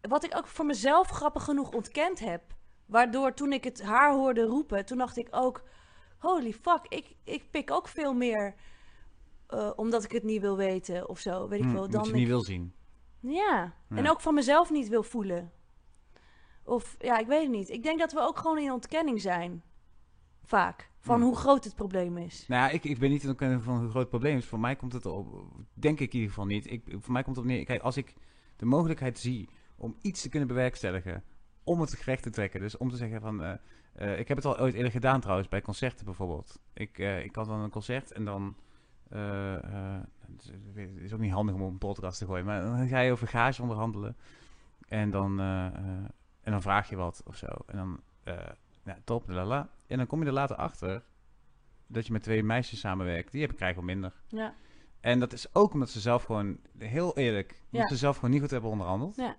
wat 0.10 0.24
ik 0.24 0.38
ook 0.38 0.48
voor 0.48 0.66
mezelf 0.66 1.08
grappig 1.08 1.44
genoeg 1.44 1.72
ontkend 1.72 2.20
heb. 2.20 2.42
Waardoor 2.86 3.34
toen 3.34 3.54
ik 3.54 3.64
het 3.64 3.82
haar 3.82 4.14
hoorde 4.14 4.44
roepen, 4.44 4.86
toen 4.86 4.98
dacht 4.98 5.18
ik 5.18 5.28
ook: 5.32 5.64
holy 6.18 6.54
fuck, 6.54 6.86
ik, 6.88 7.16
ik 7.24 7.52
pik 7.52 7.72
ook 7.72 7.88
veel 7.88 8.14
meer. 8.14 8.56
eh, 9.48 9.72
omdat 9.76 10.04
ik 10.04 10.12
het 10.12 10.24
niet 10.24 10.42
wil 10.42 10.58
weten 10.58 11.10
of 11.10 11.20
zo. 11.20 11.48
Weet 11.48 11.60
ik 11.60 11.66
Hm, 11.66 11.76
dat 11.76 11.92
Dan 11.92 12.04
je 12.04 12.10
ik- 12.10 12.16
niet 12.16 12.28
wil 12.28 12.42
zien. 12.44 12.74
ja. 13.20 13.74
Ja. 13.90 13.96
en 13.98 14.10
ook 14.10 14.22
van 14.22 14.34
mezelf 14.34 14.70
niet 14.70 14.88
wil 14.90 15.04
voelen. 15.04 15.52
Of 16.64 16.96
ja, 17.00 17.18
ik 17.18 17.28
weet 17.28 17.42
het 17.42 17.52
niet. 17.52 17.70
Ik 17.70 17.84
denk 17.84 18.00
dat 18.00 18.12
we 18.12 18.20
ook 18.20 18.38
gewoon 18.38 18.58
in 18.58 18.72
ontkenning 18.72 19.22
zijn. 19.22 19.64
Vaak. 20.50 20.90
Van 21.00 21.20
Hm. 21.20 21.26
hoe 21.26 21.36
groot 21.36 21.64
het 21.64 21.76
probleem 21.76 22.18
is. 22.18 22.46
Nou 22.48 22.62
ja, 22.62 22.70
ik, 22.70 22.84
ik 22.84 23.00
ben 23.00 23.10
niet 23.10 23.24
in 23.24 23.36
de 23.38 23.60
van 23.60 23.78
hoe 23.80 23.90
groot 23.90 24.02
het 24.02 24.10
probleem 24.10 24.38
is. 24.38 24.46
Voor 24.46 24.60
mij 24.60 24.76
komt 24.76 24.94
het 24.94 25.06
op, 25.06 25.46
denk 25.74 26.00
ik 26.00 26.08
in 26.08 26.14
ieder 26.14 26.30
geval 26.30 26.46
niet. 26.46 26.72
Ik, 26.72 26.84
voor 27.00 27.12
mij 27.14 27.24
komt 27.24 27.36
het 27.36 27.46
op 27.46 27.52
neer, 27.52 27.66
kijk, 27.66 27.82
als 27.82 27.98
ik 27.98 28.14
de 28.56 28.66
mogelijkheid 28.66 29.20
zie 29.20 29.50
om 29.76 29.96
iets 30.02 30.22
te 30.22 30.30
kunnen 30.30 30.48
bewerkstelligen, 30.48 31.24
om 31.64 31.82
het 31.82 31.94
recht 31.94 32.24
te 32.24 32.30
trekken. 32.30 32.60
Dus 32.60 32.78
om 32.78 32.90
te 32.90 32.96
zeggen 32.96 33.22
van, 33.22 33.44
eh, 33.44 33.54
eh, 33.94 34.20
ik 34.20 34.28
heb 34.28 34.38
het 34.38 34.46
al 34.46 34.60
ooit 34.60 34.74
eerder 34.74 34.92
gedaan 34.92 35.20
trouwens, 35.22 35.48
bij 35.50 35.62
concerten 35.62 36.06
bijvoorbeeld. 36.06 36.60
Ik, 36.74 37.00
eh, 37.00 37.24
ik 37.24 37.36
had 37.36 37.46
dan 37.48 37.60
een 37.60 37.70
concert 37.70 38.12
en 38.12 38.26
dan, 38.26 38.56
het 39.10 40.52
is- 40.98 41.14
ook 41.14 41.20
niet 41.20 41.32
handig 41.32 41.56
om 41.56 41.62
op 41.62 41.72
een 41.72 41.78
podcast 41.78 42.18
te 42.18 42.26
gooien, 42.26 42.46
maar 42.46 42.62
dan 42.62 42.88
ga 42.88 43.00
je 43.00 43.12
over 43.12 43.28
gage 43.28 43.62
onderhandelen. 43.62 44.16
En 44.88 45.10
dan, 45.12 45.40
en 46.42 46.52
dan 46.52 46.62
vraag 46.62 46.90
je 46.90 46.96
wat 46.96 47.22
of 47.26 47.36
zo. 47.36 47.48
En 47.66 47.78
dan, 47.78 48.00
nou, 48.90 49.02
top, 49.04 49.30
lala. 49.30 49.70
En 49.88 49.98
dan 49.98 50.08
kom 50.08 50.20
je 50.22 50.26
er 50.28 50.34
later 50.34 50.56
achter 50.56 51.04
dat 51.88 52.06
je 52.06 52.12
met 52.12 52.24
twee 52.24 52.44
meisjes 52.44 52.80
samenwerkt. 52.80 53.32
Die 53.32 53.40
hebben 53.40 53.58
krijgen 53.58 53.78
wel 53.86 53.94
minder. 53.94 54.14
Ja. 54.28 54.54
En 55.00 55.20
dat 55.20 55.34
is 55.34 55.56
ook 55.56 55.74
omdat 55.74 55.90
ze 55.90 56.00
zelf 56.00 56.24
gewoon, 56.24 56.60
heel 56.78 57.18
eerlijk, 57.18 57.64
Ja. 57.70 57.88
ze 57.88 57.98
zelf 57.98 58.16
gewoon 58.16 58.32
niet 58.32 58.42
goed 58.42 58.52
hebben 58.52 58.70
onderhandeld. 58.70 59.16
Ja. 59.16 59.36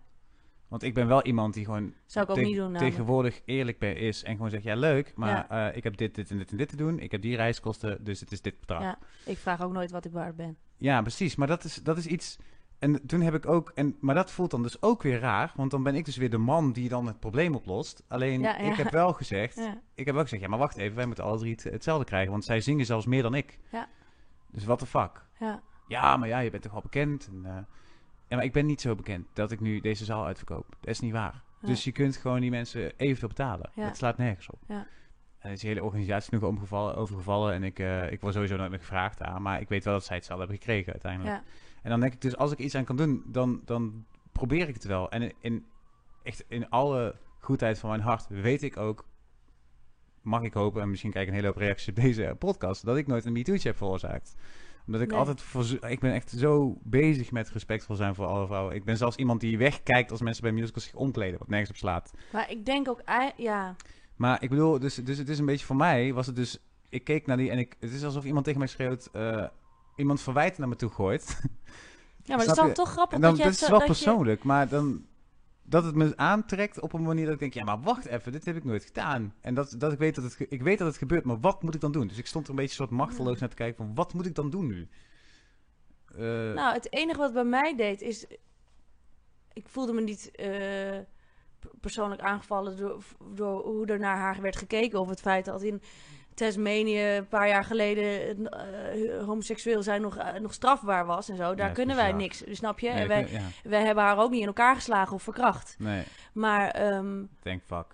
Want 0.69 0.83
ik 0.83 0.95
ben 0.95 1.07
wel 1.09 1.23
iemand 1.25 1.55
die 1.55 1.65
gewoon 1.65 1.95
Zou 2.07 2.25
ik 2.25 2.31
ook 2.31 2.45
niet 2.45 2.57
doen. 2.57 2.73
tegenwoordig 2.77 3.41
eerlijk 3.45 3.79
ben 3.79 3.97
is 3.97 4.23
en 4.23 4.35
gewoon 4.35 4.51
zegt, 4.51 4.63
ja 4.63 4.75
leuk, 4.77 5.13
maar 5.17 5.47
eh, 5.49 5.77
ik 5.77 5.83
heb 5.83 5.97
dit, 5.97 6.15
dit 6.15 6.31
en 6.31 6.39
dit 6.39 6.51
en 6.51 6.57
dit 6.57 6.69
te 6.69 6.77
doen. 6.77 6.99
Ik 6.99 7.11
heb 7.11 7.23
die 7.23 7.37
reiskosten, 7.37 8.05
dus 8.05 8.21
het 8.21 8.33
is 8.33 8.43
dit 8.43 8.61
bedrag. 8.61 8.83
Ja. 8.83 8.99
Ik 9.25 9.39
vraag 9.39 9.63
ook 9.63 9.73
nooit 9.73 9.91
wat 9.91 10.05
ik 10.05 10.13
waard 10.13 10.37
ben. 10.37 10.57
Ja, 10.77 11.01
precies. 11.03 11.37
Maar 11.37 11.47
dat 11.47 11.65
is, 11.65 11.75
dat 11.75 11.97
is 11.99 12.07
iets. 12.07 12.39
En 12.81 13.07
toen 13.07 13.21
heb 13.21 13.35
ik 13.35 13.47
ook. 13.47 13.73
En, 13.75 13.97
maar 14.01 14.15
dat 14.15 14.31
voelt 14.31 14.51
dan 14.51 14.63
dus 14.63 14.83
ook 14.83 15.03
weer 15.03 15.21
raar. 15.21 15.53
Want 15.57 15.71
dan 15.71 15.83
ben 15.83 15.95
ik 15.95 16.05
dus 16.05 16.17
weer 16.17 16.31
de 16.31 16.39
man 16.39 16.73
die 16.73 16.89
dan 16.89 17.07
het 17.07 17.21
probleem 17.21 17.55
oplost. 17.55 18.05
Alleen 18.09 18.41
Ja, 18.41 18.59
ja. 18.59 18.71
ik 18.71 18.77
heb 18.77 18.91
wel 18.91 19.13
gezegd. 19.13 19.57
Ja. 19.57 19.81
Ik 19.95 20.05
heb 20.05 20.15
wel 20.15 20.23
gezegd, 20.23 20.43
ja, 20.43 20.49
maar 20.49 20.59
wacht 20.59 20.77
even, 20.77 20.97
wij 20.97 21.07
moeten 21.07 21.25
alle 21.25 21.39
drie 21.39 21.53
het, 21.53 21.65
hetzelfde 21.65 22.05
krijgen. 22.05 22.31
Want 22.31 22.45
zij 22.45 22.61
zingen 22.61 22.87
zelfs 22.87 23.07
meer 23.07 23.23
dan 23.23 23.35
ik. 23.35 23.59
Ja. 23.71 23.89
Dus 24.51 24.65
what 24.65 24.79
the 24.79 24.87
fuck? 24.87 25.25
Ja. 25.39 25.63
Ja, 25.89 26.17
maar 26.17 26.29
ja, 26.29 26.39
je 26.39 26.51
bent 26.51 26.63
toch 26.63 26.75
al 26.75 26.81
bekend. 26.81 27.29
En, 27.33 27.45
eh, 27.45 27.53
ja, 28.29 28.37
maar 28.37 28.45
ik 28.45 28.53
ben 28.53 28.67
niet 28.67 28.81
zo 28.81 28.95
bekend 28.95 29.27
dat 29.33 29.51
ik 29.51 29.61
nu 29.61 29.81
deze 29.81 30.05
zaal 30.05 30.27
uitverkoop. 30.27 30.77
Dat 30.81 30.91
is 30.91 31.01
niet 31.01 31.13
waar. 31.13 31.43
Dus 31.61 31.85
je 31.85 31.93
kunt 31.93 32.17
gewoon 32.17 32.41
die 32.41 32.51
mensen 32.51 32.93
evenveel 32.97 33.29
betalen. 33.29 33.71
Ja. 33.75 33.87
Dat 33.87 33.97
slaat 33.97 34.17
nergens 34.17 34.51
op. 34.51 34.63
Ja. 34.67 34.87
En 35.39 35.51
is 35.51 35.61
de 35.61 35.67
hele 35.67 35.85
organisatie 35.85 36.35
nog 36.35 36.43
omgevallen, 36.43 36.97
overgevallen. 36.97 37.55
En 37.55 37.63
ik, 37.63 37.79
eh, 37.79 38.13
ik 38.13 38.21
word 38.21 38.35
sowieso 38.35 38.57
nooit 38.57 38.71
meer 38.71 38.79
gevraagd 38.79 39.23
aan. 39.23 39.43
Maar 39.43 39.61
ik 39.61 39.69
weet 39.69 39.85
wel 39.85 39.95
dat 39.95 40.05
zij 40.05 40.17
het 40.17 40.25
zelf 40.25 40.39
hebben 40.39 40.57
gekregen 40.57 40.93
uiteindelijk. 40.93 41.37
Ja. 41.37 41.43
En 41.83 41.91
dan 41.91 42.01
denk 42.01 42.13
ik 42.13 42.21
dus, 42.21 42.37
als 42.37 42.53
ik 42.53 42.59
iets 42.59 42.75
aan 42.75 42.85
kan 42.85 42.97
doen, 42.97 43.23
dan, 43.27 43.61
dan 43.65 44.05
probeer 44.33 44.69
ik 44.69 44.75
het 44.75 44.85
wel. 44.85 45.11
En 45.11 45.23
in, 45.23 45.33
in, 45.41 45.67
echt 46.23 46.45
in 46.49 46.69
alle 46.69 47.15
goedheid 47.39 47.79
van 47.79 47.91
mijn 47.91 48.03
hart 48.03 48.27
weet 48.29 48.63
ik 48.63 48.77
ook, 48.77 49.09
mag 50.23 50.43
ik 50.43 50.55
hopen, 50.55 50.83
en 50.83 50.91
misschien 50.91 51.11
krijg 51.11 51.27
ik 51.27 51.31
een 51.33 51.39
hele 51.39 51.51
hoop 51.53 51.61
reacties 51.63 51.89
op 51.89 51.95
deze 51.95 52.37
podcast, 52.39 52.85
dat 52.85 52.97
ik 52.97 53.07
nooit 53.07 53.25
een 53.25 53.33
MeToo'tje 53.33 53.69
heb 53.69 53.77
veroorzaakt. 53.77 54.35
Omdat 54.87 55.01
ik 55.03 55.09
Nee. 55.11 55.19
altijd, 55.19 55.43
voor, 55.43 55.91
ik 55.91 56.01
ben 56.01 56.13
echt 56.13 56.31
zo 56.31 56.79
bezig 56.83 57.33
met 57.33 57.51
respectvol 57.51 57.97
zijn 57.97 58.15
voor 58.15 58.27
alle 58.27 58.47
vrouwen. 58.47 58.75
Ik 58.75 58.85
ben 58.85 58.97
zelfs 58.97 59.17
iemand 59.17 59.41
die 59.41 59.59
wegkijkt 59.59 60.11
als 60.11 60.21
mensen 60.21 60.43
bij 60.43 60.53
musicals 60.53 60.85
zich 60.85 60.95
omkleden, 60.95 61.39
wat 61.39 61.49
nergens 61.49 61.71
op 61.71 61.77
slaat. 61.77 62.13
Maar 62.33 62.51
ik 62.51 62.65
denk 62.67 62.89
ook, 62.89 63.03
ja. 63.37 63.77
Maar 64.17 64.43
ik 64.43 64.49
bedoel, 64.49 64.79
dus, 64.79 64.95
dus 64.95 65.19
het 65.19 65.29
is 65.29 65.39
een 65.39 65.47
beetje 65.47 65.67
voor 65.67 65.77
mij, 65.77 66.13
was 66.13 66.27
het 66.27 66.37
dus, 66.37 66.59
ik 66.89 67.05
keek 67.05 67.27
naar 67.27 67.37
die 67.37 67.51
en 67.51 67.59
ik, 67.59 67.77
het 67.81 67.93
is 67.93 68.05
alsof 68.05 68.25
iemand 68.25 68.45
tegen 68.45 68.59
mij 68.59 68.69
schreeuwt, 68.69 69.09
eh, 69.13 69.47
iemand 70.01 70.21
verwijten 70.21 70.61
naar 70.61 70.69
me 70.69 70.77
toe 70.77 70.91
gooit. 70.91 71.41
Ja, 72.23 72.37
maar 72.37 72.39
het 72.47 72.57
is 72.57 72.63
dan 72.63 72.73
toch 72.73 72.91
grappig 72.91 73.15
En 73.15 73.21
dan, 73.21 73.31
dat 73.31 73.39
je 73.39 73.45
dat 73.45 73.53
is 73.53 73.61
wel 73.61 73.71
dat 73.71 73.81
je- 73.81 73.87
persoonlijk, 73.87 74.43
maar 74.43 74.69
dan 74.69 75.05
dat 75.63 75.85
het 75.85 75.95
me 75.95 76.17
aantrekt 76.17 76.81
op 76.81 76.93
een 76.93 77.03
manier 77.03 77.25
dat 77.25 77.35
ik 77.35 77.41
denk, 77.41 77.55
ja, 77.55 77.65
maar 77.65 77.81
wacht 77.81 78.07
even, 78.07 78.33
dit 78.33 78.45
heb 78.45 78.57
ik 78.57 78.65
nooit 78.65 78.85
gedaan. 78.85 79.35
En 79.41 79.55
dat, 79.55 79.75
dat 79.79 79.93
ik 79.93 79.99
weet 79.99 80.15
dat 80.15 80.25
het, 80.25 80.37
ik 80.49 80.63
weet 80.63 80.79
dat 80.79 80.87
het 80.87 80.97
gebeurt, 80.97 81.25
maar 81.25 81.41
wat 81.41 81.63
moet 81.63 81.75
ik 81.75 81.81
dan 81.81 81.93
doen? 81.93 82.07
Dus 82.07 82.19
ik 82.19 82.27
stond 82.27 82.45
er 82.45 82.51
een 82.51 82.57
beetje 82.57 82.75
soort 82.75 82.91
machteloos 82.91 83.39
naar 83.41 83.49
te 83.49 83.55
kijken 83.55 83.77
van, 83.85 83.95
wat 83.95 84.15
moet 84.15 84.27
ik 84.27 84.35
dan 84.35 84.51
doen 84.51 84.67
nu? 84.67 84.89
Eh, 86.15 86.19
Nou, 86.55 86.75
het 86.75 86.93
enige 86.93 87.19
wat 87.19 87.33
bij 87.33 87.45
mij 87.45 87.77
deed 87.77 88.01
is. 88.01 88.27
Ik 89.53 89.69
voelde 89.69 89.93
me 89.93 90.01
niet 90.01 90.31
eh, 90.31 90.99
persoonlijk 91.81 92.21
aangevallen 92.21 92.77
door, 92.77 93.03
door 93.35 93.63
hoe 93.65 93.87
er 93.87 93.99
naar 93.99 94.17
haar 94.17 94.41
werd 94.41 94.57
gekeken. 94.57 95.01
Of 95.01 95.09
het 95.09 95.21
feit 95.21 95.45
dat 95.45 95.63
in 95.63 95.83
Tasmanië 96.45 97.01
een 97.17 97.29
paar 97.29 97.49
jaar 97.49 97.65
geleden 97.65 98.49
eh, 98.51 99.25
homoseksueel 99.25 99.83
zijn 99.83 100.01
nog, 100.01 100.17
eh, 100.17 100.41
nog 100.41 100.53
strafbaar 100.53 101.07
was 101.07 101.29
en 101.29 101.37
zo. 101.37 101.55
Daar 101.55 101.69
Ja, 101.69 101.73
kunnen 101.75 101.97
wij 101.97 102.13
niks. 102.13 102.43
Snap 102.51 102.79
je? 102.79 102.89
nee, 102.91 103.03
en 103.03 103.09
wij, 103.09 103.21
ik- 103.21 103.29
ja, 103.29 103.41
wij 103.63 103.85
hebben 103.85 104.05
haar 104.05 104.19
ook 104.19 104.31
niet 104.31 104.41
in 104.41 104.47
elkaar 104.47 104.75
geslagen 104.75 105.15
of 105.15 105.23
verkracht. 105.23 105.75
nee, 105.79 106.05
Maar 106.33 106.69
ehm, 106.71 107.25
denk 107.43 107.63
fuck. 107.63 107.87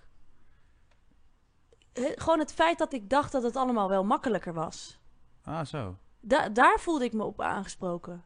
he- 1.93 2.13
gewoon 2.15 2.39
het 2.39 2.53
feit 2.53 2.77
dat 2.77 2.93
ik 2.93 3.09
dacht 3.09 3.31
dat 3.31 3.43
het 3.43 3.55
allemaal 3.55 3.89
wel 3.89 4.03
makkelijker 4.03 4.53
was. 4.53 4.99
Ah, 5.43 5.65
zo. 5.65 5.97
Da- 6.19 6.49
daar 6.49 6.79
voelde 6.79 7.05
ik 7.05 7.13
me 7.13 7.23
op 7.23 7.41
aangesproken. 7.41 8.23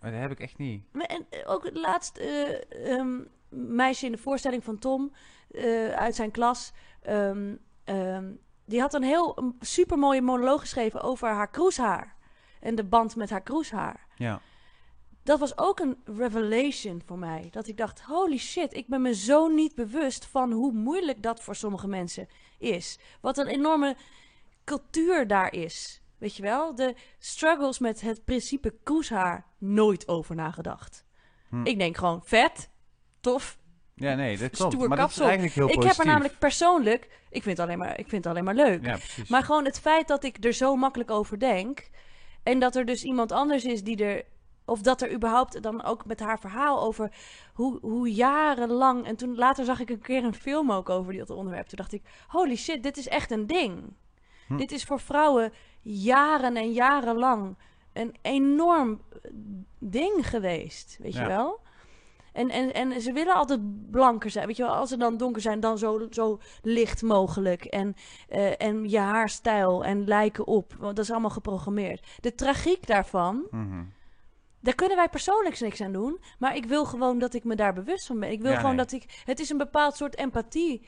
Maar 0.00 0.10
dat 0.10 0.20
heb 0.20 0.30
ik 0.30 0.40
echt 0.40 0.58
niet. 0.58 0.84
En 0.92 1.26
eh, 1.30 1.50
ook 1.50 1.64
het 1.64 1.76
laatst 1.76 2.16
eh, 2.16 2.94
ehm, 2.98 3.18
meisje 3.48 4.06
in 4.06 4.12
de 4.12 4.18
voorstelling 4.18 4.64
van 4.64 4.78
Tom 4.78 5.12
eh, 5.50 5.88
uit 5.90 6.14
zijn 6.14 6.30
klas. 6.30 6.72
ehm, 7.02 7.54
die 8.70 8.80
had 8.80 8.94
een 8.94 9.02
heel 9.02 9.54
super 9.60 9.98
mooie 9.98 10.22
monoloog 10.22 10.60
geschreven 10.60 11.00
over 11.00 11.28
haar 11.28 11.50
kroeshaar. 11.50 12.16
En 12.60 12.74
de 12.74 12.84
band 12.84 13.16
met 13.16 13.30
haar 13.30 13.42
kroeshaar. 13.42 14.06
Ja, 14.16 14.40
Dat 15.22 15.38
was 15.38 15.58
ook 15.58 15.80
een 15.80 15.96
revelation 16.04 17.02
voor 17.06 17.18
mij. 17.18 17.48
Dat 17.50 17.66
ik 17.68 17.76
dacht, 17.76 18.00
holy 18.00 18.38
shit, 18.38 18.74
ik 18.74 18.86
ben 18.86 19.02
me 19.02 19.14
zo 19.14 19.48
niet 19.48 19.74
bewust 19.74 20.26
van 20.26 20.52
hoe 20.52 20.72
moeilijk 20.72 21.22
dat 21.22 21.42
voor 21.42 21.54
sommige 21.54 21.88
mensen 21.88 22.28
is. 22.58 22.98
Wat 23.20 23.38
een 23.38 23.46
enorme 23.46 23.96
cultuur 24.64 25.26
daar 25.26 25.52
is. 25.52 26.02
Weet 26.18 26.36
je 26.36 26.42
wel? 26.42 26.74
De 26.74 26.94
struggles 27.18 27.78
met 27.78 28.00
het 28.00 28.24
principe 28.24 28.74
kroeshaar, 28.82 29.46
nooit 29.58 30.08
over 30.08 30.34
nagedacht. 30.34 31.04
Hm. 31.48 31.66
Ik 31.66 31.78
denk 31.78 31.96
gewoon, 31.96 32.20
vet, 32.24 32.70
tof. 33.20 33.58
Ja 34.00 34.14
nee, 34.14 34.38
dat 34.38 34.50
klopt. 34.50 34.72
Stoer 34.72 34.88
maar 34.88 34.96
dat 34.98 35.10
is 35.10 35.18
eigenlijk 35.18 35.52
heel 35.54 35.68
ik 35.68 35.74
positief. 35.74 35.96
heb 35.96 36.06
er 36.06 36.12
namelijk 36.12 36.38
persoonlijk, 36.38 37.08
ik 37.30 37.42
vind, 37.42 37.56
het 37.56 37.66
alleen 37.66 37.78
maar, 37.78 37.98
ik 37.98 38.08
vind 38.08 38.24
het 38.24 38.26
alleen 38.26 38.44
maar 38.44 38.54
leuk. 38.54 38.84
Ja, 38.84 38.96
precies. 38.96 39.28
Maar 39.28 39.42
gewoon 39.42 39.64
het 39.64 39.80
feit 39.80 40.08
dat 40.08 40.24
ik 40.24 40.44
er 40.44 40.52
zo 40.52 40.76
makkelijk 40.76 41.10
over 41.10 41.38
denk. 41.38 41.88
En 42.42 42.58
dat 42.58 42.76
er 42.76 42.84
dus 42.84 43.04
iemand 43.04 43.32
anders 43.32 43.64
is 43.64 43.82
die 43.82 44.04
er. 44.04 44.24
Of 44.64 44.80
dat 44.80 45.02
er 45.02 45.12
überhaupt 45.12 45.62
dan 45.62 45.84
ook 45.84 46.04
met 46.06 46.20
haar 46.20 46.38
verhaal 46.38 46.82
over 46.82 47.10
hoe, 47.52 47.78
hoe 47.80 48.12
jarenlang. 48.14 49.06
En 49.06 49.16
toen 49.16 49.34
later 49.36 49.64
zag 49.64 49.80
ik 49.80 49.90
een 49.90 50.00
keer 50.00 50.24
een 50.24 50.34
film 50.34 50.72
ook 50.72 50.88
over 50.88 51.16
dat 51.16 51.30
onderwerp. 51.30 51.66
Toen 51.66 51.78
dacht 51.78 51.92
ik: 51.92 52.02
holy 52.28 52.56
shit, 52.56 52.82
dit 52.82 52.96
is 52.96 53.08
echt 53.08 53.30
een 53.30 53.46
ding. 53.46 53.82
Hm. 54.46 54.56
Dit 54.56 54.72
is 54.72 54.84
voor 54.84 55.00
vrouwen 55.00 55.52
jaren 55.82 56.56
en 56.56 56.72
jarenlang 56.72 57.56
een 57.92 58.14
enorm 58.22 59.00
ding 59.78 60.28
geweest. 60.28 60.96
Weet 61.00 61.12
je 61.14 61.20
Ja. 61.20 61.26
wel? 61.26 61.60
En, 62.40 62.72
en, 62.72 62.92
en 62.92 63.00
ze 63.00 63.12
willen 63.12 63.34
altijd 63.34 63.90
blanker 63.90 64.30
zijn. 64.30 64.46
Weet 64.46 64.56
je 64.56 64.62
wel, 64.62 64.74
als 64.74 64.88
ze 64.88 64.96
dan 64.96 65.16
donker 65.16 65.42
zijn, 65.42 65.60
dan 65.60 65.78
zo, 65.78 66.06
zo 66.10 66.38
licht 66.62 67.02
mogelijk. 67.02 67.64
En, 67.64 67.94
eh, 68.28 68.62
en 68.62 68.88
je 68.88 68.98
haarstijl 68.98 69.84
en 69.84 70.04
lijken 70.04 70.46
op. 70.46 70.74
Want 70.78 70.96
dat 70.96 71.04
is 71.04 71.10
allemaal 71.10 71.30
geprogrammeerd. 71.30 72.06
De 72.20 72.34
tragiek 72.34 72.86
daarvan 72.86 73.46
Mhm. 73.50 73.82
Daar 74.62 74.74
kunnen 74.74 74.96
wij 74.96 75.08
persoonlijk 75.08 75.60
niks 75.60 75.80
aan 75.80 75.92
doen. 75.92 76.20
Maar 76.38 76.56
ik 76.56 76.64
wil 76.64 76.84
gewoon 76.84 77.18
dat 77.18 77.34
ik 77.34 77.44
me 77.44 77.54
daar 77.56 77.74
bewust 77.74 78.06
van 78.06 78.20
ben. 78.20 78.30
Ik 78.30 78.42
wil 78.42 78.50
Ja, 78.50 78.56
gewoon 78.56 78.76
nee. 78.76 78.84
dat 78.84 78.92
ik. 78.92 79.22
Het 79.24 79.40
is 79.40 79.50
een 79.50 79.58
bepaald 79.58 79.96
soort 79.96 80.16
empathie 80.16 80.86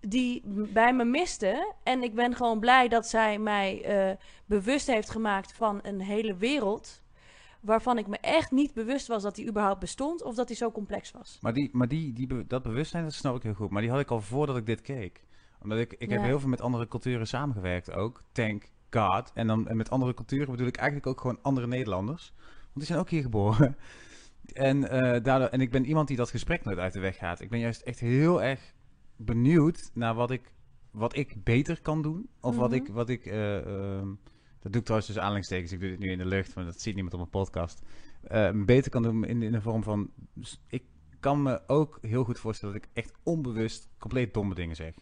die 0.00 0.42
bij 0.46 0.94
me 0.94 1.04
miste. 1.04 1.74
En 1.82 2.02
ik 2.02 2.14
ben 2.14 2.36
gewoon 2.36 2.60
blij 2.60 2.88
dat 2.88 3.06
zij 3.06 3.38
mij 3.38 3.84
eh, 3.84 4.16
bewust 4.46 4.86
heeft 4.86 5.10
gemaakt 5.10 5.52
van 5.52 5.78
een 5.82 6.00
hele 6.00 6.36
wereld. 6.36 7.02
Waarvan 7.60 7.98
ik 7.98 8.06
me 8.06 8.18
echt 8.18 8.50
niet 8.50 8.74
bewust 8.74 9.06
was 9.06 9.22
dat 9.22 9.34
die 9.34 9.48
überhaupt 9.48 9.80
bestond. 9.80 10.22
Of 10.22 10.34
dat 10.34 10.46
die 10.46 10.56
zo 10.56 10.70
complex 10.70 11.10
was. 11.10 11.38
Maar, 11.40 11.52
die, 11.52 11.68
maar 11.72 11.88
die, 11.88 12.12
die, 12.12 12.46
dat 12.46 12.62
bewustzijn, 12.62 13.04
dat 13.04 13.12
snap 13.12 13.36
ik 13.36 13.42
heel 13.42 13.54
goed. 13.54 13.70
Maar 13.70 13.82
die 13.82 13.90
had 13.90 14.00
ik 14.00 14.10
al 14.10 14.20
voordat 14.20 14.56
ik 14.56 14.66
dit 14.66 14.80
keek. 14.80 15.24
Omdat 15.62 15.78
ik, 15.78 15.94
ik 15.98 16.10
heb 16.10 16.22
heel 16.22 16.40
veel 16.40 16.48
met 16.48 16.60
andere 16.60 16.88
culturen 16.88 17.26
samengewerkt 17.26 17.92
ook. 17.92 18.22
Thank 18.32 18.70
God. 18.90 19.30
En, 19.34 19.46
dan, 19.46 19.68
en 19.68 19.76
met 19.76 19.90
andere 19.90 20.14
culturen 20.14 20.50
bedoel 20.50 20.66
ik 20.66 20.76
eigenlijk 20.76 21.06
ook 21.06 21.20
gewoon 21.20 21.38
andere 21.42 21.66
Nederlanders. 21.66 22.32
Want 22.38 22.74
die 22.74 22.84
zijn 22.84 22.98
ook 22.98 23.10
hier 23.10 23.22
geboren. 23.22 23.76
En, 24.52 24.88
eh, 24.90 25.22
daardoor, 25.22 25.48
en 25.48 25.60
ik 25.60 25.70
ben 25.70 25.84
iemand 25.84 26.08
die 26.08 26.16
dat 26.16 26.30
gesprek 26.30 26.64
nooit 26.64 26.78
uit 26.78 26.92
de 26.92 27.00
weg 27.00 27.16
gaat. 27.16 27.40
Ik 27.40 27.50
ben 27.50 27.58
juist 27.58 27.80
echt 27.80 28.00
heel 28.00 28.42
erg 28.42 28.74
benieuwd 29.16 29.90
naar 29.94 30.14
wat 30.14 30.30
ik, 30.30 30.52
wat 30.90 31.16
ik 31.16 31.44
beter 31.44 31.80
kan 31.80 32.02
doen. 32.02 32.28
Of 32.40 32.56
wat 32.56 32.70
Mhm. 32.70 32.78
ik... 32.78 32.88
Wat 32.88 33.08
ik 33.08 33.26
eh, 33.26 33.56
ehm, 33.96 34.08
dat 34.60 34.72
doe 34.72 34.80
ik 34.80 34.82
trouwens 34.86 35.06
dus 35.12 35.18
aanleidingstekens. 35.18 35.72
Ik 35.72 35.80
doe 35.80 35.88
dit 35.88 35.98
nu 35.98 36.10
in 36.10 36.18
de 36.18 36.26
lucht, 36.26 36.52
want 36.54 36.66
dat 36.66 36.80
ziet 36.80 36.94
niemand 36.94 37.14
op 37.14 37.20
mijn 37.20 37.30
podcast. 37.44 37.82
Eh, 38.22 38.50
beter 38.54 38.90
kan 38.90 39.02
doen 39.02 39.24
in, 39.24 39.42
in 39.42 39.52
de 39.52 39.60
vorm 39.60 39.82
van... 39.82 40.10
Ik 40.68 40.82
kan 41.20 41.42
me 41.42 41.62
ook 41.66 41.98
heel 42.02 42.24
goed 42.24 42.38
voorstellen 42.38 42.74
dat 42.74 42.84
ik 42.84 42.90
echt 42.92 43.12
onbewust 43.22 43.88
compleet 43.98 44.34
domme 44.34 44.54
dingen 44.54 44.76
zeg. 44.76 44.94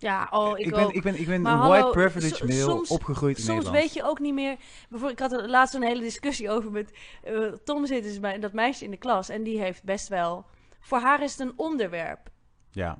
Ja, 0.00 0.28
oh, 0.30 0.58
ik, 0.58 0.66
ik, 0.66 0.72
ben, 0.74 0.84
ook. 0.84 0.92
ik 0.92 1.02
ben, 1.02 1.20
ik 1.20 1.26
ben 1.26 1.40
Maar 1.42 1.52
een 1.52 1.58
hallo, 1.58 1.72
white 1.72 1.90
privilege 1.90 2.46
male 2.46 2.60
soms- 2.60 2.88
opgegroeid 2.90 3.36
in 3.36 3.42
Soms 3.42 3.56
Nederland. 3.56 3.82
weet 3.84 3.94
je 3.94 4.02
ook 4.04 4.18
niet 4.18 4.34
meer. 4.34 4.56
Bijvoorbeeld, 4.88 5.20
ik 5.20 5.30
had 5.30 5.32
er 5.32 5.48
laatst 5.50 5.74
een 5.74 5.82
hele 5.82 6.00
discussie 6.00 6.50
over 6.50 6.70
met. 6.70 6.98
eh, 7.22 7.42
Tom 7.64 7.86
zit 7.86 8.02
dus 8.02 8.20
bij 8.20 8.38
dat 8.38 8.52
meisje 8.52 8.84
in 8.84 8.90
de 8.90 8.96
klas. 8.96 9.28
En 9.28 9.42
die 9.42 9.60
heeft 9.60 9.84
best 9.84 10.08
wel. 10.08 10.46
Voor 10.80 10.98
haar 10.98 11.22
is 11.22 11.30
het 11.30 11.40
een 11.40 11.52
onderwerp. 11.56 12.30
Ja. 12.70 12.98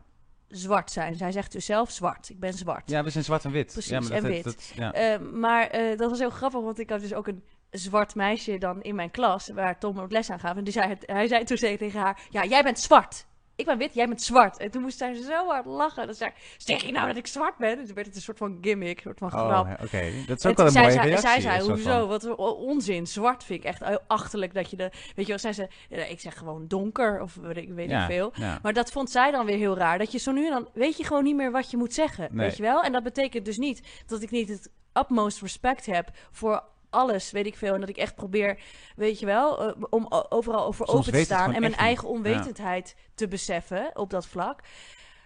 Zwart 0.49 0.91
zijn. 0.91 1.17
Zij 1.17 1.33
zegt 1.33 1.53
dus 1.53 1.65
zelf 1.65 1.91
zwart. 1.91 2.29
Ik 2.29 2.41
ben 2.41 2.53
zwart. 2.53 2.91
ja, 2.91 3.05
we 3.05 3.11
zijn 3.11 3.25
zwart 3.25 3.45
en 3.45 3.51
wit. 3.51 3.73
Precies, 3.73 3.91
ja, 3.91 4.01
maar 4.01 4.11
en 4.11 4.23
dat, 4.23 4.31
wit. 4.31 4.45
Dat, 4.45 4.73
ja. 4.75 4.93
Eh, 4.93 5.21
maar 5.21 5.67
eh, 5.67 5.99
dat 5.99 6.11
was 6.11 6.19
heel 6.19 6.31
grappig, 6.31 6.61
want 6.61 6.79
ik 6.79 6.91
had 6.91 7.01
dus 7.01 7.15
ook 7.15 7.27
een 7.27 7.45
zwart 7.71 8.15
meisje 8.15 8.59
dan 8.59 8.83
in 8.83 8.95
mijn 8.95 9.11
klas, 9.11 9.49
waar 9.49 9.79
Tom 9.79 10.01
ook 10.01 10.11
les 10.11 10.31
aan 10.31 10.41
gaf. 10.41 10.57
En 10.57 10.65
die 10.65 10.73
zei 10.73 10.97
hij 11.07 11.29
zei 11.29 11.45
toen 11.45 11.57
tegen 11.57 12.01
haar, 12.01 12.21
ja, 12.31 12.45
jij 12.45 12.63
bent 12.63 12.79
zwart. 12.79 13.27
Ik 13.59 13.67
ben 13.67 13.79
wit, 13.79 13.95
jij 13.95 14.07
bent 14.07 14.23
zwart. 14.23 14.57
En 14.57 14.71
toen 14.71 14.83
moest 14.83 14.99
zij 14.99 15.15
zo 15.15 15.47
hard 15.47 15.67
lachen. 15.67 16.07
Dan 16.07 16.15
zei 16.15 16.31
ik, 16.31 16.37
zeg 16.57 16.83
je 16.83 16.93
nou 16.93 17.07
dat 17.07 17.17
ik 17.17 17.27
zwart 17.27 17.57
ben? 17.57 17.79
En 17.79 17.85
toen 17.85 17.95
werd 17.95 18.07
het 18.07 18.17
een 18.17 18.23
soort 18.23 18.39
van 18.39 18.59
gimmick, 18.61 18.97
een 18.97 19.03
soort 19.03 19.19
van 19.19 19.31
grap. 19.31 19.67
Oh, 19.67 19.73
oké. 19.83 20.11
Dat 20.27 20.39
is 20.39 20.47
ook 20.47 20.57
wel 20.57 20.67
een 20.67 20.73
mooie 20.73 20.73
zei, 20.73 20.93
zij, 20.93 21.05
reactie. 21.05 21.29
zij 21.29 21.41
zei, 21.41 21.61
hoezo? 21.61 21.99
van. 21.99 22.09
Wat 22.09 22.37
onzin. 22.57 23.07
Zwart 23.07 23.45
vind 23.45 23.61
ik 23.61 23.67
echt 23.67 23.85
heel 23.85 24.01
achterlijk 24.07 24.55
dat 24.55 24.71
je 24.71 24.77
de... 24.77 24.91
Weet 25.15 25.27
je 25.27 25.27
wel, 25.27 25.39
zei 25.39 25.53
ze... 25.53 25.69
ja, 25.89 26.05
Ik 26.05 26.21
zeg 26.21 26.39
gewoon 26.39 26.67
donker 26.69 27.23
of 27.23 27.35
weet 27.35 27.57
ik, 27.57 27.73
weet 27.73 27.91
ja, 27.91 28.01
ik 28.01 28.11
veel. 28.11 28.33
Ja. 28.35 28.59
Maar 28.63 28.73
dat 28.73 28.93
vond 28.93 29.11
zij 29.11 29.31
dan 29.31 29.47
weer 29.47 29.57
heel 29.57 29.77
raar. 29.77 29.99
Dat 29.99 30.13
je 30.13 30.19
zo 30.19 30.33
nu 30.33 30.45
en 30.45 30.51
dan... 30.51 30.69
Weet 30.73 30.97
je 30.97 31.05
gewoon 31.05 31.25
niet 31.25 31.37
meer 31.37 31.51
wat 31.51 31.71
je 31.71 31.77
moet 31.77 31.95
zeggen. 31.95 32.29
Nee. 32.31 32.47
Weet 32.47 32.57
je 32.57 32.63
wel? 32.63 32.83
En 32.83 32.93
dat 32.93 33.03
betekent 33.03 33.45
dus 33.45 33.59
niet 33.59 33.83
dat 34.07 34.23
ik 34.23 34.31
niet 34.31 34.49
het 34.49 34.71
utmost 34.93 35.41
respect 35.41 35.87
heb 35.87 36.11
voor 36.31 36.63
alles, 36.91 37.31
weet 37.31 37.47
ik 37.47 37.57
veel. 37.57 37.75
En 37.75 37.81
dat 37.81 37.89
ik 37.89 37.97
echt 37.97 38.15
probeer, 38.15 38.59
weet 38.97 39.19
je 39.19 39.27
wel, 39.27 39.69
eh, 39.69 39.83
om 39.91 40.07
overal 40.29 40.67
over 40.67 40.87
Soms 40.87 40.99
open 40.99 41.13
te 41.13 41.25
staan. 41.25 41.53
En 41.53 41.61
mijn 41.61 41.75
eigen 41.75 42.09
onwetendheid 42.09 42.97
te 43.15 43.29
beseffen 43.29 43.91
op 43.95 44.11
dat 44.11 44.27
vlak. 44.27 44.61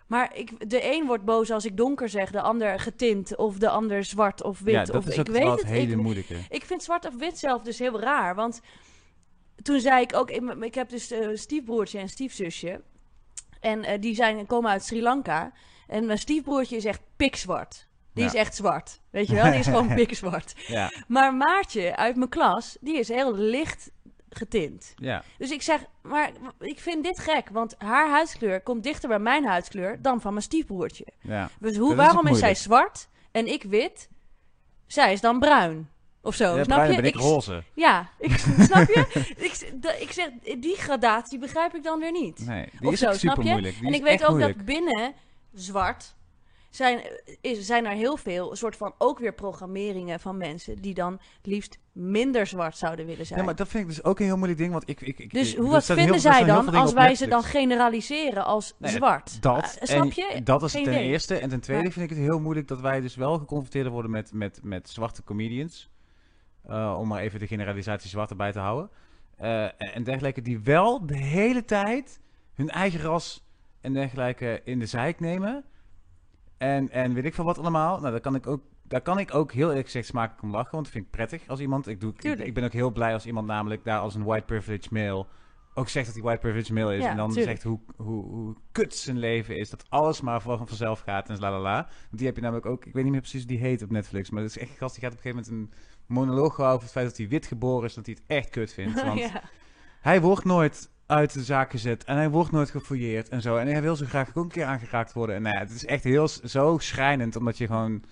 Maar 0.06 0.36
ik, 0.36 0.70
de 0.70 0.92
een 0.92 1.06
wordt 1.06 1.24
boos 1.24 1.50
als 1.50 1.64
ik 1.64 1.76
donker 1.76 2.08
zeg, 2.08 2.30
de 2.30 2.40
ander 2.40 2.80
getint 2.80 3.36
of 3.36 3.58
de 3.58 3.68
ander 3.68 4.04
zwart 4.04 4.42
of 4.42 4.60
wit. 4.60 4.74
ja, 4.74 4.84
dat 4.84 4.96
of, 4.96 5.06
is 5.06 5.16
ik 5.16 5.26
weet 5.26 5.50
het, 5.50 5.64
hele 5.64 5.92
ik, 5.92 5.96
moeilijke. 5.96 6.36
ik 6.48 6.64
vind 6.64 6.82
zwart 6.82 7.06
of 7.06 7.16
wit 7.16 7.38
zelf 7.38 7.62
dus 7.62 7.78
heel 7.78 8.00
raar. 8.00 8.34
Want 8.34 8.60
toen 9.62 9.80
zei 9.80 10.02
ik 10.02 10.14
ook, 10.14 10.30
ik, 10.30 10.42
ik 10.60 10.74
heb 10.74 10.88
dus 10.88 11.10
een 11.10 11.38
stiefbroertje 11.38 11.98
en 11.98 12.08
stiefzusje. 12.08 12.80
En 13.60 13.84
eh, 13.84 14.00
die 14.00 14.14
zijn, 14.14 14.46
komen 14.46 14.70
uit 14.70 14.84
Sri 14.84 15.02
Lanka. 15.02 15.52
En 15.86 16.06
mijn 16.06 16.18
stiefbroertje 16.18 16.76
is 16.76 16.84
echt 16.84 17.00
pikzwart. 17.16 17.88
Die 18.14 18.22
Ja. 18.24 18.28
is 18.30 18.34
echt 18.34 18.54
zwart. 18.54 19.00
Weet 19.10 19.26
je 19.28 19.34
wel? 19.34 19.44
Die 19.44 19.54
is 19.60 19.66
gewoon 19.66 19.94
pikzwart. 20.04 20.54
Ja, 20.66 20.92
Maar 21.08 21.34
Maartje 21.34 21.96
uit 21.96 22.16
mijn 22.16 22.28
klas, 22.28 22.76
die 22.80 22.98
is 22.98 23.08
heel 23.08 23.34
licht 23.36 23.90
getint. 24.28 24.92
ja. 24.96 25.22
Dus 25.38 25.50
ik 25.50 25.62
zeg, 25.62 25.84
maar 26.02 26.30
ik 26.60 26.80
vind 26.80 27.04
dit 27.04 27.18
gek. 27.18 27.48
Want 27.52 27.74
haar 27.78 28.08
huidskleur 28.10 28.60
komt 28.60 28.82
dichter 28.82 29.08
bij 29.08 29.18
mijn 29.18 29.44
huidskleur 29.44 30.02
dan 30.02 30.20
van 30.20 30.32
mijn 30.32 30.44
stiefbroertje. 30.44 31.06
ja. 31.20 31.50
Dus 31.60 31.76
hoe, 31.76 31.90
is 31.90 31.96
waarom 31.96 32.26
is 32.26 32.38
zij 32.38 32.54
zwart 32.54 33.08
en 33.32 33.46
ik 33.46 33.62
wit? 33.62 34.08
Zij 34.86 35.12
is 35.12 35.20
dan 35.20 35.38
bruin. 35.38 35.90
Of 36.22 36.34
zo, 36.34 36.44
ja 36.56 36.64
snap 36.64 36.66
bruin 36.66 36.90
je? 36.90 36.96
ben 36.96 37.04
ik 37.04 37.14
Ik- 37.14 37.20
roze. 37.20 37.62
Ja, 37.74 38.08
ik, 38.18 38.38
snap 38.68 38.88
je? 38.88 39.06
ik, 39.36 39.72
ik 40.00 40.12
zeg, 40.12 40.28
die 40.58 40.76
gradatie 40.76 41.38
begrijp 41.38 41.74
ik 41.74 41.82
dan 41.82 41.98
weer 42.00 42.12
niet. 42.12 42.46
Nee, 42.46 42.68
die 42.78 42.86
Of 42.88 42.92
is 42.92 42.98
zo, 42.98 43.12
snap 43.12 43.36
je? 43.42 43.50
moeilijk. 43.50 43.78
Die 43.78 43.86
en 43.86 43.94
ik 43.94 44.02
weet 44.02 44.22
ook 44.22 44.28
moeilijk. 44.28 44.56
dat 44.56 44.64
binnen 44.64 45.14
zwart 45.52 46.14
zijn, 46.76 47.00
is, 47.40 47.66
zijn 47.66 47.84
er 47.86 47.92
heel 47.92 48.16
veel 48.16 48.56
soort 48.56 48.76
van 48.76 48.94
ook 48.98 49.18
weer 49.18 49.32
programmeringen 49.34 50.20
van 50.20 50.36
mensen 50.36 50.76
die 50.80 50.94
dan 50.94 51.20
liefst 51.42 51.78
minder 51.92 52.46
zwart 52.46 52.76
zouden 52.76 53.06
willen 53.06 53.26
zijn. 53.26 53.38
Ja, 53.38 53.44
maar 53.44 53.56
dat 53.56 53.68
vind 53.68 53.82
ik 53.82 53.88
dus 53.88 54.04
ook 54.04 54.18
een 54.18 54.24
heel 54.24 54.36
moeilijk 54.36 54.58
ding, 54.60 54.72
want 54.72 54.88
ik... 54.88 55.00
ik, 55.00 55.18
ik 55.18 55.32
dus 55.32 55.52
ik- 55.52 55.58
hoe 55.58 55.70
wat 55.70 55.84
vinden 55.84 56.04
heel- 56.04 56.18
zij 56.20 56.44
dan 56.44 56.68
als 56.74 56.92
wij 56.92 57.14
ze 57.14 57.28
dan 57.28 57.42
generaliseren 57.42 58.44
als 58.44 58.74
Nee, 58.78 58.90
zwart? 58.92 59.42
Dat, 59.42 59.78
snap 59.82 60.12
je? 60.12 60.40
dat 60.44 60.62
is 60.62 60.72
Geen 60.72 60.84
ten 60.84 60.92
idee. 60.92 61.06
eerste. 61.08 61.38
En 61.38 61.48
ten 61.48 61.60
tweede 61.60 61.90
vind 61.90 62.10
ik 62.10 62.16
het 62.16 62.26
heel 62.26 62.40
moeilijk 62.40 62.68
dat 62.68 62.80
wij 62.80 63.00
dus 63.00 63.14
wel 63.14 63.38
geconfronteerd 63.38 63.88
worden 63.88 64.10
met, 64.10 64.32
met, 64.32 64.60
met 64.62 64.88
zwarte 64.90 65.24
comedians. 65.24 65.90
Eh, 66.66 66.96
om 66.98 67.08
maar 67.08 67.20
even 67.20 67.38
de 67.38 67.46
generalisatie 67.46 68.10
zwart 68.10 68.30
erbij 68.30 68.52
te 68.52 68.58
houden. 68.58 68.90
Eh, 69.36 69.62
en- 69.64 69.74
en 69.78 70.02
dergelijke, 70.04 70.42
die 70.42 70.60
wel 70.60 71.06
de 71.06 71.16
hele 71.16 71.64
tijd 71.64 72.20
hun 72.54 72.68
eigen 72.68 73.00
ras 73.00 73.44
en 73.80 73.92
dergelijke 73.92 74.60
in 74.64 74.78
de 74.78 74.86
zijk 74.86 75.20
nemen. 75.20 75.64
En, 76.62 76.90
en 76.90 77.14
weet 77.14 77.24
ik 77.24 77.34
veel 77.34 77.44
wat 77.44 77.58
allemaal. 77.58 77.98
Nou, 77.98 78.10
daar 78.10 78.20
kan 78.20 78.34
ik 78.34 78.46
ook, 78.46 78.62
daar 78.82 79.00
kan 79.00 79.18
ik 79.18 79.34
ook 79.34 79.52
heel 79.52 79.68
eerlijk 79.68 79.86
gezegd 79.86 80.06
smakelijk 80.06 80.42
om 80.42 80.50
lachen. 80.50 80.70
Want 80.70 80.84
dat 80.84 80.92
vind 80.92 81.04
ik 81.04 81.10
prettig 81.10 81.48
als 81.48 81.60
iemand. 81.60 81.86
Ik, 81.86 82.00
doe, 82.00 82.12
ik, 82.18 82.38
ik 82.38 82.54
ben 82.54 82.64
ook 82.64 82.72
heel 82.72 82.90
blij 82.90 83.12
als 83.12 83.26
iemand 83.26 83.46
namelijk 83.46 83.84
daar 83.84 83.98
als 83.98 84.14
een 84.14 84.24
white 84.24 84.44
privilege 84.44 84.88
male 84.90 85.26
ook 85.74 85.88
zegt 85.88 86.06
dat 86.06 86.14
hij 86.14 86.24
white 86.24 86.40
privilege 86.40 86.72
male 86.72 86.96
is. 86.96 87.02
Ja, 87.02 87.10
en 87.10 87.16
dan 87.16 87.28
tuurlijk. 87.28 87.50
zegt 87.50 87.62
hoe, 87.62 87.80
hoe, 87.96 88.24
hoe 88.24 88.56
kut 88.72 88.94
zijn 88.94 89.18
leven 89.18 89.58
is. 89.58 89.70
Dat 89.70 89.84
alles 89.88 90.20
maar 90.20 90.40
van, 90.40 90.66
vanzelf 90.68 91.00
gaat 91.00 91.28
en 91.28 91.38
la 91.38 91.50
la 91.50 91.60
la. 91.60 91.76
Want 91.76 92.16
die 92.16 92.26
heb 92.26 92.36
je 92.36 92.42
namelijk 92.42 92.66
ook. 92.66 92.86
Ik 92.86 92.92
weet 92.92 93.02
niet 93.02 93.12
meer 93.12 93.20
precies 93.20 93.40
hoe 93.40 93.48
die 93.48 93.58
heet 93.58 93.82
op 93.82 93.90
Netflix. 93.90 94.30
Maar 94.30 94.42
dat 94.42 94.50
is 94.50 94.58
echt 94.58 94.70
een 94.70 94.76
gast 94.76 94.94
die 94.94 95.04
gaat 95.04 95.12
op 95.12 95.24
een 95.24 95.32
gegeven 95.32 95.52
moment 95.52 95.76
een 95.76 95.84
monoloog 96.06 96.56
houden 96.56 96.74
over 96.74 96.82
het 96.82 96.92
feit 96.92 97.06
dat 97.06 97.16
hij 97.16 97.28
wit 97.28 97.46
geboren 97.46 97.88
is. 97.88 97.94
Dat 97.94 98.06
hij 98.06 98.16
het 98.18 98.36
echt 98.36 98.50
kut 98.50 98.72
vindt. 98.72 99.02
Want 99.04 99.18
ja. 99.18 99.42
hij 100.00 100.20
wordt 100.20 100.44
nooit 100.44 100.90
uit 101.12 101.32
de 101.32 101.42
zaak 101.44 101.70
gezet. 101.70 102.04
En 102.04 102.16
hij 102.16 102.30
wordt 102.30 102.50
nooit 102.50 102.70
gefouilleerd 102.70 103.28
en 103.28 103.42
zo. 103.42 103.56
En 103.56 103.66
hij 103.66 103.82
wil 103.82 103.96
zo 103.96 104.06
graag 104.06 104.28
ook 104.34 104.44
een 104.44 104.50
keer 104.50 104.64
aangeraakt 104.64 105.12
worden. 105.12 105.36
En 105.36 105.42
nou 105.42 105.54
ja, 105.54 105.60
het 105.60 105.70
is 105.70 105.84
echt 105.84 106.04
heel 106.04 106.28
zo 106.28 106.78
schrijnend. 106.78 107.36
Omdat 107.36 107.58
je 107.58 107.66
gewoon 107.66 108.02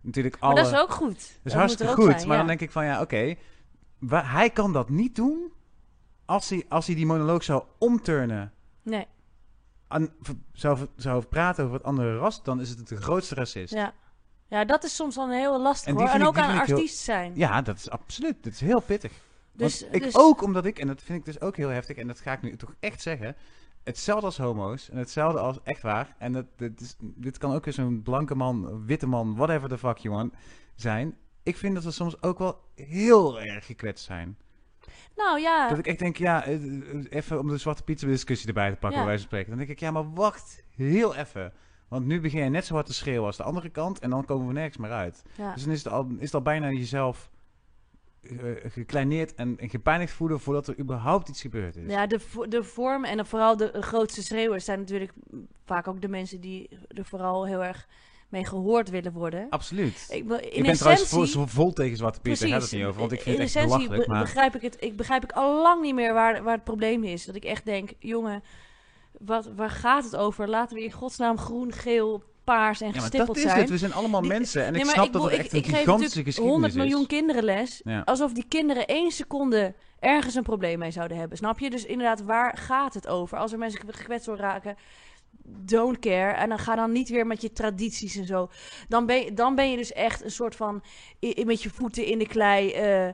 natuurlijk 0.00 0.36
alle... 0.40 0.54
Maar 0.54 0.62
dat 0.62 0.72
is 0.72 0.78
ook 0.78 0.90
goed. 0.92 1.14
Dat 1.14 1.22
is 1.26 1.40
Dat 1.42 1.52
hartstikke 1.52 1.92
goed. 1.92 2.04
zijn, 2.04 2.20
maar 2.26 2.30
ja. 2.30 2.36
dan 2.36 2.46
denk 2.46 2.60
ik 2.60 2.70
van 2.70 2.84
ja, 2.84 3.00
oké. 3.00 3.34
wa- 3.98 4.24
hij 4.24 4.50
kan 4.50 4.72
dat 4.72 4.88
niet 4.88 5.16
doen 5.16 5.52
als 6.24 6.48
hij, 6.48 6.64
als 6.68 6.86
hij 6.86 6.94
die 6.94 7.06
monoloog 7.06 7.42
zou 7.44 7.62
omturnen. 7.78 8.52
Nee, 8.82 9.06
v- 10.22 10.30
zou, 10.52 10.78
zou 10.96 11.24
praten 11.24 11.64
over 11.64 11.76
het 11.76 11.84
andere 11.86 12.16
ras, 12.18 12.42
dan 12.42 12.60
is 12.60 12.68
het 12.68 12.88
de 12.88 12.96
grootste 12.96 13.34
racist. 13.34 13.74
Ja, 13.74 13.80
ja. 13.80 13.92
Ja, 14.58 14.64
dat 14.64 14.84
is 14.84 14.94
soms 14.96 15.14
dan 15.14 15.30
heel 15.30 15.60
lastig 15.60 15.88
En 15.88 15.94
hoor. 15.94 16.08
En 16.08 16.20
ik- 16.20 16.26
ook 16.26 16.38
aan 16.38 16.50
een 16.50 16.64
heel- 16.66 16.76
artiest 16.76 16.98
zijn. 16.98 17.34
dat 17.64 17.76
is 17.76 17.90
absoluut. 17.90 18.44
Dat 18.44 18.52
is 18.52 18.60
heel 18.60 18.80
pittig. 18.80 19.12
Dus, 19.52 19.82
ik 19.82 20.02
dus- 20.02 20.16
ook, 20.16 20.42
omdat 20.42 20.64
ik, 20.66 20.78
en 20.78 20.86
dat 20.86 21.02
vind 21.02 21.18
ik 21.18 21.24
dus 21.24 21.40
ook 21.40 21.56
heel 21.56 21.68
heftig, 21.68 21.96
en 21.96 22.06
dat 22.06 22.20
ga 22.20 22.32
ik 22.32 22.42
nu 22.42 22.56
toch 22.56 22.74
echt 22.80 23.02
zeggen. 23.02 23.36
Hetzelfde 23.84 24.26
als 24.26 24.38
homo's 24.38 24.90
en 24.90 24.96
hetzelfde 24.96 25.38
als 25.40 25.58
echt 25.62 25.82
waar. 25.82 26.14
En 26.18 26.32
dat, 26.32 26.46
dit, 26.56 26.80
is, 26.80 26.96
dit 27.00 27.38
kan 27.38 27.52
ook 27.54 27.64
weer 27.64 27.74
zo'n 27.74 28.02
blanke 28.02 28.34
man, 28.34 28.86
witte 28.86 29.06
man, 29.06 29.36
whatever 29.36 29.68
the 29.68 29.78
fuck 29.78 29.96
you 29.96 30.14
want 30.14 30.34
zijn. 30.74 31.16
Ik 31.42 31.56
vind 31.56 31.74
dat 31.74 31.84
we 31.84 31.90
soms 31.90 32.22
ook 32.22 32.38
wel 32.38 32.60
heel 32.74 33.40
erg 33.40 33.66
gekwetst 33.66 34.04
zijn. 34.04 34.36
Nou 35.16 35.40
ja, 35.40 35.68
Dat 35.68 35.78
ik 35.78 35.86
echt 35.86 35.98
denk, 35.98 36.16
ja, 36.16 36.44
eh, 36.44 36.54
eh, 36.54 37.04
even 37.10 37.38
om 37.38 37.48
de 37.48 37.56
zwarte 37.56 37.82
pizza 37.82 38.06
discussie 38.06 38.48
erbij 38.48 38.70
te 38.70 38.76
pakken, 38.76 39.00
Ja. 39.00 39.06
van 39.06 39.18
spreken. 39.18 39.48
Dan 39.48 39.58
denk 39.58 39.70
ik, 39.70 39.80
ja, 39.80 39.90
maar 39.90 40.12
wacht 40.12 40.62
heel 40.76 41.14
even. 41.14 41.52
Want 41.88 42.06
nu 42.06 42.20
begin 42.20 42.44
je 42.44 42.50
net 42.50 42.64
zo 42.64 42.74
hard 42.74 42.86
te 42.86 42.94
schreeuwen 42.94 43.26
als 43.26 43.36
de 43.36 43.42
andere 43.42 43.68
kant 43.68 43.98
en 43.98 44.10
dan 44.10 44.24
komen 44.24 44.46
we 44.46 44.52
nergens 44.52 44.76
meer 44.76 44.90
uit. 44.90 45.22
ja. 45.36 45.54
Dus 45.54 45.62
dan 45.64 45.72
is 45.72 45.84
het 45.84 45.92
al, 45.92 46.06
is 46.18 46.24
het 46.24 46.34
al 46.34 46.42
bijna 46.42 46.70
jezelf 46.70 47.30
gekleineerd 48.66 49.34
en, 49.34 49.56
gepijnigd 49.58 50.12
voelen 50.12 50.40
voordat 50.40 50.66
er 50.66 50.78
überhaupt 50.78 51.28
iets 51.28 51.40
gebeurd 51.40 51.76
is. 51.76 51.90
Ja, 51.90 52.06
de, 52.06 52.20
de 52.48 52.62
vorm 52.64 53.04
en 53.04 53.26
vooral 53.26 53.56
de 53.56 53.70
grootste 53.82 54.22
schreeuwers 54.22 54.64
zijn 54.64 54.78
natuurlijk 54.78 55.12
vaak 55.64 55.88
ook 55.88 56.00
de 56.00 56.08
mensen 56.08 56.40
die 56.40 56.68
er 56.88 57.04
vooral 57.04 57.46
heel 57.46 57.64
erg 57.64 57.86
mee 58.28 58.44
gehoord 58.46 58.90
willen 58.90 59.12
worden. 59.12 59.46
Absoluut. 59.50 60.06
Ik, 60.10 60.16
Ik, 60.18 60.26
ben 60.28 60.40
essentie, 60.40 61.06
trouwens 61.06 61.52
vol, 61.52 61.72
tegen 61.72 61.96
Zwarte 61.96 62.20
Piet, 62.20 62.40
daar 62.40 62.48
gaat 62.48 62.62
het 62.62 62.72
niet 62.72 62.84
over, 62.84 63.00
want 63.00 63.12
ik 63.12 63.20
vind 63.20 63.36
in 63.36 63.42
het 63.42 63.54
echt 63.54 63.64
essentie 63.64 63.78
belachelijk. 63.88 64.06
be- 64.08 64.12
Maar 64.12 64.22
begrijp 64.22 64.54
ik 64.54 64.62
het. 64.62 64.76
Ik 64.80 64.96
begrijp 64.96 65.24
ik 65.24 65.32
al 65.32 65.62
lang 65.62 65.82
niet 65.82 65.94
meer 65.94 66.12
waar, 66.12 66.42
waar 66.42 66.54
het 66.54 66.64
probleem 66.64 67.04
is. 67.04 67.24
Dat 67.24 67.34
ik 67.34 67.44
echt 67.44 67.64
denk, 67.64 67.90
jongen, 67.98 68.42
wat, 69.18 69.50
waar 69.56 69.70
gaat 69.70 70.04
het 70.04 70.16
over? 70.16 70.48
Laten 70.48 70.76
we 70.76 70.82
in 70.84 70.92
godsnaam 70.92 71.38
groen, 71.38 71.72
geel, 71.72 72.22
paars 72.44 72.80
en 72.80 72.86
Ja, 72.86 72.92
maar 72.92 73.00
gestippeld 73.00 73.36
dat 73.36 73.44
is 73.44 73.50
zijn. 73.50 73.60
het. 73.62 73.70
We 73.70 73.78
zijn 73.78 73.92
allemaal 73.92 74.20
Die- 74.20 74.30
mensen. 74.30 74.64
En 74.64 74.72
Nee, 74.72 74.80
ik 74.82 74.88
snap 74.90 75.06
ik 75.06 75.12
dat 75.12 75.22
bedoel, 75.22 75.38
echt 75.38 75.52
een 75.52 75.58
ik 75.58 75.66
gigantische 75.66 76.22
geschiedenis 76.22 76.50
100 76.52 76.74
miljoen 76.74 77.00
is. 77.00 77.06
kinderen 77.06 77.44
les. 77.44 77.80
Ja. 77.84 78.00
Alsof 78.04 78.32
die 78.32 78.44
kinderen 78.48 78.86
één 78.86 79.10
seconde 79.10 79.74
ergens 79.98 80.34
een 80.34 80.42
probleem 80.42 80.78
mee 80.78 80.90
zouden 80.90 81.16
hebben. 81.16 81.36
Snap 81.38 81.58
je? 81.58 81.70
Dus 81.70 81.84
inderdaad, 81.84 82.22
waar 82.22 82.56
gaat 82.58 82.94
het 82.94 83.06
over? 83.08 83.38
Als 83.38 83.52
er 83.52 83.58
mensen 83.58 83.80
gekwetst 83.88 84.26
worden 84.26 84.44
raken, 84.46 84.76
don't 85.44 85.98
care. 85.98 86.32
En 86.32 86.48
dan 86.48 86.58
ga 86.58 86.74
dan 86.74 86.92
niet 86.92 87.08
weer 87.08 87.26
met 87.26 87.40
je 87.42 87.52
tradities 87.52 88.16
en 88.16 88.26
zo. 88.26 88.48
Dan 88.88 89.06
ben 89.06 89.24
je, 89.24 89.32
dan 89.34 89.54
ben 89.54 89.70
je 89.70 89.76
dus 89.76 89.92
echt 89.92 90.24
een 90.24 90.30
soort 90.30 90.56
van 90.56 90.82
met 91.44 91.62
je 91.62 91.70
voeten 91.70 92.04
in 92.04 92.18
de 92.18 92.26
klei. 92.26 92.70
eh, 92.72 93.08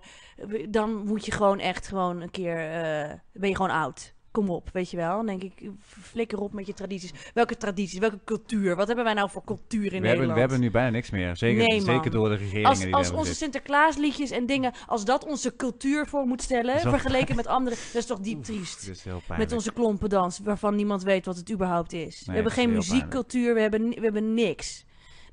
dan 0.69 1.05
moet 1.07 1.25
je 1.27 1.33
gewoon 1.33 1.59
echt 1.59 1.89
gewoon 1.89 2.21
een 2.21 2.31
keer. 2.31 2.57
eh, 2.71 3.11
ben 3.33 3.49
je 3.49 3.57
gewoon 3.57 3.71
oud. 3.71 4.15
Kom 4.37 4.51
op, 4.51 4.70
weet 4.72 4.90
je 4.90 4.96
wel. 4.96 5.16
Dan 5.16 5.27
denk 5.27 5.42
ik, 5.42 5.70
flikker 5.81 6.38
op 6.38 6.53
met 6.53 6.66
je 6.66 6.72
tradities. 6.75 7.12
Welke 7.35 7.57
tradities, 7.57 7.99
welke 7.99 8.18
cultuur? 8.25 8.77
Wat 8.77 8.87
hebben 8.87 9.05
wij 9.05 9.14
nou 9.14 9.31
voor 9.31 9.44
cultuur 9.44 9.85
in 9.85 9.90
We 9.90 10.07
Nederland? 10.07 10.16
hebben, 10.18 10.35
we 10.35 10.40
hebben 10.40 10.61
nu 10.61 10.70
bijna 10.70 10.90
niks 10.90 11.11
meer. 11.11 11.37
Zeker, 11.37 11.68
Nee, 11.68 11.81
zeker 11.81 12.11
door 12.11 12.29
de 12.29 12.35
regeringen 12.35 12.68
Als, 12.68 12.81
die 12.81 12.94
als 12.94 13.11
onze. 13.11 13.35
Sinterklaasliedjes 13.35 14.31
en 14.31 14.46
dingen, 14.46 14.72
als 14.87 15.05
dat 15.05 15.25
onze 15.25 15.57
cultuur 15.57 16.07
voor 16.07 16.27
moet 16.27 16.42
stellen, 16.42 16.81
vergeleken 16.81 17.37
met 17.37 17.46
andere, 17.46 17.77
dat 17.77 17.94
is 18.03 18.07
toch 18.07 18.20
diep 18.20 18.42
triest. 18.44 18.90
Met 19.38 19.53
onze 19.53 19.72
klompendans, 19.72 20.38
waarvan 20.38 20.75
niemand 20.75 21.03
weet 21.03 21.27
wat 21.27 21.37
het 21.37 21.53
überhaupt 21.53 21.92
is. 21.92 22.22
we 22.27 22.33
hebben 22.33 22.53
geen 22.53 22.72
muziekcultuur, 22.72 23.55
we 23.55 23.61
hebben, 23.61 23.88
we 23.88 24.01
hebben 24.01 24.35
niks. 24.35 24.86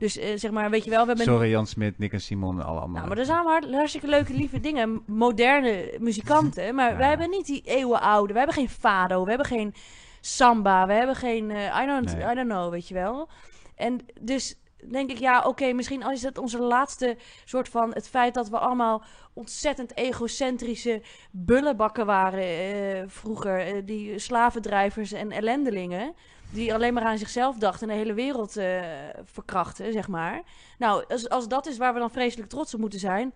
Dus 0.04 0.18
eh, 0.18 0.32
zeg 0.36 0.52
maar, 0.52 0.70
weet 0.70 0.84
je 0.84 0.90
wel, 0.90 1.02
we 1.02 1.08
hebben... 1.08 1.26
Sorry 1.26 1.50
Jan 1.50 1.68
Smit, 1.68 1.98
Nick 2.00 2.12
en 2.14 2.22
Simon 2.22 2.60
en 2.60 2.66
alle 2.66 2.80
anderen. 2.80 2.94
Nou, 2.94 3.08
maar 3.08 3.18
er 3.18 3.26
zijn 3.26 3.46
hard- 3.46 3.72
hartstikke 3.72 4.08
leuke, 4.08 4.34
lieve 4.34 4.60
dingen. 4.68 5.04
Moderne 5.06 5.96
muzikanten. 6.00 6.76
Maar 6.76 6.92
Ja. 6.92 6.98
wij 6.98 7.08
hebben 7.08 7.30
niet 7.30 7.46
die 7.46 7.62
eeuwenoude. 7.66 8.32
We 8.34 8.38
hebben 8.40 8.56
geen 8.58 8.70
fado. 8.70 9.24
We 9.24 9.30
hebben 9.30 9.48
geen 9.48 9.74
samba. 10.22 10.88
We 10.88 10.94
hebben 10.94 11.16
geen... 11.16 11.52
eh, 11.52 11.82
I, 11.84 11.86
don't, 11.86 12.16
Nee. 12.16 12.32
I 12.32 12.36
don't 12.36 12.50
know, 12.50 12.72
weet 12.72 12.88
je 12.88 12.94
wel. 12.94 13.30
En 13.76 14.00
dus 14.22 14.56
denk 14.92 15.10
ik, 15.12 15.18
ja, 15.18 15.42
oké, 15.42 15.74
misschien 15.74 16.12
is 16.12 16.22
het 16.24 16.38
onze 16.38 16.60
laatste 16.60 17.18
soort 17.46 17.70
van... 17.70 17.94
Het 17.94 18.10
feit 18.10 18.34
dat 18.34 18.50
we 18.50 18.58
allemaal 18.60 19.04
ontzettend 19.34 19.98
egocentrische 19.98 21.02
bullenbakken 21.32 22.06
waren 22.06 22.44
eh, 22.44 23.04
vroeger. 23.08 23.60
eh, 23.60 23.74
die 23.86 24.20
slavendrijvers 24.20 25.12
en 25.12 25.32
ellendelingen. 25.32 26.14
Die 26.54 26.74
alleen 26.74 26.94
maar 26.94 27.04
aan 27.04 27.18
zichzelf 27.18 27.58
dachten 27.58 27.90
en 27.90 27.94
de 27.96 28.00
hele 28.02 28.14
wereld 28.14 28.58
eh, 28.58 28.82
verkrachten, 29.24 29.94
zeg 29.94 30.08
maar. 30.08 30.42
Nou, 30.78 31.04
als, 31.08 31.30
als 31.30 31.48
dat 31.48 31.66
is 31.66 31.78
waar 31.78 31.94
we 31.94 32.00
dan 32.00 32.12
vreselijk 32.12 32.50
trots 32.50 32.74
op 32.74 32.80
moeten 32.80 33.00
zijn. 33.00 33.34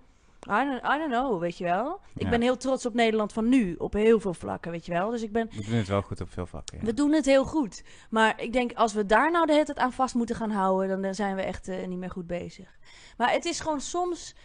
I 0.49 0.65
don't, 0.65 0.83
I 0.83 0.97
don't 0.97 1.11
know, 1.11 1.39
weet 1.39 1.57
je 1.57 1.63
wel. 1.63 1.99
Ik 2.15 2.21
Ja. 2.23 2.29
ben 2.29 2.41
heel 2.41 2.57
trots 2.57 2.85
op 2.85 2.93
Nederland 2.93 3.33
van 3.33 3.49
nu, 3.49 3.75
op 3.77 3.93
heel 3.93 4.19
veel 4.19 4.33
vlakken, 4.33 4.71
weet 4.71 4.85
je 4.85 4.91
wel. 4.91 5.09
Dus 5.09 5.21
ik 5.21 5.31
ben, 5.31 5.49
We 5.55 5.63
doen 5.65 5.75
het 5.77 5.87
wel 5.87 6.01
goed 6.01 6.21
op 6.21 6.31
veel 6.31 6.45
vlakken. 6.45 6.77
ja. 6.79 6.85
we 6.85 6.93
doen 6.93 7.11
het 7.11 7.25
heel 7.25 7.45
goed. 7.45 7.83
Maar 8.09 8.41
ik 8.41 8.53
denk, 8.53 8.73
als 8.73 8.93
we 8.93 9.05
daar 9.05 9.31
nou 9.31 9.45
de 9.45 9.51
hele 9.53 9.65
tijd 9.65 9.77
aan 9.77 9.91
vast 9.93 10.15
moeten 10.15 10.35
gaan 10.35 10.51
houden, 10.51 10.87
dan, 10.89 11.01
dan 11.01 11.15
zijn 11.15 11.35
we 11.35 11.41
echt 11.41 11.67
eh, 11.67 11.87
niet 11.87 11.97
meer 11.99 12.11
goed 12.11 12.27
bezig. 12.27 12.77
Maar 13.17 13.31
het 13.31 13.45
is 13.45 13.59
gewoon 13.59 13.81
soms, 13.81 14.35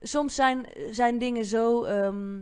soms 0.00 0.34
zijn, 0.34 0.66
zijn 0.90 1.18
dingen 1.18 1.44
zo 1.44 1.84
ehm, 1.84 2.40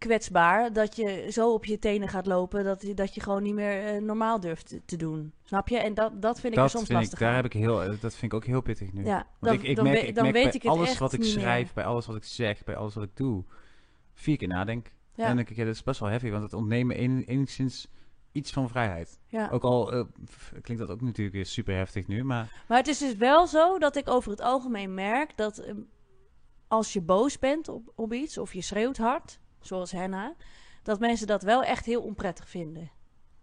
kwetsbaar 0.00 0.72
dat 0.72 0.96
je 0.96 1.26
zo 1.30 1.52
op 1.52 1.64
je 1.64 1.78
tenen 1.78 2.08
gaat 2.08 2.26
lopen 2.26 2.64
dat, 2.64 2.82
je- 2.82 2.94
dat 2.94 3.14
je 3.14 3.20
gewoon 3.20 3.42
niet 3.42 3.54
meer 3.54 3.84
eh, 3.86 4.00
normaal 4.02 4.40
durft 4.40 4.74
te, 4.84 4.96
doen. 4.96 5.32
Snap 5.44 5.68
je? 5.68 5.78
En 5.78 5.94
dat, 5.94 6.22
dat 6.22 6.40
vind 6.40 6.52
ik 6.52 6.58
dat 6.58 6.70
soms 6.70 6.84
vind 6.86 6.98
ik, 6.98 7.04
lastig 7.04 7.18
daar 7.18 7.28
aan. 7.28 7.34
heb 7.36 7.44
ik 7.44 7.52
heel, 7.52 7.82
eh, 7.82 7.88
dat 8.00 8.14
vind 8.14 8.22
ik 8.32 8.34
ook 8.34 8.44
heel 8.44 8.60
pittig 8.60 8.92
nu. 8.92 9.04
Ja, 9.04 9.14
Want 9.14 9.26
dan, 9.40 9.54
ik, 9.54 9.62
ik 9.62 9.76
dan, 9.76 9.84
merk, 9.84 10.00
we- 10.00 10.06
ik 10.06 10.14
merk 10.14 10.32
weet 10.32 10.42
bij 10.44 10.52
ik 10.52 10.64
alles 10.64 10.98
wat 10.98 11.12
ik 11.12 11.24
schrijf, 11.24 11.64
meer. 11.64 11.74
bij 11.74 11.84
alles 11.84 12.06
wat 12.06 12.16
ik 12.16 12.24
zeg, 12.24 12.64
bij 12.64 12.76
alles 12.76 12.94
wat 12.94 13.04
ik 13.04 13.16
doe, 13.16 13.44
vier 14.14 14.36
keer 14.36 14.48
nadenk. 14.48 14.86
Ja. 14.86 14.92
En 15.22 15.26
dan 15.26 15.36
denk 15.36 15.50
ik, 15.50 15.56
ja, 15.56 15.64
dat 15.64 15.74
is 15.74 15.82
best 15.82 16.00
wel 16.00 16.08
heavy, 16.08 16.30
want 16.30 16.42
het 16.42 16.52
ontneemt 16.52 16.86
me 16.86 16.94
en- 16.94 17.24
enigszins 17.24 17.86
iets 18.32 18.50
van 18.52 18.68
vrijheid. 18.68 19.18
Ja. 19.26 19.48
Ook 19.52 19.62
al 19.62 19.92
eh, 19.92 20.04
klinkt 20.62 20.82
dat 20.86 20.90
ook 20.90 21.00
natuurlijk 21.00 21.36
weer 21.36 21.46
super 21.46 21.74
heftig 21.74 22.06
nu, 22.06 22.24
maar 22.24 22.64
Maar 22.68 22.78
het 22.78 22.88
is 22.88 22.98
dus 22.98 23.16
wel 23.16 23.46
zo 23.46 23.78
dat 23.78 23.96
ik 23.96 24.08
over 24.08 24.30
het 24.30 24.40
algemeen 24.40 24.94
merk 24.94 25.36
dat 25.36 25.58
ehm, 25.58 25.76
als 26.68 26.92
je 26.92 27.00
boos 27.00 27.38
bent 27.38 27.68
op, 27.68 27.92
op 27.94 28.12
iets 28.12 28.38
of 28.38 28.54
je 28.54 28.62
schreeuwt 28.62 28.96
hard, 28.96 29.39
zoals 29.60 29.92
Henna, 29.92 30.34
dat 30.82 31.00
mensen 31.00 31.26
dat 31.26 31.42
wel 31.42 31.62
echt 31.62 31.86
heel 31.86 32.02
onprettig 32.02 32.48
vinden. 32.48 32.90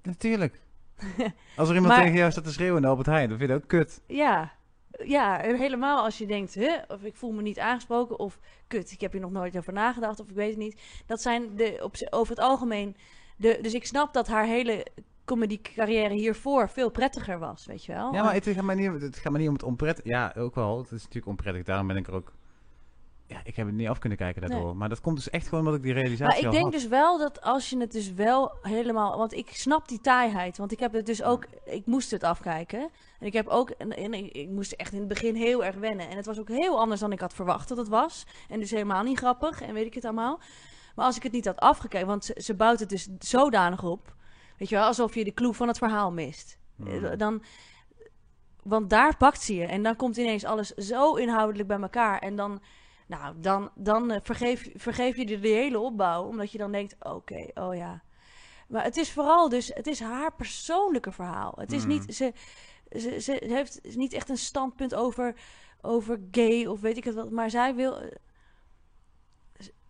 natuurlijk. 0.02 0.62
Als 1.58 1.70
er 1.70 1.76
iemand 1.76 1.94
Maar- 1.94 2.04
tegen 2.04 2.18
jou 2.18 2.32
staat 2.32 2.44
te 2.44 2.52
schreeuwen 2.52 2.82
de 2.82 2.88
Albert 2.88 3.08
Heijn, 3.08 3.30
dan 3.30 3.38
vind 3.38 3.50
je 3.50 3.56
dat 3.56 3.64
ook 3.64 3.70
kut. 3.70 4.02
Ja, 4.08 4.52
ja, 5.04 5.42
en 5.42 5.56
helemaal 5.56 6.04
als 6.04 6.18
je 6.18 6.26
denkt, 6.28 6.54
huh, 6.54 6.78
of 6.88 7.04
ik 7.04 7.16
voel 7.16 7.32
me 7.32 7.42
niet 7.42 7.60
aangesproken, 7.60 8.20
of 8.20 8.40
kut, 8.68 8.92
ik 8.92 9.02
heb 9.02 9.12
hier 9.12 9.22
nog 9.22 9.32
nooit 9.32 9.58
over 9.58 9.74
nagedacht, 9.74 10.20
of 10.20 10.30
ik 10.30 10.36
weet 10.36 10.50
het 10.50 10.58
niet. 10.58 10.82
Dat 11.06 11.22
zijn 11.22 11.56
de, 11.56 11.80
op, 11.84 11.96
over 12.10 12.36
het 12.36 12.44
algemeen, 12.44 12.96
de, 13.38 13.60
dus 13.62 13.74
ik 13.74 13.86
snap 13.86 14.14
dat 14.14 14.28
haar 14.28 14.46
hele 14.46 14.86
comedy 15.26 15.62
carrière 15.62 16.14
hiervoor 16.14 16.70
veel 16.70 16.90
prettiger 16.90 17.40
was, 17.40 17.66
weet 17.66 17.86
je 17.86 17.94
wel. 17.94 18.14
Ja, 18.14 18.24
maar 18.24 18.34
het 18.34 18.48
gaat, 18.48 18.64
maar 18.64 18.76
niet, 18.76 19.02
het 19.02 19.18
gaat 19.18 19.32
maar 19.32 19.40
niet 19.40 19.50
om 19.50 19.56
het 19.56 19.64
onprettig. 19.64 20.06
Ja, 20.06 20.34
ook 20.38 20.56
wel. 20.56 20.78
Het 20.78 20.86
is 20.92 21.02
natuurlijk 21.02 21.28
onprettig. 21.28 21.64
Daarom 21.64 21.88
ben 21.88 21.96
ik 21.96 22.08
er 22.08 22.14
ook... 22.14 22.34
Ja, 23.28 23.42
ik 23.44 23.56
heb 23.56 23.66
het 23.66 23.76
niet 23.76 23.88
af 23.88 24.00
kunnen 24.00 24.18
kijken 24.18 24.42
daardoor. 24.42 24.66
Nee. 24.66 24.74
Maar 24.74 24.90
dat 24.90 25.02
komt 25.02 25.16
dus 25.16 25.30
echt 25.30 25.48
gewoon 25.48 25.64
omdat 25.64 25.76
ik 25.78 25.84
die 25.84 25.94
realisatie 25.94 26.44
Maar 26.44 26.54
ik 26.54 26.60
denk 26.60 26.72
dus 26.72 26.88
wel 26.88 27.18
dat 27.18 27.42
als 27.42 27.70
je 27.70 27.78
het 27.78 27.92
dus 27.92 28.14
wel 28.14 28.52
helemaal... 28.62 29.18
Want 29.18 29.34
ik 29.34 29.50
snap 29.50 29.88
die 29.88 30.02
taaiheid. 30.02 30.58
Want 30.58 30.72
ik 30.72 30.80
heb 30.80 30.94
het 30.94 31.06
dus 31.06 31.24
ook... 31.24 31.46
Ik 31.66 31.86
moest 31.86 32.12
het 32.12 32.24
afkijken. 32.24 32.90
En 33.20 33.28
ik 33.28 33.34
heb 33.34 33.48
ook... 33.48 33.70
En, 33.70 33.96
en 33.96 34.14
ik, 34.14 34.32
ik 34.32 34.50
moest 34.50 34.72
echt 34.72 34.92
in 34.92 35.00
het 35.00 35.08
begin 35.08 35.36
heel 35.36 35.66
erg 35.66 35.76
wennen. 35.76 36.10
En 36.10 36.18
het 36.18 36.26
was 36.26 36.40
ook 36.40 36.48
heel 36.48 36.80
anders 36.80 37.00
dan 37.00 37.12
ik 37.12 37.20
had 37.20 37.34
verwacht 37.34 37.68
dat 37.68 37.78
het 37.78 37.88
was. 37.88 38.26
En 38.50 38.60
dus 38.60 38.72
helemaal 38.72 39.04
niet 39.04 39.18
grappig. 39.18 39.62
En 39.62 39.74
weet 39.74 39.86
ik 39.86 39.94
het 39.94 40.06
allemaal. 40.06 40.40
Maar 40.96 41.06
als 41.06 41.16
ik 41.16 41.24
het 41.24 41.32
niet 41.32 41.46
had 41.46 41.60
afgekeken... 41.60 42.08
Want 42.08 42.26
ze, 42.26 42.42
ze 42.44 42.54
bouwt 42.54 42.80
het 42.80 42.90
dus 42.90 43.08
zodanig 43.20 43.84
op. 43.84 44.16
Weet 44.58 44.70
je 44.70 44.76
wel? 44.76 44.86
Alsof 44.86 45.16
je 45.16 45.24
de 45.24 45.34
clue 45.34 45.54
van 45.54 45.68
het 45.68 45.78
verhaal 45.78 46.12
mist. 46.12 46.60
Hmm. 46.76 47.06
Eh, 47.06 47.18
Dan... 47.18 47.44
Want 48.64 48.90
daar 48.90 49.18
pakt 49.18 49.42
ze 49.42 49.56
je. 49.56 49.66
En 49.66 49.84
dan 49.84 49.96
komt 49.96 50.18
ineens 50.18 50.46
alles 50.46 50.70
zo 50.70 51.14
inhoudelijk 51.14 51.68
bij 51.68 51.80
elkaar. 51.80 52.20
En 52.20 52.36
dan... 52.36 52.62
Nou, 53.08 53.36
dan, 53.40 53.72
dan 53.76 54.12
eh, 54.12 54.20
vergeef, 54.24 54.70
vergeef 54.76 55.16
je 55.16 55.26
de, 55.26 55.40
de 55.40 55.48
hele 55.48 55.80
opbouw. 55.80 56.24
Omdat 56.24 56.52
je 56.52 56.58
dan 56.58 56.72
denkt, 56.72 56.96
oké, 57.00 57.46
oh 57.54 57.76
ja. 57.76 58.02
Maar 58.68 58.84
het 58.84 58.98
is 58.98 59.12
vooral 59.12 59.50
dus, 59.50 59.72
het 59.74 59.88
is 59.88 60.00
haar 60.00 60.34
persoonlijke 60.36 61.12
verhaal. 61.12 61.54
Het 61.58 61.72
is 61.72 61.82
Mm. 61.84 61.88
niet, 61.90 62.16
ze, 62.16 62.34
ze, 63.00 63.20
ze 63.22 63.40
heeft 63.48 63.96
niet 63.96 64.14
echt 64.14 64.30
een 64.30 64.38
standpunt 64.38 64.96
over, 64.96 65.36
over 65.82 66.20
gay 66.32 66.66
of 66.66 66.80
weet 66.82 66.98
ik 66.98 67.04
het 67.04 67.16
wat. 67.16 67.32
Maar 67.32 67.50
zij 67.50 67.76
wil, 67.76 68.00
eh, 68.02 68.08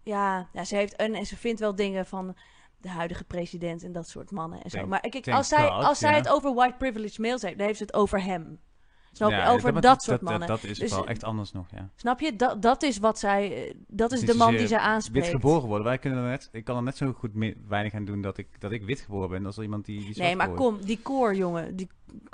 ja, 0.04 0.50
ja, 0.54 0.64
ze 0.64 0.76
heeft, 0.76 0.96
en, 0.96 1.14
en 1.14 1.26
ze 1.26 1.38
vindt 1.38 1.60
wel 1.60 1.76
dingen 1.76 2.06
van 2.06 2.38
de 2.78 2.90
huidige 2.90 3.24
president 3.24 3.84
en 3.84 3.92
dat 3.92 4.10
soort 4.10 4.32
mannen 4.32 4.64
en 4.64 4.70
zo. 4.70 4.78
Thank- 4.78 4.90
maar 4.90 5.34
als 5.36 5.48
zij, 5.48 5.68
als 5.70 6.00
zij 6.00 6.16
het 6.16 6.30
over 6.30 6.54
white 6.54 6.78
privileged 6.78 7.18
males 7.20 7.42
heeft, 7.42 7.58
dan 7.58 7.66
heeft 7.66 7.78
ze 7.78 7.84
het 7.86 7.94
over 7.94 8.24
hem. 8.24 8.60
Snap 9.18 9.30
je? 9.30 9.36
Ja, 9.36 9.52
over 9.52 9.74
dat, 9.74 9.82
dat, 9.82 10.04
soort 10.04 10.20
dat, 10.20 10.30
mannen. 10.30 10.48
Dat, 10.48 10.64
is 10.64 10.80
Dus, 10.80 10.92
wel 10.92 11.08
echt 11.08 11.24
anders 11.24 11.52
nog, 11.52 11.66
ja. 11.72 11.90
Snap 11.96 12.20
je? 12.20 12.36
Dat, 12.36 12.62
dat 12.62 12.84
is 12.84 12.98
wat 12.98 13.20
zij, 13.20 13.68
eh, 13.68 13.74
dat 13.88 14.12
is 14.12 14.20
Niet 14.20 14.32
de 14.32 14.36
man 14.38 14.56
die 14.56 14.68
zij 14.68 14.78
aanspreekt. 14.78 15.26
Wit 15.26 15.36
geboren 15.36 15.68
worden. 15.68 15.86
Wij 15.86 15.98
kunnen 15.98 16.24
er 16.24 16.30
net, 16.30 16.50
ik 16.52 16.64
kan 16.64 16.76
er 16.78 16.84
net 16.84 16.98
zo 16.98 17.14
goed 17.14 17.34
me- 17.34 17.56
weinig 17.68 17.94
aan 17.94 18.06
doen 18.06 18.22
dat 18.22 18.38
ik, 18.38 18.62
dat 18.62 18.72
ik 18.72 18.84
wit 18.84 19.00
geboren 19.00 19.30
ben 19.30 19.46
als 19.46 19.58
iemand 19.58 19.86
die, 19.86 20.00
die 20.06 20.22
Nee, 20.22 20.36
maar 20.36 20.48
geboren 20.48 20.74
kom, 20.78 20.86
die 20.86 21.00
koor, 21.02 21.36
jongen. 21.36 21.76
Die 21.76 21.90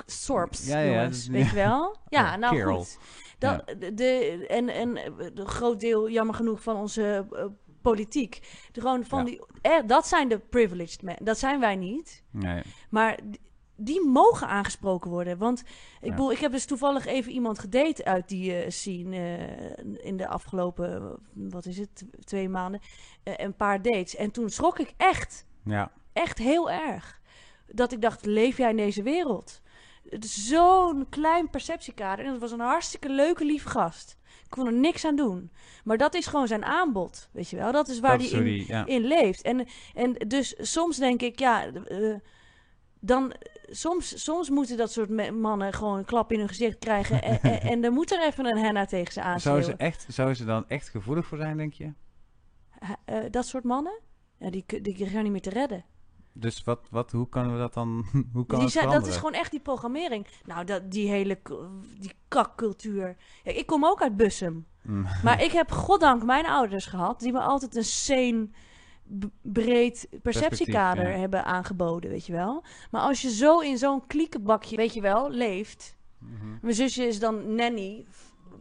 sorps, 0.05 0.67
Ja, 0.67 0.79
ja, 0.79 0.93
jongens. 0.93 1.27
weet 1.27 1.49
je 1.49 1.55
wel? 1.55 1.95
Ja, 2.09 2.35
nou 2.35 2.57
Carol. 2.57 2.77
goed. 2.77 2.97
Dat, 3.37 3.75
de, 3.93 4.45
en, 4.49 4.69
en 4.69 4.97
eh, 4.97 5.05
een 5.33 5.47
groot 5.47 5.79
deel, 5.79 6.09
jammer 6.09 6.35
genoeg, 6.35 6.61
van 6.63 6.75
onze 6.75 7.25
eh, 7.31 7.45
politiek. 7.81 8.39
De, 8.71 8.81
gewoon 8.81 9.05
van 9.05 9.25
die, 9.25 9.41
eh, 9.61 9.77
dat 9.85 10.07
zijn 10.07 10.27
de 10.29 10.39
privileged 10.39 11.01
men. 11.01 11.15
Dat 11.21 11.37
zijn 11.39 11.59
wij 11.59 11.75
niet. 11.75 12.23
Nee. 12.31 12.61
Maar 12.89 13.19
die, 13.75 14.05
mogen 14.05 14.47
aangesproken 14.47 15.09
worden. 15.09 15.37
Want 15.37 15.59
ik, 15.59 15.65
Ja. 16.01 16.09
bedoel, 16.09 16.31
ik 16.31 16.37
heb 16.37 16.51
dus 16.51 16.65
toevallig 16.65 17.05
even 17.05 17.31
iemand 17.31 17.59
gedate 17.59 18.05
uit 18.05 18.27
die 18.29 18.55
eh, 18.55 18.69
scene 18.69 19.37
eh, 19.37 20.05
in 20.05 20.17
de 20.17 20.27
afgelopen, 20.27 21.19
wat 21.33 21.65
is 21.65 21.77
het, 21.77 22.05
twee 22.23 22.49
maanden. 22.49 22.81
Eh, 23.23 23.33
een 23.37 23.55
paar 23.55 23.81
dates. 23.81 24.15
En 24.15 24.31
toen 24.31 24.49
schrok 24.49 24.79
ik 24.79 24.93
echt 24.97 25.45
Ja. 25.63 25.91
echt 26.13 26.37
heel 26.37 26.71
erg. 26.71 27.21
Dat 27.67 27.91
ik 27.91 28.01
dacht, 28.01 28.25
leef 28.25 28.57
jij 28.57 28.69
in 28.69 28.77
deze 28.77 29.03
wereld? 29.03 29.61
Zo'n 30.19 31.05
klein 31.09 31.49
perceptiekader. 31.49 32.25
En 32.25 32.31
het 32.31 32.41
was 32.41 32.51
een 32.51 32.59
hartstikke 32.59 33.09
leuke, 33.09 33.45
lieve 33.45 33.69
gast. 33.69 34.17
Ik 34.43 34.49
kon 34.49 34.65
er 34.65 34.73
niks 34.73 35.05
aan 35.05 35.15
doen. 35.15 35.51
Maar 35.83 35.97
dat 35.97 36.13
is 36.13 36.27
gewoon 36.27 36.47
zijn 36.47 36.65
aanbod, 36.65 37.29
weet 37.31 37.49
je 37.49 37.55
wel. 37.55 37.71
Dat 37.71 37.87
is 37.87 37.99
waar 37.99 38.17
dat 38.17 38.29
hij 38.29 38.39
in, 38.39 38.65
ja. 38.67 38.85
in 38.85 39.01
leeft. 39.01 39.41
En, 39.41 39.67
en 39.93 40.13
dus 40.27 40.55
soms 40.57 40.97
denk 40.97 41.21
ik, 41.21 41.39
ja... 41.39 41.71
dan, 43.05 43.33
soms, 43.69 44.23
soms 44.23 44.49
moeten 44.49 44.77
dat 44.77 44.91
soort 44.91 45.31
mannen 45.31 45.73
gewoon 45.73 45.97
een 45.97 46.05
klap 46.05 46.31
in 46.31 46.39
hun 46.39 46.47
gezicht 46.47 46.79
krijgen. 46.79 47.21
en, 47.21 47.41
en, 47.41 47.61
en 47.61 47.83
er 47.83 47.91
moet 47.91 48.11
er 48.11 48.23
even 48.23 48.45
een 48.45 48.57
henna 48.57 48.85
tegen 48.85 49.13
ze 49.13 49.19
Zou 49.19 49.33
aanschreeuwen. 49.33 49.63
ze, 49.63 49.75
echt, 49.75 50.05
zou 50.09 50.33
ze 50.33 50.45
dan 50.45 50.67
echt 50.67 50.89
gevoelig 50.89 51.25
voor 51.25 51.37
zijn, 51.37 51.57
denk 51.57 51.73
je? 51.73 51.93
Eh, 53.05 53.17
dat 53.31 53.45
soort 53.45 53.63
mannen, 53.63 53.99
ja, 54.37 54.49
die, 54.49 54.65
die 54.81 55.09
zijn 55.09 55.23
niet 55.23 55.31
meer 55.31 55.41
te 55.41 55.49
redden. 55.49 55.85
Dus 56.33 56.63
wat, 56.63 56.87
wat, 56.89 57.11
hoe 57.11 57.29
kunnen 57.29 57.53
we 57.53 57.59
dat 57.59 57.73
dan, 57.73 58.05
hoe 58.33 58.45
kan 58.45 58.59
Die 58.59 58.69
zijn, 58.69 58.89
dat 58.89 59.07
is 59.07 59.15
gewoon 59.15 59.33
echt 59.33 59.51
die 59.51 59.59
programmering. 59.59 60.27
Nou, 60.45 60.65
dat, 60.65 60.91
die 60.91 61.09
hele 61.09 61.39
die 61.99 62.13
kakcultuur. 62.27 63.17
Ja, 63.43 63.51
ik 63.51 63.65
kom 63.65 63.85
ook 63.85 64.01
uit 64.01 64.17
Bussum. 64.17 64.67
Mm. 64.81 65.07
Maar 65.23 65.43
ik 65.43 65.51
heb 65.51 65.71
goddank 65.71 66.23
mijn 66.23 66.45
ouders 66.45 66.85
gehad... 66.85 67.19
die 67.19 67.31
me 67.31 67.39
altijd 67.39 67.75
een 67.75 67.83
sane, 67.83 68.49
breed 69.41 70.07
perceptiekader 70.21 71.09
ja. 71.09 71.17
hebben 71.17 71.45
aangeboden, 71.45 72.09
weet 72.09 72.25
je 72.25 72.33
wel. 72.33 72.63
Maar 72.91 73.01
als 73.01 73.21
je 73.21 73.31
zo 73.31 73.59
in 73.59 73.77
zo'n 73.77 74.07
kliekenbakje, 74.07 74.75
weet 74.75 74.93
je 74.93 75.01
wel, 75.01 75.29
leeft... 75.29 75.95
Mhm. 76.17 76.57
Mijn 76.61 76.75
zusje 76.75 77.07
is 77.07 77.19
dan 77.19 77.55
nanny, 77.55 78.05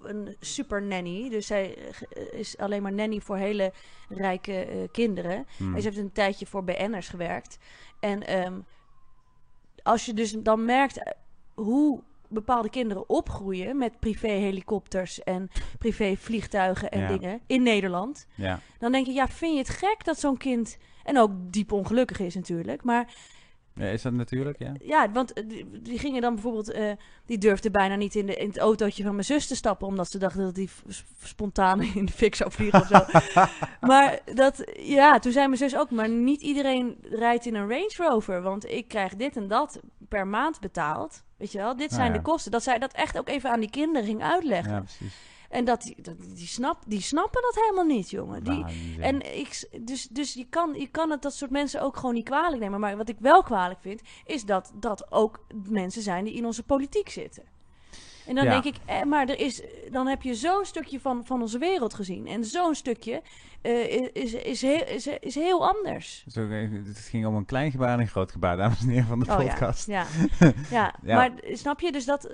een 0.02 0.36
super 0.40 0.82
nanny. 0.82 1.28
Dus 1.28 1.46
zij 1.46 1.76
eh, 1.76 2.38
is 2.38 2.58
alleen 2.58 2.82
maar 2.82 2.92
nanny 2.92 3.20
voor 3.20 3.36
hele 3.36 3.72
rijke 4.08 4.64
eh, 4.64 4.76
kinderen. 4.92 5.46
Hmm. 5.56 5.74
En 5.74 5.82
ze 5.82 5.88
heeft 5.88 6.00
een 6.00 6.12
tijdje 6.12 6.46
voor 6.46 6.64
BN'ers 6.64 7.08
gewerkt. 7.08 7.58
En 8.00 8.26
ehm, 8.26 8.60
als 9.82 10.06
je 10.06 10.14
dus 10.14 10.32
dan 10.32 10.64
merkt 10.64 10.98
eh, 10.98 11.12
hoe 11.54 12.02
bepaalde 12.32 12.70
kinderen 12.70 13.08
opgroeien 13.08 13.76
met 13.76 13.98
privé-helikopters 14.00 15.22
en 15.22 15.50
privé-vliegtuigen 15.78 16.90
en 16.90 17.00
Ja. 17.00 17.06
dingen 17.06 17.40
in 17.46 17.62
Nederland, 17.62 18.26
Ja. 18.34 18.60
dan 18.78 18.92
denk 18.92 19.06
je, 19.06 19.12
ja, 19.12 19.28
vind 19.28 19.52
je 19.52 19.58
het 19.58 19.68
gek 19.68 20.04
dat 20.04 20.18
zo'n 20.18 20.36
kind 20.36 20.78
en 21.04 21.18
ook 21.18 21.30
diep 21.34 21.72
ongelukkig 21.72 22.18
is 22.18 22.34
natuurlijk, 22.34 22.84
maar 22.84 23.08
ja, 23.74 23.86
is 23.86 24.02
dat 24.02 24.12
natuurlijk, 24.12 24.58
ja? 24.58 24.72
ja, 24.82 25.12
want 25.12 25.32
eh, 25.32 25.44
die, 25.82 25.98
gingen 25.98 26.20
dan 26.22 26.34
bijvoorbeeld, 26.34 26.70
eh, 26.70 26.92
die 27.26 27.38
durfde 27.38 27.70
bijna 27.70 27.94
niet 27.94 28.14
in, 28.14 28.26
de, 28.26 28.34
in 28.34 28.48
het 28.48 28.58
autootje 28.58 29.02
van 29.02 29.12
mijn 29.12 29.24
zus 29.24 29.46
te 29.46 29.56
stappen, 29.56 29.86
omdat 29.86 30.10
ze 30.10 30.18
dachten 30.18 30.42
dat 30.42 30.54
die 30.54 30.70
spontaan 31.22 31.80
in 31.94 32.04
de 32.04 32.12
fik 32.12 32.34
zou 32.34 32.50
vliegen 32.52 32.80
of 32.80 32.86
zo. 32.86 33.04
maar 33.86 34.20
dat, 34.34 34.72
ja, 34.76 35.18
toen 35.18 35.32
zei 35.32 35.46
mijn 35.46 35.58
zus 35.58 35.76
ook, 35.76 35.90
maar 35.90 36.08
niet 36.08 36.40
iedereen 36.40 36.96
rijdt 37.02 37.46
in 37.46 37.54
een 37.54 37.68
Range 37.68 37.94
Rover, 37.96 38.42
want 38.42 38.70
ik 38.70 38.88
krijg 38.88 39.16
dit 39.16 39.36
en 39.36 39.48
dat 39.48 39.80
per 40.08 40.26
maand 40.26 40.60
betaald. 40.60 41.22
Weet 41.42 41.52
je 41.52 41.58
wel, 41.58 41.76
dit 41.76 41.90
Nou 41.90 42.00
zijn 42.00 42.12
ja. 42.12 42.18
de 42.18 42.22
kosten. 42.22 42.50
Dat 42.50 42.62
zij 42.62 42.78
dat 42.78 42.92
echt 42.92 43.18
ook 43.18 43.28
even 43.28 43.50
aan 43.50 43.60
die 43.60 43.70
kinderen 43.70 44.04
ging 44.06 44.22
uitleggen. 44.22 44.72
Ja, 44.72 44.80
precies. 44.80 45.14
En 45.48 45.64
dat, 45.64 45.82
die, 45.82 46.02
dat, 46.02 46.14
die, 46.20 46.46
snap, 46.46 46.82
die 46.86 47.00
snappen 47.00 47.42
dat 47.42 47.54
helemaal 47.54 47.84
niet, 47.96 48.10
jongen. 48.10 48.44
Die, 48.44 48.62
Waanzin. 48.62 49.02
en 49.02 49.38
ik, 49.38 49.68
dus, 49.80 50.08
dus 50.08 50.34
je, 50.34 50.46
kan, 50.48 50.74
je 50.74 50.86
kan 50.86 51.10
het 51.10 51.22
dat 51.22 51.34
soort 51.34 51.50
mensen 51.50 51.82
ook 51.82 51.96
gewoon 51.96 52.14
niet 52.14 52.24
kwalijk 52.24 52.62
nemen. 52.62 52.80
Maar 52.80 52.96
wat 52.96 53.08
ik 53.08 53.16
wel 53.18 53.42
kwalijk 53.42 53.80
vind, 53.80 54.02
is 54.24 54.44
dat 54.44 54.72
dat 54.74 55.12
ook 55.12 55.46
mensen 55.68 56.02
zijn 56.02 56.24
die 56.24 56.34
in 56.34 56.46
onze 56.46 56.62
politiek 56.62 57.08
zitten. 57.08 57.42
En 58.26 58.34
dan 58.34 58.44
Ja. 58.44 58.50
denk 58.50 58.64
ik, 58.64 58.76
eh, 58.86 59.02
maar 59.02 59.28
er 59.28 59.38
is, 59.38 59.62
dan 59.90 60.06
heb 60.06 60.22
je 60.22 60.34
zo'n 60.34 60.64
stukje 60.64 61.00
van, 61.00 61.26
van 61.26 61.40
onze 61.40 61.58
wereld 61.58 61.94
gezien. 61.94 62.26
En 62.26 62.44
zo'n 62.44 62.74
stukje 62.74 63.22
eh, 63.62 64.06
is, 64.12 64.32
is, 64.34 64.62
heel, 64.62 64.84
is, 64.84 65.06
is 65.06 65.34
heel 65.34 65.68
anders. 65.68 66.24
Zo, 66.28 66.48
het 66.48 66.98
ging 66.98 67.26
om 67.26 67.34
een 67.34 67.44
klein 67.44 67.70
gebaar 67.70 67.92
en 67.92 68.00
een 68.00 68.06
groot 68.08 68.32
gebaar, 68.32 68.56
dames 68.56 68.80
en 68.80 68.88
heren 68.88 69.06
van 69.06 69.18
de 69.20 69.30
Oh 69.30 69.36
podcast. 69.36 69.86
ja. 69.86 70.06
ja. 70.70 70.94
Ja. 71.02 71.16
Maar 71.16 71.30
snap 71.52 71.80
je, 71.80 71.92
dus 71.92 72.04
dat, 72.04 72.32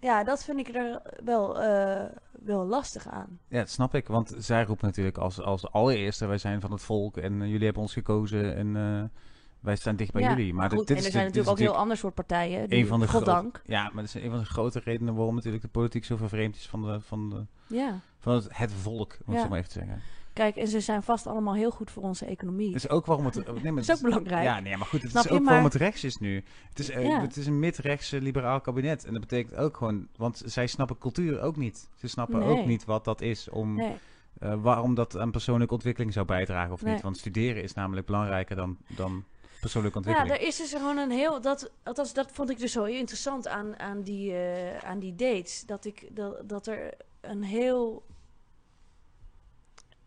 ja, 0.00 0.24
dat 0.24 0.44
vind 0.44 0.58
ik 0.58 0.74
er 0.74 1.02
wel, 1.24 1.60
eh, 1.60 2.04
wel 2.42 2.64
lastig 2.66 3.08
aan. 3.08 3.38
Ja, 3.48 3.58
dat 3.58 3.70
snap 3.70 3.94
ik. 3.94 4.06
Want 4.06 4.34
zij 4.38 4.64
roept 4.64 4.82
natuurlijk 4.82 5.18
als, 5.18 5.40
als 5.40 5.70
allereerste, 5.70 6.26
wij 6.26 6.38
zijn 6.38 6.60
van 6.60 6.72
het 6.72 6.82
volk 6.82 7.16
en 7.16 7.48
jullie 7.48 7.64
hebben 7.64 7.82
ons 7.82 7.92
gekozen 7.92 8.56
en 8.56 8.76
eh, 8.76 9.02
wij 9.60 9.76
staan 9.76 9.96
dicht 9.96 10.12
bij 10.12 10.22
Ja, 10.22 10.28
jullie. 10.36 10.54
Maar 10.54 10.68
dit- 10.68 10.78
Goed, 10.78 10.86
dit 10.88 10.96
en 10.96 11.02
is 11.02 11.06
er 11.08 11.12
zijn 11.14 11.26
dit 11.26 11.36
is 11.36 11.38
natuurlijk 11.40 11.68
ook 11.68 11.74
heel 11.74 11.82
ander 11.82 11.96
soort 11.96 12.14
partijen. 12.14 12.68
Die, 12.68 12.78
een 12.78 12.86
van 12.86 13.00
de 13.00 13.06
grote- 13.08 13.24
goddank. 13.24 13.62
Ja, 13.66 13.82
maar 13.82 14.04
dat 14.04 14.14
is 14.14 14.22
een 14.22 14.30
van 14.30 14.38
de 14.38 14.44
grote 14.44 14.80
redenen 14.84 15.14
waarom 15.14 15.34
natuurlijk 15.34 15.62
de 15.62 15.68
politiek 15.68 16.04
zo 16.04 16.16
vervreemd 16.16 16.56
is 16.56 16.68
van, 16.68 16.82
de, 16.82 17.00
van, 17.00 17.30
de, 17.30 17.44
Ja. 17.76 17.98
van 18.18 18.34
het, 18.34 18.46
het 18.50 18.72
volk, 18.72 19.12
om 19.26 19.26
het 19.26 19.34
Ja. 19.36 19.42
zo 19.42 19.48
maar 19.48 19.58
even 19.58 19.70
te 19.70 19.78
zeggen. 19.78 20.00
Kijk, 20.32 20.56
en 20.56 20.68
ze 20.68 20.80
zijn 20.80 21.02
vast 21.02 21.26
allemaal 21.26 21.54
heel 21.54 21.70
goed 21.70 21.90
voor 21.90 22.02
onze 22.02 22.24
economie. 22.24 22.66
Dat 22.72 22.84
is 22.84 22.88
ook 22.88 23.06
waarom 23.06 23.24
het... 23.24 23.34
Nee, 23.34 23.72
maar 23.72 23.74
dat 23.74 23.88
is 23.88 23.90
ook 23.90 24.02
belangrijk. 24.02 24.42
Ja, 24.42 24.60
nee, 24.60 24.76
maar 24.76 24.86
goed, 24.86 25.02
het 25.02 25.10
Snap 25.10 25.24
is 25.24 25.30
ook 25.30 25.44
waarom 25.44 25.64
het 25.64 25.74
rechts 25.74 26.04
is 26.04 26.16
nu. 26.18 26.44
Het 26.68 26.78
is, 26.78 26.90
eh, 26.90 27.04
Ja. 27.04 27.20
het 27.20 27.36
is 27.36 27.46
een 27.46 27.58
mid-rechts 27.58 28.12
eh, 28.12 28.20
liberaal 28.20 28.60
kabinet. 28.60 29.04
En 29.04 29.12
dat 29.12 29.20
betekent 29.20 29.54
ook 29.56 29.76
gewoon... 29.76 30.08
Want 30.16 30.42
zij 30.44 30.66
snappen 30.66 30.98
cultuur 30.98 31.40
ook 31.40 31.56
niet. 31.56 31.88
Ze 31.96 32.08
snappen 32.08 32.38
Nee. 32.38 32.48
ook 32.48 32.66
niet 32.66 32.84
wat 32.84 33.04
dat 33.04 33.20
is 33.20 33.48
om... 33.48 33.74
Nee. 33.74 33.92
eh, 34.38 34.54
waarom 34.60 34.94
dat 34.94 35.18
aan 35.18 35.30
persoonlijke 35.30 35.74
ontwikkeling 35.74 36.12
zou 36.12 36.26
bijdragen 36.26 36.72
of 36.72 36.82
Nee. 36.82 36.92
niet. 36.94 37.02
Want 37.02 37.16
studeren 37.18 37.62
is 37.62 37.74
namelijk 37.74 38.06
belangrijker 38.06 38.56
dan, 38.56 38.76
dan 38.88 39.24
persoonlijke 39.60 39.98
Ja, 39.98 40.06
ontwikkeling. 40.06 40.42
er 40.42 40.48
is 40.48 40.56
dus 40.56 40.72
gewoon 40.72 40.96
een 40.96 41.10
heel. 41.10 41.40
Dat, 41.40 41.70
althans, 41.84 42.12
dat 42.12 42.30
vond 42.32 42.50
ik 42.50 42.58
dus 42.58 42.72
zo 42.72 42.84
interessant 42.84 43.48
aan, 43.48 43.78
aan, 43.78 44.02
die, 44.02 44.32
eh, 44.32 44.78
aan 44.78 44.98
die 44.98 45.14
dates. 45.14 45.62
Dat, 45.66 45.84
ik, 45.84 46.08
dat, 46.16 46.48
dat 46.48 46.66
er 46.66 46.94
een 47.20 47.42
heel. 47.42 48.06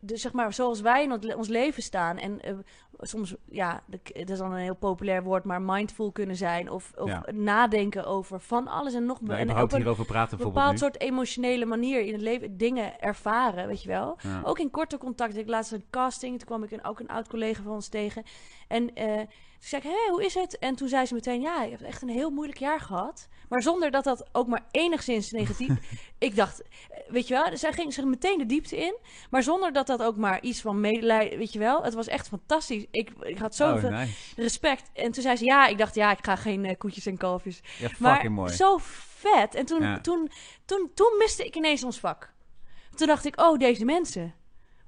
Dus 0.03 0.21
zeg 0.21 0.33
maar, 0.33 0.53
zoals 0.53 0.81
wij 0.81 1.03
in 1.03 1.35
ons- 1.37 1.47
leven 1.47 1.83
staan. 1.83 2.17
En 2.17 2.41
eh, 2.41 2.53
soms, 2.99 3.35
ja, 3.45 3.83
dat 4.13 4.29
is 4.29 4.37
dan 4.37 4.51
een 4.51 4.57
heel 4.59 4.75
populair 4.75 5.23
woord, 5.23 5.43
maar 5.43 5.61
mindful 5.61 6.11
kunnen 6.11 6.35
zijn. 6.35 6.69
Of, 6.71 6.91
of 6.95 7.07
Ja. 7.07 7.23
nadenken 7.31 8.05
over 8.05 8.39
van 8.39 8.67
alles 8.67 8.93
en 8.93 9.05
nog 9.05 9.21
meer. 9.21 9.29
Nou, 9.45 9.49
en 9.49 9.63
op 9.63 9.71
een 9.71 9.77
hierover 9.77 10.05
praten 10.05 10.37
bijvoorbeeld 10.37 10.53
bepaald 10.53 10.71
nu. 10.71 10.77
soort 10.77 10.99
emotionele 11.11 11.65
manier 11.65 12.01
in 12.01 12.13
het 12.13 12.21
leven 12.21 12.57
dingen 12.57 12.99
ervaren, 12.99 13.67
weet 13.67 13.81
je 13.81 13.87
wel. 13.89 14.17
Ja. 14.21 14.41
Ook 14.43 14.59
in 14.59 14.71
korte 14.71 14.97
contact. 14.97 15.37
Ik 15.37 15.47
laatst 15.49 15.71
een 15.71 15.83
casting, 15.89 16.37
toen 16.37 16.47
kwam 16.47 16.63
ik 16.63 16.71
een, 16.71 16.83
ook 16.83 16.99
een 16.99 17.07
oud 17.09 17.27
collega 17.27 17.61
van 17.63 17.73
ons 17.73 17.87
tegen. 17.87 18.23
En 18.67 18.93
eh, 18.95 19.21
toen 19.61 19.69
zei 19.69 19.81
ik, 19.81 19.89
hé, 19.89 20.11
hoe 20.11 20.25
is 20.25 20.33
het? 20.33 20.57
En 20.59 20.75
toen 20.75 20.87
zei 20.87 21.05
ze 21.05 21.13
meteen, 21.13 21.41
ja, 21.41 21.63
je 21.63 21.69
hebt 21.69 21.81
echt 21.81 22.01
een 22.01 22.09
heel 22.09 22.29
moeilijk 22.29 22.59
jaar 22.59 22.79
gehad. 22.79 23.27
Maar 23.49 23.61
zonder 23.61 23.91
dat 23.91 24.03
dat 24.03 24.29
ook 24.31 24.47
maar 24.47 24.65
enigszins 24.71 25.31
negatief... 25.31 25.69
ik 26.17 26.35
dacht, 26.35 26.61
eh, 26.61 26.67
weet 27.07 27.27
je 27.27 27.33
wel, 27.33 27.57
zij 27.57 27.73
ging 27.73 27.93
zich 27.93 28.03
meteen 28.05 28.37
de 28.37 28.45
diepte 28.45 28.77
in. 28.77 28.97
Maar 29.29 29.43
zonder 29.43 29.73
dat 29.73 29.87
dat 29.87 30.01
ook 30.03 30.15
maar 30.17 30.41
iets 30.41 30.61
van 30.61 30.79
medelijden, 30.79 31.37
weet 31.37 31.53
je 31.53 31.59
wel. 31.59 31.83
Het 31.83 31.93
was 31.93 32.07
echt 32.07 32.27
fantastisch. 32.27 32.85
Ik, 32.91 33.11
ik 33.21 33.37
had 33.37 33.51
Oh, 33.51 33.57
zoveel 33.57 33.89
nice. 33.89 34.13
respect. 34.35 34.89
En 34.93 35.11
toen 35.11 35.23
zei 35.23 35.35
ze, 35.35 35.45
ja, 35.45 35.67
ik 35.67 35.77
dacht, 35.77 35.95
ja, 35.95 36.11
ik 36.11 36.25
ga 36.25 36.35
geen 36.35 36.65
eh, 36.65 36.77
koetjes 36.77 37.05
en 37.05 37.17
kalfjes. 37.17 37.61
Ja, 37.79 37.89
Maar 37.99 38.31
mooi. 38.31 38.53
zo 38.53 38.77
vet. 38.81 39.55
En 39.55 39.65
toen, 39.65 39.81
Ja. 39.81 39.99
toen, 40.01 40.31
toen, 40.65 40.91
toen 40.95 41.15
miste 41.17 41.45
ik 41.45 41.55
ineens 41.55 41.83
ons 41.83 41.99
vak. 41.99 42.33
Toen 42.95 43.07
dacht 43.07 43.25
ik, 43.25 43.41
oh, 43.41 43.57
deze 43.57 43.85
mensen. 43.85 44.33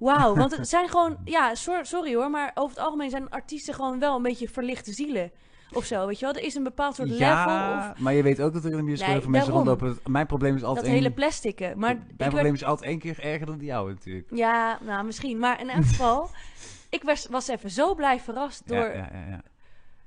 Wauw, 0.04 0.36
want 0.36 0.58
het 0.58 0.68
zijn 0.76 0.90
gewoon, 0.90 1.18
ja, 1.26 1.56
sor- 1.56 1.86
sorry 1.86 2.16
hoor, 2.16 2.30
maar 2.30 2.52
over 2.56 2.76
het 2.76 2.86
algemeen 2.86 3.10
zijn 3.10 3.30
artiesten 3.30 3.74
gewoon 3.74 4.00
wel 4.00 4.16
een 4.16 4.22
beetje 4.22 4.50
verlichte 4.50 4.94
zielen. 4.94 5.32
Of 5.74 5.86
zo, 5.86 6.08
weet 6.08 6.20
je 6.20 6.26
wel? 6.26 6.34
Er 6.36 6.44
is 6.44 6.56
een 6.56 6.64
bepaald 6.64 6.96
soort 6.96 7.10
level. 7.10 7.26
Ja, 7.28 7.90
Of 7.96 8.00
maar 8.00 8.14
je 8.14 8.24
weet 8.24 8.42
ook 8.42 8.54
dat 8.54 8.64
er 8.66 8.72
in 8.72 8.78
de 8.78 8.84
bioscoop 8.84 9.08
Nee, 9.22 9.28
mensen 9.28 9.54
rondlopen. 9.54 10.00
Mijn 10.08 10.26
probleem 10.26 10.56
is 10.56 10.64
altijd 10.64 10.86
dat 10.86 10.94
één- 10.94 11.02
hele 11.04 11.14
plastieke. 11.14 11.74
Maar 11.76 11.96
Mijn 11.96 12.16
probleem 12.18 12.44
werd, 12.44 12.56
is 12.56 12.64
altijd 12.64 12.90
één 12.90 13.00
keer 13.00 13.20
erger 13.20 13.46
dan 13.46 13.58
die 13.58 13.68
jouwe 13.68 13.92
natuurlijk. 13.92 14.28
ja, 14.32 14.78
nou 14.82 15.06
misschien. 15.06 15.40
Maar 15.40 15.60
in 15.62 15.70
elk 15.70 15.86
geval, 15.86 16.30
ik 16.90 17.04
was, 17.04 17.28
was 17.28 17.48
even 17.48 17.70
zo 17.70 17.96
blij 17.96 18.20
verrast 18.20 18.68
door... 18.68 18.78
Ja, 18.78 18.94
ja, 18.94 19.10
ja, 19.14 19.26
ja. 19.30 19.42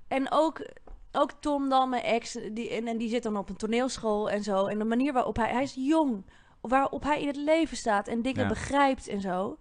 En 0.09 0.27
ook, 0.31 0.67
ook 1.13 1.33
Tom 1.41 1.69
dan, 1.69 1.89
mijn 1.89 2.03
ex, 2.03 2.39
die, 2.53 2.71
en, 2.71 2.87
en 2.87 2.97
die 2.99 3.09
zit 3.09 3.23
dan 3.23 3.37
op 3.37 3.49
een 3.49 3.57
toneelschool 3.57 4.31
en 4.31 4.43
zo. 4.43 4.67
En 4.67 4.79
de 4.79 4.85
manier 4.85 5.13
waarop 5.13 5.37
hij, 5.37 5.51
hij 5.51 5.63
is 5.63 5.75
jong, 5.79 6.25
waarop 6.69 7.03
hij 7.03 7.21
in 7.21 7.27
het 7.27 7.37
leven 7.37 7.77
staat 7.77 8.09
en 8.09 8.23
dingen 8.23 8.43
Ja. 8.43 8.49
begrijpt 8.49 9.09
en 9.09 9.21
zo. 9.21 9.59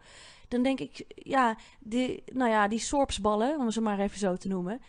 Dan 0.48 0.64
denk 0.64 0.80
ik, 0.80 1.04
ja, 1.16 1.58
die, 1.80 2.24
nou 2.34 2.50
ja, 2.50 2.68
die 2.68 2.80
sorpsballen, 2.80 3.60
om 3.60 3.72
ze 3.72 3.82
maar 3.82 4.00
even 4.00 4.20
zo 4.20 4.36
te 4.36 4.48
noemen, 4.48 4.82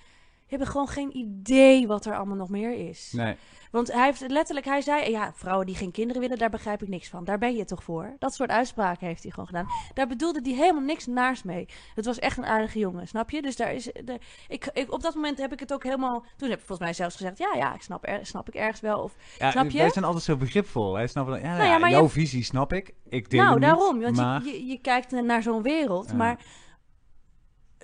hebben 0.46 0.68
gewoon 0.68 0.88
geen 0.88 1.16
idee 1.16 1.86
wat 1.86 2.06
er 2.06 2.16
allemaal 2.16 2.36
nog 2.36 2.48
meer 2.48 2.88
is. 2.88 3.12
Nee. 3.12 3.36
Want 3.76 3.92
hij 3.92 4.04
heeft 4.04 4.24
letterlijk, 4.28 4.66
hij 4.66 4.80
zei, 4.80 5.10
ja, 5.10 5.32
vrouwen 5.34 5.66
die 5.66 5.74
geen 5.74 5.90
kinderen 5.90 6.22
willen, 6.22 6.38
daar 6.38 6.50
begrijp 6.50 6.82
ik 6.82 6.88
niks 6.88 7.08
van. 7.08 7.24
Daar 7.24 7.38
ben 7.38 7.56
je 7.56 7.64
toch 7.64 7.82
voor? 7.82 8.14
Dat 8.18 8.34
soort 8.34 8.50
uitspraken 8.50 9.06
heeft 9.06 9.22
hij 9.22 9.30
gewoon 9.30 9.46
gedaan. 9.46 9.66
Daar 9.94 10.06
bedoelde 10.06 10.40
hij 10.42 10.52
helemaal 10.52 10.82
niks 10.82 11.06
naars 11.06 11.42
mee. 11.42 11.68
Het 11.94 12.04
was 12.04 12.18
echt 12.18 12.36
een 12.38 12.44
aardige 12.46 12.78
jongen, 12.78 13.08
snap 13.08 13.30
je? 13.30 13.42
Dus 13.42 13.56
daar 13.56 13.72
is, 13.74 13.84
de, 13.84 14.18
ik, 14.48 14.70
ik, 14.72 14.92
op 14.92 15.02
dat 15.02 15.14
moment 15.14 15.38
heb 15.38 15.52
ik 15.52 15.60
het 15.60 15.72
ook 15.72 15.82
helemaal, 15.82 16.24
toen 16.36 16.48
heb 16.48 16.58
ik 16.58 16.64
volgens 16.66 16.78
mij 16.88 16.92
zelfs 16.92 17.16
gezegd, 17.16 17.38
ja, 17.38 17.52
ja, 17.54 17.74
ik 17.74 17.82
snap, 17.82 18.06
er, 18.08 18.26
snap 18.26 18.48
ik 18.48 18.54
ergens 18.54 18.80
wel. 18.80 19.00
Of, 19.02 19.14
Ja, 19.38 19.50
Snap 19.50 19.70
je? 19.70 19.78
Wij 19.78 19.90
zijn 19.90 20.04
altijd 20.04 20.24
zo 20.24 20.36
begripvol. 20.36 20.94
Hij 20.94 21.06
snapt 21.06 21.28
ja, 21.28 21.34
Nou 21.40 21.56
ja, 21.56 21.64
ja, 21.64 21.78
maar 21.78 21.90
jouw 21.90 22.02
je- 22.02 22.08
visie 22.08 22.44
snap 22.44 22.72
ik. 22.72 22.94
Ik 23.08 23.30
deel 23.30 23.42
nou, 23.42 23.52
niet, 23.54 23.62
daarom, 23.62 24.00
want 24.00 24.16
maar... 24.16 24.44
je, 24.44 24.50
je, 24.50 24.66
je 24.66 24.80
kijkt 24.80 25.10
naar 25.10 25.42
zo'n 25.42 25.62
wereld, 25.62 26.08
Ja. 26.08 26.14
maar 26.14 26.38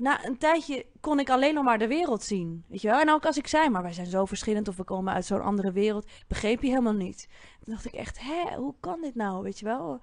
na 0.02 0.26
een 0.26 0.38
tijdje 0.38 0.86
kon 1.00 1.18
ik 1.18 1.30
alleen 1.30 1.54
nog 1.54 1.64
maar 1.64 1.78
de 1.78 1.86
wereld 1.86 2.22
zien. 2.22 2.64
Weet 2.68 2.80
je 2.80 2.88
wel? 2.88 3.00
En 3.00 3.10
ook 3.10 3.26
als 3.26 3.36
ik 3.36 3.46
zei, 3.46 3.68
maar 3.68 3.82
wij 3.82 3.92
zijn 3.92 4.06
zo 4.06 4.24
verschillend 4.24 4.68
of 4.68 4.76
we 4.76 4.84
komen 4.84 5.12
uit 5.12 5.24
zo'n 5.24 5.42
andere 5.42 5.72
wereld, 5.72 6.10
begreep 6.28 6.62
je 6.62 6.68
helemaal 6.68 6.92
niet. 6.92 7.28
Toen 7.60 7.74
dacht 7.74 7.86
ik 7.86 7.92
echt, 7.92 8.20
hè, 8.20 8.56
hoe 8.56 8.74
kan 8.80 9.00
dit 9.00 9.14
nou? 9.14 9.42
Weet 9.42 9.58
je 9.58 9.64
wel? 9.64 10.00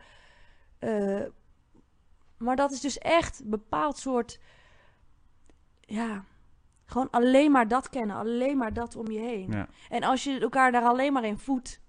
Eh, 0.79 1.25
maar 2.37 2.55
dat 2.55 2.71
is 2.71 2.81
dus 2.81 2.97
echt 2.97 3.39
een 3.39 3.49
bepaald 3.49 3.97
soort, 3.97 4.39
ja, 5.81 6.23
gewoon 6.85 7.09
alleen 7.09 7.51
maar 7.51 7.67
dat 7.67 7.89
kennen, 7.89 8.15
alleen 8.15 8.57
maar 8.57 8.73
dat 8.73 8.95
om 8.95 9.11
je 9.11 9.19
heen. 9.19 9.51
Ja. 9.51 9.67
En 9.89 10.03
als 10.03 10.23
je 10.23 10.39
elkaar 10.39 10.71
daar 10.71 10.83
alleen 10.83 11.13
maar 11.13 11.25
in 11.25 11.37
voedt. 11.37 11.81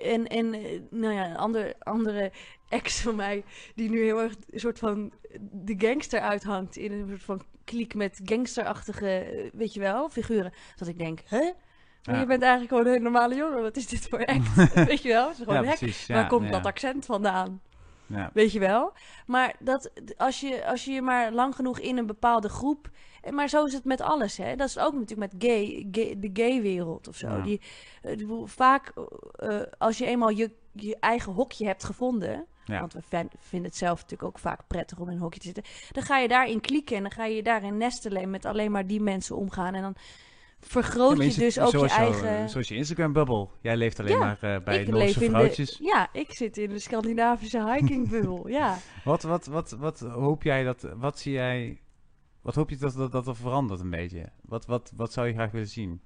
En, 0.00 0.26
en 0.26 0.54
eh, 0.54 0.80
nou 0.90 1.14
ja, 1.14 1.30
een 1.30 1.36
ander, 1.36 1.74
andere 1.78 2.32
ex 2.68 3.00
van 3.00 3.16
mij, 3.16 3.44
die 3.74 3.90
nu 3.90 4.02
heel 4.02 4.20
erg 4.20 4.34
een 4.50 4.60
soort 4.60 4.78
van 4.78 5.12
de 5.52 5.74
gangster 5.78 6.20
uithangt. 6.20 6.76
In 6.76 6.92
een 6.92 7.08
soort 7.08 7.22
van 7.22 7.42
kliek 7.64 7.94
met 7.94 8.20
gangsterachtige, 8.24 9.08
eh, 9.18 9.50
weet 9.52 9.74
je 9.74 9.80
wel, 9.80 10.08
figuren. 10.08 10.52
Dat 10.76 10.88
ik 10.88 10.98
denk, 10.98 11.20
hè? 11.24 11.50
Maar 12.04 12.14
Ja. 12.14 12.20
je 12.20 12.26
bent 12.26 12.42
eigenlijk 12.42 12.70
gewoon 12.70 12.86
een 12.86 12.92
hele 12.92 13.04
normale 13.04 13.34
jongen. 13.34 13.62
Wat 13.62 13.76
is 13.76 13.86
dit 13.86 14.08
voor 14.08 14.26
act? 14.26 14.54
weet 14.88 15.02
je 15.02 15.08
wel? 15.08 15.28
Het 15.28 15.38
is 15.38 15.44
gewoon 15.44 15.62
Ja, 15.64 15.68
hek. 15.70 15.80
Waar 16.08 16.16
ja, 16.18 16.24
komt 16.24 16.50
dat 16.50 16.66
accent 16.66 17.04
vandaan? 17.06 17.60
Ja. 18.10 18.30
Weet 18.34 18.52
je 18.52 18.58
wel? 18.58 18.92
Maar 19.26 19.54
dat, 19.58 19.90
als, 20.16 20.40
je, 20.40 20.66
als 20.66 20.84
je 20.84 20.92
je 20.92 21.02
maar 21.02 21.32
lang 21.32 21.54
genoeg 21.54 21.78
in 21.78 21.96
een 21.96 22.06
bepaalde 22.06 22.48
groep. 22.48 22.90
Maar 23.30 23.48
zo 23.48 23.64
is 23.64 23.72
het 23.72 23.84
met 23.84 24.00
alles, 24.00 24.36
hè? 24.36 24.56
Dat 24.56 24.68
is 24.68 24.78
ook 24.78 24.94
natuurlijk 24.94 25.32
met 25.32 25.42
gay, 25.42 25.88
gay 25.90 26.14
de 26.18 26.30
gay-wereld 26.32 27.08
of 27.08 27.16
zo. 27.16 27.28
Ja. 27.28 27.40
Die, 27.40 27.60
eh, 28.02 28.16
die- 28.16 28.28
vaak, 28.44 28.92
eh, 29.32 29.60
als 29.78 29.98
je 29.98 30.06
eenmaal 30.06 30.28
je, 30.28 30.50
je 30.72 30.96
eigen 31.00 31.32
hokje 31.32 31.66
hebt 31.66 31.84
gevonden. 31.84 32.46
Ja. 32.64 32.80
Want 32.80 32.92
we 32.92 33.00
vinden 33.38 33.68
het 33.68 33.76
zelf 33.78 33.94
natuurlijk 34.00 34.28
ook 34.28 34.38
vaak 34.38 34.60
prettig 34.66 34.98
om 34.98 35.08
in 35.08 35.14
een 35.14 35.20
hokje 35.20 35.40
te 35.40 35.46
zitten. 35.46 35.64
Dan 35.92 36.02
ga 36.02 36.18
je 36.18 36.28
daarin 36.28 36.60
klieken 36.60 36.96
en 36.96 37.02
dan 37.02 37.10
ga 37.10 37.24
je 37.24 37.42
daarin 37.42 37.76
nestelen 37.76 38.22
en 38.22 38.30
met 38.30 38.44
alleen 38.44 38.70
maar 38.70 38.86
die 38.86 39.00
mensen 39.00 39.36
omgaan. 39.36 39.74
En 39.74 39.82
dan 39.82 39.94
vergroot 40.60 41.34
je 41.34 41.40
dus 41.40 41.58
ook 41.58 41.70
je 41.72 41.88
eigen... 41.88 42.48
Zoals 42.48 42.68
je 42.68 42.74
Instagram-bubbel. 42.74 43.52
Jij 43.60 43.76
leeft 43.76 44.00
alleen 44.00 44.12
Ja, 44.12 44.18
maar 44.18 44.38
eh, 44.40 44.62
bij 44.64 44.84
Noorse 44.84 45.24
vrouwtjes. 45.24 45.76
de... 45.76 45.84
Ja, 45.84 46.08
ik 46.12 46.32
zit 46.32 46.56
in 46.56 46.68
de 46.68 46.78
Scandinavische 46.78 47.72
hikingbubbel, 47.72 48.48
ja. 48.48 48.78
Wat, 49.04 49.22
wat, 49.22 49.46
wat, 49.46 49.70
wat 49.70 50.00
hoop 50.00 50.42
jij 50.42 50.64
dat... 50.64 50.88
Wat 50.96 51.18
zie 51.18 51.32
jij... 51.32 51.80
Wat 52.42 52.54
hoop 52.54 52.70
je 52.70 52.76
dat, 52.76 52.94
dat, 52.94 53.12
dat 53.12 53.26
er 53.26 53.36
verandert 53.36 53.80
een 53.80 53.90
beetje? 53.90 54.28
Wat, 54.42 54.66
wat, 54.66 54.92
wat 54.96 55.12
zou 55.12 55.26
je 55.26 55.32
graag 55.32 55.50
willen 55.50 55.68
zien? 55.68 56.00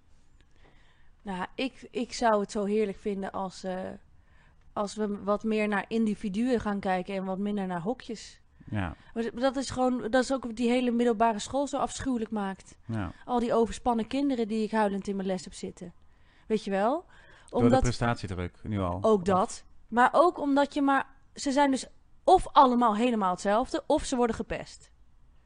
Nou, 1.22 1.46
ik, 1.55 1.88
ik 1.90 2.12
zou 2.12 2.40
het 2.40 2.50
zo 2.50 2.64
heerlijk 2.64 2.98
vinden 2.98 3.32
als, 3.32 3.64
eh, 3.64 3.90
als 4.72 4.94
we 4.94 5.22
wat 5.22 5.44
meer 5.44 5.68
naar 5.68 5.84
individuen 5.88 6.61
gaan 6.61 6.80
kijken 6.80 7.14
en 7.14 7.24
wat 7.24 7.38
minder 7.38 7.66
naar 7.66 7.80
hokjes. 7.80 8.40
Ja, 8.71 8.97
Maar 9.15 9.25
Dat 9.35 9.57
is 9.57 9.71
gewoon, 9.71 10.01
dat 10.11 10.23
is 10.23 10.33
ook 10.33 10.45
wat 10.45 10.57
die 10.57 10.69
hele 10.71 10.91
middelbare 10.91 11.39
school 11.39 11.67
zo 11.67 11.77
afschuwelijk 11.77 12.31
maakt. 12.31 12.77
ja. 12.87 13.12
Al 13.25 13.39
die 13.39 13.55
overspannen 13.55 14.07
kinderen 14.07 14.49
die 14.49 14.62
ik 14.65 14.71
huilend 14.71 15.09
in 15.09 15.17
mijn 15.17 15.29
les 15.29 15.45
heb 15.45 15.55
zitten. 15.55 15.93
Weet 16.47 16.65
je 16.65 16.71
wel? 16.71 16.91
Door 17.51 17.61
de 17.61 17.67
Omdat, 17.67 17.83
prestatiedruk, 17.83 18.55
nu 18.62 18.81
al. 18.81 18.99
ook 19.01 19.25
dat. 19.25 19.65
Maar 19.89 20.09
ook 20.12 20.39
omdat 20.39 20.75
je 20.75 20.83
maar, 20.83 21.07
ze 21.35 21.53
zijn 21.53 21.71
dus 21.71 21.87
of 22.25 22.47
allemaal 22.53 22.97
helemaal 22.97 23.31
hetzelfde, 23.31 23.83
of 23.87 24.05
ze 24.05 24.17
worden 24.17 24.37
gepest. 24.37 24.93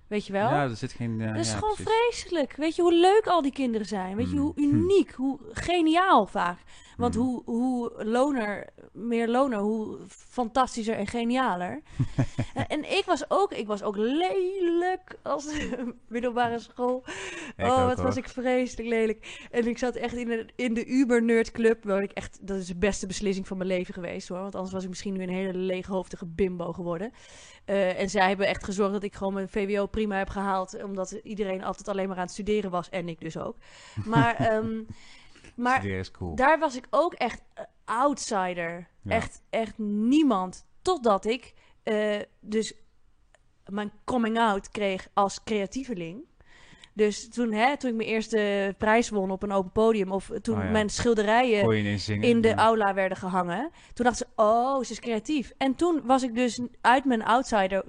Weet 0.07 0.27
je 0.27 0.33
wel? 0.33 0.49
Ja, 0.51 0.62
er 0.62 0.77
zit 0.77 0.93
geen... 0.93 1.21
eh, 1.21 1.29
Dat 1.29 1.37
is 1.45 1.51
ja, 1.51 1.59
gewoon 1.59 1.75
precies. 1.75 1.93
vreselijk. 1.95 2.57
Weet 2.57 2.77
je 2.77 2.83
hoe 2.83 2.95
leuk 2.95 3.27
al 3.27 3.43
die 3.43 3.53
kinderen 3.53 3.87
zijn? 3.87 4.16
Weet 4.16 4.31
je 4.31 4.37
Mm. 4.37 4.41
hoe 4.43 4.53
Hm. 4.55 4.61
uniek, 4.62 5.11
hoe 5.12 5.39
geniaal 5.53 6.27
vaak. 6.27 6.59
Want 6.97 7.14
Mm. 7.16 7.21
hoe, 7.23 7.43
hoe 7.45 8.05
loner, 8.05 8.66
meer 8.93 9.29
loner, 9.29 9.59
hoe 9.59 9.99
fantastischer 10.09 10.95
en 10.97 11.07
genialer. 11.07 11.81
en, 12.55 12.66
en 12.69 12.78
ik 12.99 13.05
was 13.05 13.30
ook, 13.30 13.53
ik 13.53 13.66
was 13.66 13.82
ook 13.82 13.96
lelijk 13.96 15.18
als 15.22 15.46
middelbare 16.09 16.59
school. 16.59 17.05
Ik 17.57 17.64
oh, 17.64 17.86
wat 17.86 18.01
was 18.01 18.16
ik 18.16 18.28
vreselijk 18.28 18.88
lelijk. 18.88 19.46
En 19.51 19.66
ik 19.66 19.78
zat 19.78 19.94
echt 19.94 20.14
in 20.14 20.28
de, 20.28 20.46
in 20.57 20.74
de 20.74 20.86
Uber 20.86 21.22
Nerd 21.22 21.51
Club. 21.51 21.84
Waar 21.84 22.03
ik 22.03 22.12
echt, 22.12 22.46
dat 22.46 22.57
is 22.57 22.66
de 22.66 22.76
beste 22.76 23.07
beslissing 23.07 23.46
van 23.46 23.57
mijn 23.57 23.68
leven 23.68 23.94
geweest 23.94 24.28
hoor. 24.28 24.40
Want 24.40 24.55
anders 24.55 24.72
was 24.72 24.82
ik 24.82 24.88
misschien 24.88 25.12
nu 25.14 25.22
een 25.22 25.28
hele 25.28 25.59
leeghoofdige 25.59 26.26
bimbo 26.26 26.72
geworden. 26.72 27.12
Eh, 27.64 28.01
en 28.01 28.11
zij 28.11 28.28
hebben 28.28 28.46
echt 28.46 28.64
gezorgd 28.64 28.92
dat 28.92 29.03
ik 29.03 29.14
gewoon 29.14 29.34
mijn 29.34 29.49
VWO 29.49 29.86
prima 29.86 30.16
heb 30.16 30.28
gehaald. 30.28 30.82
Omdat 30.82 31.11
iedereen 31.11 31.64
altijd 31.64 31.88
alleen 31.88 32.09
maar 32.09 32.16
aan 32.16 32.22
het 32.22 32.32
studeren 32.32 32.70
was. 32.70 32.88
En 32.88 33.09
ik 33.09 33.20
dus 33.20 33.38
ook. 33.38 33.57
Maar, 34.05 34.34
ehm, 34.51 34.82
maar 35.57 36.09
cool. 36.12 36.34
daar 36.34 36.59
was 36.59 36.76
ik 36.76 36.86
ook 36.90 37.12
echt 37.14 37.42
eh, 37.55 37.64
outsider. 37.84 38.88
Ja. 39.03 39.11
Echt, 39.11 39.42
echt 39.51 39.78
niemand. 39.78 40.66
Totdat 40.82 41.24
ik 41.24 41.55
eh, 41.82 42.20
dus 42.40 42.74
mijn 43.71 43.93
coming 44.05 44.39
out 44.39 44.71
kreeg 44.71 45.09
als 45.14 45.45
creatieveling. 45.45 46.27
Dus 46.99 47.29
toen, 47.29 47.53
hè, 47.53 47.77
toen 47.77 47.91
ik 47.91 47.97
mijn 47.97 48.09
eerste 48.09 48.75
prijs 48.79 49.09
won 49.09 49.31
op 49.31 49.43
een 49.43 49.53
open 49.53 49.73
podium... 49.73 50.12
of 50.12 50.31
toen 50.43 50.57
Oh 50.57 50.64
ja. 50.64 50.71
mijn 50.71 50.89
schilderijen 50.89 51.73
in 52.21 52.41
de 52.41 52.49
ja. 52.49 52.55
aula 52.55 52.95
werden 52.95 53.19
gehangen. 53.19 53.71
Toen 53.95 54.05
dachten 54.05 54.27
ze, 54.27 54.43
oh, 54.43 54.83
ze 54.83 54.93
is 54.93 55.01
creatief. 55.01 55.53
En 55.59 55.75
toen 55.75 56.01
was 56.05 56.23
ik 56.23 56.35
dus 56.35 56.61
uit 56.81 57.05
mijn 57.05 57.25
outsider... 57.25 57.85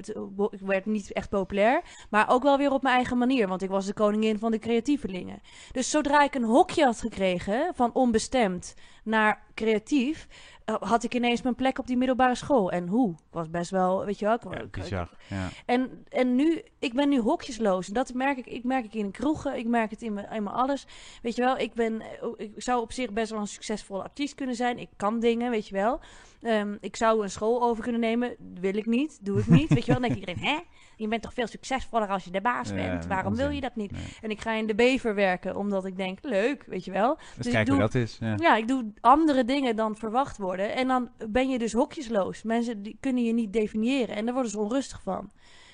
Ik 0.49 0.59
werd 0.59 0.85
niet 0.85 1.13
echt 1.13 1.29
populair, 1.29 1.81
maar 2.09 2.29
ook 2.29 2.43
wel 2.43 2.57
weer 2.57 2.71
op 2.71 2.81
mijn 2.81 2.95
eigen 2.95 3.17
manier. 3.17 3.47
Want 3.47 3.61
ik 3.61 3.69
was 3.69 3.85
de 3.85 3.93
koningin 3.93 4.39
van 4.39 4.51
de 4.51 4.59
creatievelingen. 4.59 5.41
Dus 5.71 5.89
zodra 5.89 6.23
ik 6.23 6.35
een 6.35 6.43
hokje 6.43 6.85
had 6.85 6.99
gekregen 6.99 7.71
van 7.75 7.93
onbestemd 7.93 8.75
naar 9.03 9.43
creatief... 9.53 10.27
eh, 10.69 10.75
had 10.89 11.03
ik 11.03 11.13
ineens 11.15 11.41
mijn 11.41 11.55
plek 11.55 11.79
op 11.79 11.87
die 11.87 11.97
middelbare 11.97 12.35
school. 12.35 12.71
En 12.71 12.87
hoe? 12.87 13.11
Ik 13.11 13.17
was 13.31 13.49
best 13.49 13.71
wel, 13.71 14.05
weet 14.05 14.19
je 14.19 14.25
wel... 14.25 14.33
ik- 14.35 14.43
Ja, 14.53 14.59
ik- 14.59 14.71
bizar. 14.71 15.09
Ja. 15.27 15.47
en, 15.65 16.05
en 16.09 16.35
nu, 16.35 16.61
ik 16.79 16.93
ben 16.93 17.09
nu 17.09 17.19
hokjesloos. 17.19 17.87
En 17.87 17.93
dat 17.93 18.13
merk 18.13 18.37
ik. 18.37 18.45
Ik 18.47 18.63
merk 18.63 18.85
ik 18.85 18.93
in 18.93 19.05
de 19.05 19.11
kroegen. 19.11 19.57
Ik 19.57 19.67
merk 19.67 19.89
het 19.91 20.01
in 20.01 20.13
mijn, 20.13 20.31
in 20.31 20.43
mijn 20.43 20.55
alles. 20.55 20.87
Weet 21.21 21.35
je 21.35 21.41
wel, 21.41 21.57
ik 21.57 21.73
ben, 21.73 22.01
eh, 22.01 22.07
ik 22.37 22.51
zou 22.57 22.81
op 22.81 22.91
zich 22.91 23.11
best 23.11 23.31
wel 23.31 23.39
een 23.39 23.47
succesvolle 23.47 24.03
artiest 24.03 24.35
kunnen 24.35 24.55
zijn. 24.55 24.77
Ik 24.77 24.89
kan 24.95 25.19
dingen, 25.19 25.51
weet 25.51 25.67
je 25.67 25.73
wel. 25.75 25.99
Ehm, 26.41 26.75
ik 26.79 26.95
zou 26.95 27.23
een 27.23 27.29
school 27.29 27.63
over 27.63 27.83
kunnen 27.83 28.01
nemen. 28.01 28.35
Wil 28.59 28.75
ik 28.75 28.85
niet, 28.85 29.25
doe 29.25 29.39
ik 29.39 29.47
niet. 29.47 29.69
weet 29.73 29.85
je 29.85 29.91
wel, 29.91 30.01
dan 30.01 30.09
denkt 30.09 30.27
iedereen, 30.27 30.49
hè? 30.55 30.59
Je 30.95 31.07
bent 31.07 31.21
toch 31.21 31.33
veel 31.33 31.47
succesvoller 31.47 32.07
als 32.07 32.23
je 32.23 32.31
de 32.31 32.41
baas 32.41 32.69
Ja, 32.69 32.75
bent. 32.75 33.05
Waarom 33.07 33.35
wil 33.35 33.49
je 33.49 33.61
dat 33.61 33.75
niet? 33.75 33.91
Nee. 33.91 34.01
En 34.21 34.29
ik 34.29 34.41
ga 34.41 34.53
in 34.53 34.67
de 34.67 34.75
bever 34.75 35.15
werken, 35.15 35.55
omdat 35.55 35.85
ik 35.85 35.97
denk, 35.97 36.19
leuk, 36.21 36.63
weet 36.67 36.85
je 36.85 36.91
wel. 36.91 37.17
Dus, 37.37 37.45
ik 37.45 37.51
kijk 37.51 37.65
doe- 37.65 37.75
hoe 37.75 37.83
dat 37.83 37.95
is. 37.95 38.17
Ja. 38.19 38.35
Ja, 38.37 38.55
ik 38.55 38.67
doe 38.67 38.93
andere 39.01 39.45
dingen 39.45 39.75
dan 39.75 39.95
verwacht 39.95 40.37
worden. 40.37 40.75
En 40.75 40.87
dan 40.87 41.09
ben 41.29 41.49
je 41.49 41.59
dus 41.59 41.73
hokjesloos. 41.73 42.43
Mensen 42.43 42.83
die 42.83 42.97
kunnen 42.99 43.23
je 43.23 43.33
niet 43.33 43.53
definiëren. 43.53 44.15
En 44.15 44.25
daar 44.25 44.33
worden 44.33 44.51
ze 44.51 44.59
onrustig 44.59 45.01
van. 45.01 45.31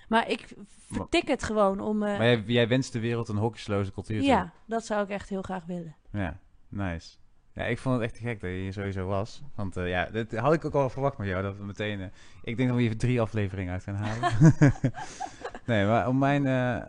Maar 0.09 0.29
ik 0.29 0.47
vertik 0.91 1.27
het 1.27 1.43
gewoon 1.43 1.79
om... 1.79 2.03
eh, 2.03 2.17
Maar 2.17 2.25
jij, 2.27 2.43
jij 2.45 2.67
wenst 2.67 2.93
de 2.93 2.99
wereld 2.99 3.27
een 3.27 3.37
hokjesloze 3.37 3.91
cultuur 3.91 4.21
ja, 4.21 4.53
dat 4.65 4.85
zou 4.85 5.03
ik 5.03 5.09
echt 5.09 5.29
heel 5.29 5.41
graag 5.41 5.65
willen. 5.65 5.95
Ja, 6.11 6.39
nice. 6.69 7.17
Ja, 7.55 7.63
ik 7.63 7.77
vond 7.77 7.95
het 7.95 8.03
echt 8.03 8.17
gek 8.17 8.41
dat 8.41 8.49
je 8.49 8.55
hier 8.55 8.73
sowieso 8.73 9.05
was. 9.07 9.41
Want 9.55 9.77
eh, 9.77 9.89
ja, 9.89 10.05
dat 10.05 10.31
had 10.31 10.53
ik 10.53 10.65
ook 10.65 10.73
al 10.73 10.89
verwacht 10.89 11.17
met 11.17 11.27
jou. 11.27 11.41
Dat 11.41 11.57
we 11.57 11.63
meteen... 11.63 11.99
eh, 11.99 12.07
ik 12.43 12.57
denk 12.57 12.69
dat 12.69 12.77
we 12.77 12.83
hier 12.83 12.97
drie 12.97 13.21
afleveringen 13.21 13.73
uit 13.73 13.83
gaan 13.83 13.95
halen. 13.95 14.53
nee, 15.65 15.85
maar 15.85 16.07
om 16.07 16.17
mijn, 16.17 16.45
eh, 16.47 16.83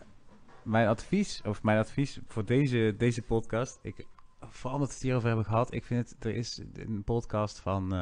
mijn 0.63 0.89
advies... 0.89 1.43
Of 1.45 1.63
mijn 1.63 1.79
advies 1.79 2.21
voor 2.27 2.45
deze, 2.45 2.95
deze 2.99 3.23
podcast... 3.23 3.79
Ik, 3.83 4.07
vooral 4.41 4.73
omdat 4.73 4.89
we 4.89 4.95
het 4.95 5.03
hierover 5.03 5.27
hebben 5.27 5.47
gehad. 5.47 5.73
Ik 5.73 5.85
vind 5.85 6.09
het... 6.11 6.25
Er 6.25 6.35
is 6.35 6.63
een 6.75 7.05
podcast 7.05 7.59
van... 7.59 7.95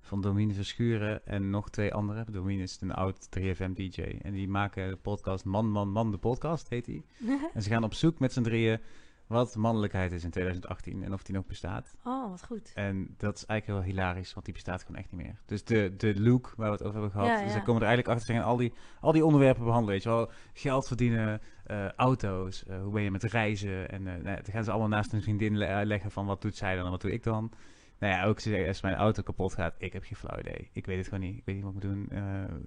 van 0.00 0.20
Domine 0.20 0.54
Verschuren 0.54 1.26
en 1.26 1.50
nog 1.50 1.70
twee 1.70 1.94
anderen. 1.94 2.32
Domine 2.32 2.62
is 2.62 2.78
een 2.80 2.92
oud 2.92 3.28
3FM-dj. 3.38 4.20
En 4.22 4.32
die 4.32 4.48
maken 4.48 4.88
de 4.88 4.96
podcast 4.96 5.44
Man, 5.44 5.70
Man, 5.70 5.88
Man, 5.88 6.10
de 6.10 6.18
podcast, 6.18 6.68
heet 6.68 6.84
die. 6.84 7.04
En 7.54 7.62
ze 7.62 7.68
gaan 7.68 7.84
op 7.84 7.94
zoek 7.94 8.18
met 8.18 8.32
z'n 8.32 8.42
drieën 8.42 8.80
wat 9.28 9.56
mannelijkheid 9.56 10.12
is 10.12 10.24
in 10.24 10.30
2018 10.30 11.02
en 11.04 11.12
of 11.12 11.22
die 11.22 11.34
nog 11.34 11.46
bestaat. 11.46 11.96
oh, 12.04 12.30
wat 12.30 12.44
goed. 12.44 12.72
En 12.74 13.14
dat 13.16 13.36
is 13.36 13.46
eigenlijk 13.46 13.80
heel 13.84 13.94
hilarisch, 13.94 14.32
want 14.34 14.44
die 14.44 14.54
bestaat 14.54 14.82
gewoon 14.82 15.00
echt 15.00 15.12
niet 15.12 15.20
meer. 15.22 15.34
Dus 15.46 15.64
de, 15.64 15.94
de 15.96 16.20
look 16.20 16.52
waar 16.56 16.66
we 16.66 16.72
het 16.72 16.82
over 16.82 16.92
hebben 17.00 17.10
gehad, 17.10 17.28
Ja, 17.38 17.44
dus 17.44 17.52
daar 17.52 17.62
komen 17.62 17.80
we 17.80 17.86
er 17.86 17.92
eigenlijk 17.94 18.18
achter. 18.20 18.34
Gaan 18.34 18.44
al 18.44 18.56
die, 18.56 18.72
al 19.00 19.12
die 19.12 19.24
onderwerpen 19.24 19.64
behandelen, 19.64 19.94
weet 19.94 20.02
je 20.02 20.08
wel. 20.08 20.30
Geld 20.52 20.86
verdienen, 20.86 21.40
eh, 21.64 21.88
auto's, 21.88 22.64
eh, 22.64 22.82
hoe 22.82 22.92
ben 22.92 23.02
je 23.02 23.10
met 23.10 23.22
reizen. 23.22 23.90
En 23.90 24.06
eh 24.06 24.12
nou, 24.22 24.22
dan 24.36 24.52
gaan 24.52 24.64
ze 24.64 24.70
allemaal 24.70 24.88
naast 24.88 25.12
hun 25.12 25.22
vriendin 25.22 25.56
le- 25.58 25.82
leggen 25.84 26.10
van 26.10 26.26
wat 26.26 26.42
doet 26.42 26.56
zij 26.56 26.76
dan 26.76 26.84
en 26.84 26.90
wat 26.90 27.00
doe 27.00 27.12
ik 27.12 27.22
dan. 27.22 27.50
Nou 27.98 28.12
ja, 28.12 28.24
ook 28.24 28.40
als 28.68 28.82
mijn 28.82 28.94
auto 28.94 29.22
kapot 29.22 29.54
gaat, 29.54 29.74
ik 29.78 29.92
heb 29.92 30.02
geen 30.04 30.16
flauw 30.16 30.38
idee. 30.38 30.70
Ik 30.72 30.86
weet 30.86 30.96
het 30.98 31.08
gewoon 31.08 31.20
niet. 31.28 31.36
Ik 31.38 31.44
weet 31.44 31.54
niet 31.54 31.64
wat 31.64 31.74
ik 31.74 31.82
moet 31.84 31.92
doen. 31.92 32.08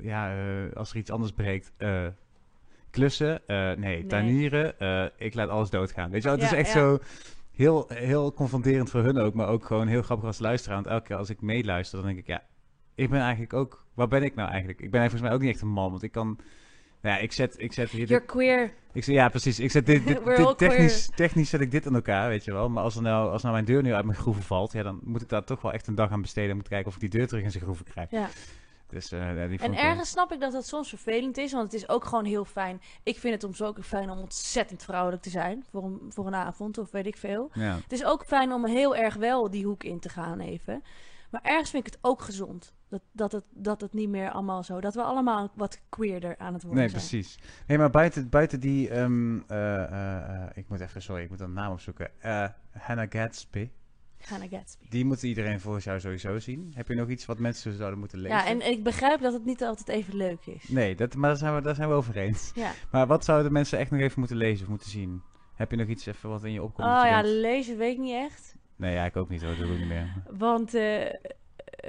Ja, 0.01 0.35
als 0.73 0.91
er 0.91 0.97
iets 0.97 1.11
anders 1.11 1.31
breekt, 1.31 1.71
eh, 1.77 2.07
klussen, 2.91 3.47
eh, 3.47 3.57
nee, 3.57 3.75
Nee. 3.77 4.05
tuinieren, 4.05 4.79
eh, 4.79 5.05
ik 5.17 5.33
laat 5.33 5.49
alles 5.49 5.69
doodgaan. 5.69 6.09
Weet 6.11 6.23
je 6.23 6.27
wel, 6.29 6.37
het 6.37 6.49
Ja, 6.49 6.51
is 6.51 6.63
echt 6.63 6.73
ja. 6.73 6.79
zo 6.79 6.99
heel, 7.55 7.85
heel 7.93 8.33
confronterend 8.33 8.89
voor 8.89 9.03
hun 9.03 9.17
ook, 9.17 9.33
maar 9.33 9.47
ook 9.47 9.65
gewoon 9.65 9.87
heel 9.87 10.01
grappig 10.01 10.25
als 10.27 10.39
luisteraar. 10.39 10.75
Want 10.75 10.87
elke 10.87 11.07
keer 11.07 11.15
als 11.17 11.29
ik 11.29 11.41
meeluister, 11.41 11.97
dan 11.97 12.07
denk 12.07 12.19
ik, 12.19 12.27
ja, 12.27 12.43
ik 12.95 13.09
ben 13.09 13.21
eigenlijk 13.21 13.53
ook, 13.53 13.85
waar 13.93 14.07
ben 14.07 14.23
ik 14.23 14.35
nou 14.35 14.49
eigenlijk? 14.49 14.81
Ik 14.81 14.91
ben 14.91 14.99
eigenlijk 14.99 15.09
volgens 15.09 15.21
mij 15.21 15.31
ook 15.31 15.41
niet 15.41 15.51
echt 15.51 15.61
een 15.61 15.81
man, 15.81 15.91
want 15.91 16.03
ik 16.03 16.11
kan, 16.11 16.37
nou 17.01 17.15
ja, 17.15 17.21
ik 17.21 17.31
zet, 17.31 17.55
ik 17.57 17.73
zet 17.73 17.89
hier, 17.89 18.07
You're 18.07 18.25
queer. 18.25 18.73
ik 18.93 19.03
zeg, 19.03 19.15
ja, 19.15 19.29
precies. 19.29 19.59
Ik 19.59 19.71
zet 19.71 19.85
dit, 19.85 20.01
technisch, 20.57 21.09
technisch 21.15 21.49
zet 21.49 21.61
ik 21.61 21.71
dit 21.71 21.87
aan 21.87 21.95
elkaar, 21.95 22.29
weet 22.29 22.43
je 22.43 22.51
wel. 22.51 22.69
Maar 22.69 22.83
als, 22.83 22.95
er 22.95 23.01
nou, 23.01 23.31
als 23.31 23.41
nou 23.41 23.53
mijn 23.53 23.65
deur 23.65 23.81
nu 23.81 23.93
uit 23.93 24.05
mijn 24.05 24.17
groeven 24.17 24.43
valt, 24.43 24.71
ja, 24.71 24.83
dan 24.83 24.99
moet 25.03 25.21
ik 25.21 25.29
daar 25.29 25.43
toch 25.43 25.61
wel 25.61 25.73
echt 25.73 25.87
een 25.87 25.95
dag 25.95 26.11
aan 26.11 26.21
besteden 26.21 26.55
om 26.55 26.63
te 26.63 26.69
kijken 26.69 26.87
of 26.87 26.93
ik 26.93 26.99
die 26.99 27.09
deur 27.09 27.27
terug 27.27 27.43
in 27.43 27.51
zijn 27.51 27.63
groeven 27.63 27.85
krijg. 27.85 28.11
Ja. 28.11 28.29
Dus, 28.91 29.11
eh, 29.11 29.19
die 29.47 29.59
En 29.59 29.71
wel- 29.71 29.79
ergens 29.79 30.09
snap 30.09 30.31
ik 30.31 30.39
dat 30.39 30.51
dat 30.51 30.67
soms 30.67 30.89
vervelend 30.89 31.37
is, 31.37 31.51
want 31.51 31.63
het 31.63 31.73
is 31.73 31.89
ook 31.89 32.05
gewoon 32.05 32.25
heel 32.25 32.45
fijn. 32.45 32.81
Ik 33.03 33.19
vind 33.19 33.33
het 33.33 33.41
soms 33.41 33.61
ook 33.61 33.83
fijn 33.85 34.09
om 34.09 34.17
ontzettend 34.19 34.83
vrouwelijk 34.83 35.21
te 35.21 35.29
zijn 35.29 35.65
voor 35.69 35.83
een, 35.83 35.99
voor 36.09 36.27
een 36.27 36.35
avond 36.35 36.77
of 36.77 36.91
weet 36.91 37.05
ik 37.05 37.17
veel. 37.17 37.49
Ja. 37.53 37.75
Het 37.75 37.91
is 37.91 38.05
ook 38.05 38.25
fijn 38.25 38.51
om 38.51 38.65
heel 38.65 38.95
erg 38.95 39.15
wel 39.15 39.49
die 39.49 39.65
hoek 39.65 39.83
in 39.83 39.99
te 39.99 40.09
gaan 40.09 40.39
even. 40.39 40.83
Maar 41.31 41.41
ergens 41.43 41.69
vind 41.69 41.87
ik 41.87 41.93
het 41.93 42.01
ook 42.03 42.21
gezond. 42.21 42.73
Dat, 42.89 43.01
dat, 43.11 43.31
het, 43.31 43.43
dat 43.49 43.81
het 43.81 43.93
niet 43.93 44.09
meer 44.09 44.31
allemaal 44.31 44.63
zo... 44.63 44.81
Dat 44.81 44.95
we 44.95 45.01
allemaal 45.01 45.51
wat 45.55 45.81
queerder 45.89 46.37
aan 46.37 46.53
het 46.53 46.63
worden 46.63 46.79
Nee, 46.81 46.89
zijn. 46.89 47.01
precies. 47.01 47.39
Nee, 47.67 47.77
maar 47.77 47.89
buiten, 47.89 48.29
buiten 48.29 48.59
die... 48.59 48.89
ehm, 48.89 49.39
eh, 49.47 49.83
eh, 50.43 50.49
ik 50.53 50.69
moet 50.69 50.79
even... 50.79 51.01
Sorry, 51.01 51.23
ik 51.23 51.29
moet 51.29 51.39
een 51.39 51.53
naam 51.53 51.71
opzoeken. 51.71 52.09
Hannah 52.71 53.05
Gatsby. 53.09 53.69
Hannah 54.25 54.49
Gatsby. 54.49 54.85
Die 54.89 55.05
moet 55.05 55.23
iedereen 55.23 55.59
volgens 55.59 55.83
jou 55.83 55.99
sowieso 55.99 56.39
zien. 56.39 56.71
Heb 56.75 56.87
je 56.87 56.95
nog 56.95 57.09
iets 57.09 57.25
wat 57.25 57.39
mensen 57.39 57.73
zouden 57.73 57.99
moeten 57.99 58.19
lezen? 58.19 58.37
Ja, 58.37 58.45
en 58.47 58.61
ik 58.71 58.83
begrijp 58.83 59.21
dat 59.21 59.33
het 59.33 59.45
niet 59.45 59.63
altijd 59.63 59.87
even 59.87 60.15
leuk 60.15 60.45
is. 60.45 60.67
Nee, 60.67 60.95
dat, 60.95 61.15
maar 61.15 61.29
daar 61.29 61.37
zijn, 61.37 61.55
we, 61.55 61.61
daar 61.61 61.75
zijn 61.75 61.89
we 61.89 61.95
over 61.95 62.17
eens. 62.17 62.51
Ja. 62.55 62.71
Maar 62.91 63.07
wat 63.07 63.25
zouden 63.25 63.51
mensen 63.51 63.79
echt 63.79 63.91
nog 63.91 63.99
even 63.99 64.19
moeten 64.19 64.37
lezen 64.37 64.63
of 64.63 64.69
moeten 64.69 64.89
zien? 64.89 65.21
Heb 65.55 65.71
je 65.71 65.77
nog 65.77 65.87
iets 65.87 66.05
even 66.05 66.29
wat 66.29 66.43
in 66.43 66.51
je 66.51 66.63
opkomt? 66.63 66.87
Oh 66.87 67.01
ja, 67.05 67.21
denkt- 67.21 67.37
lezen 67.39 67.77
weet 67.77 67.93
ik 67.93 67.99
niet 67.99 68.13
echt. 68.13 68.55
Nee, 68.75 68.93
ja, 68.93 69.05
ik 69.05 69.15
ook 69.17 69.29
niet 69.29 69.41
hoor. 69.41 69.55
Dat 69.55 69.65
doe 69.65 69.73
ik 69.73 69.79
niet 69.79 69.87
meer. 69.87 70.13
Want... 70.29 70.73
eh, 70.73 71.05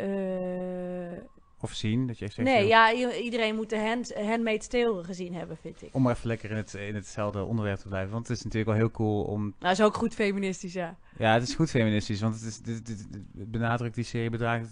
eh, 0.07 1.19
Of 1.63 1.73
zien, 1.73 2.07
dat 2.07 2.19
je 2.19 2.25
echt 2.25 2.37
nee, 2.37 2.67
ja, 2.67 2.93
iedereen 3.23 3.55
moet 3.55 3.71
de 3.71 3.79
hand, 3.79 4.15
Handmaid's 4.15 4.67
Tale 4.67 5.05
gezien 5.05 5.35
hebben, 5.35 5.57
vind 5.57 5.83
ik. 5.83 5.95
Om 5.95 6.03
maar 6.03 6.15
even 6.15 6.27
lekker 6.27 6.51
in, 6.51 6.57
het, 6.57 6.75
in 6.75 6.95
hetzelfde 6.95 7.45
onderwerp 7.45 7.79
te 7.79 7.89
blijven. 7.89 8.13
Want 8.13 8.29
het 8.29 8.37
is 8.37 8.45
natuurlijk 8.45 8.71
wel 8.71 8.81
heel 8.81 8.91
cool 8.91 9.23
om... 9.23 9.55
Nou, 9.59 9.73
is 9.73 9.83
ook 9.83 9.95
goed 9.95 10.15
feministisch, 10.15 10.73
ja. 10.73 10.97
Ja, 11.19 11.33
het 11.33 11.43
is 11.43 11.55
goed 11.55 11.71
feministisch. 11.71 12.21
Want 12.21 12.35
het, 12.35 12.45
is, 12.45 12.59
dit, 12.59 12.87
dit, 12.87 13.07
dit 13.13 13.51
benadrukt 13.51 13.95
die 13.95 14.05
serie 14.05 14.31
bedraagt... 14.31 14.71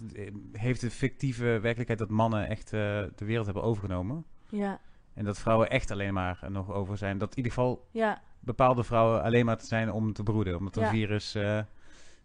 Heeft 0.51 0.81
de 0.81 0.91
fictieve 0.91 1.43
werkelijkheid 1.43 1.99
dat 1.99 2.09
mannen 2.09 2.47
echt 2.47 2.73
eh, 2.73 2.79
de 3.15 3.25
wereld 3.25 3.45
hebben 3.45 3.63
overgenomen. 3.63 4.25
Ja, 4.49 4.79
En 5.13 5.25
dat 5.25 5.39
vrouwen 5.39 5.69
echt 5.69 5.91
alleen 5.91 6.13
maar 6.13 6.39
er 6.41 6.51
nog 6.51 6.71
over 6.71 6.97
zijn. 6.97 7.17
Dat 7.17 7.29
in 7.29 7.37
ieder 7.37 7.51
geval 7.51 7.87
ja. 7.91 8.21
bepaalde 8.39 8.83
vrouwen 8.83 9.23
alleen 9.23 9.45
maar 9.45 9.57
te 9.57 9.65
zijn 9.65 9.91
om 9.91 10.13
te 10.13 10.23
broeden. 10.23 10.57
Omdat 10.57 10.75
Ja. 10.75 10.81
een 10.81 10.89
virus 10.89 11.35
eh, 11.35 11.59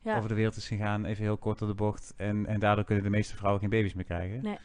Ja. 0.07 0.16
over 0.16 0.28
de 0.28 0.34
wereld 0.34 0.57
is 0.57 0.68
gegaan, 0.68 1.04
even 1.04 1.22
heel 1.22 1.36
kort 1.36 1.62
op 1.62 1.68
de 1.68 1.74
bocht. 1.74 2.14
En, 2.16 2.46
en 2.46 2.61
daardoor 2.61 2.84
kunnen 2.84 3.04
de 3.04 3.11
meeste 3.11 3.36
vrouwen 3.36 3.61
geen 3.61 3.70
baby's 3.70 3.94
meer 3.94 4.04
krijgen. 4.04 4.42
Nee. 4.42 4.59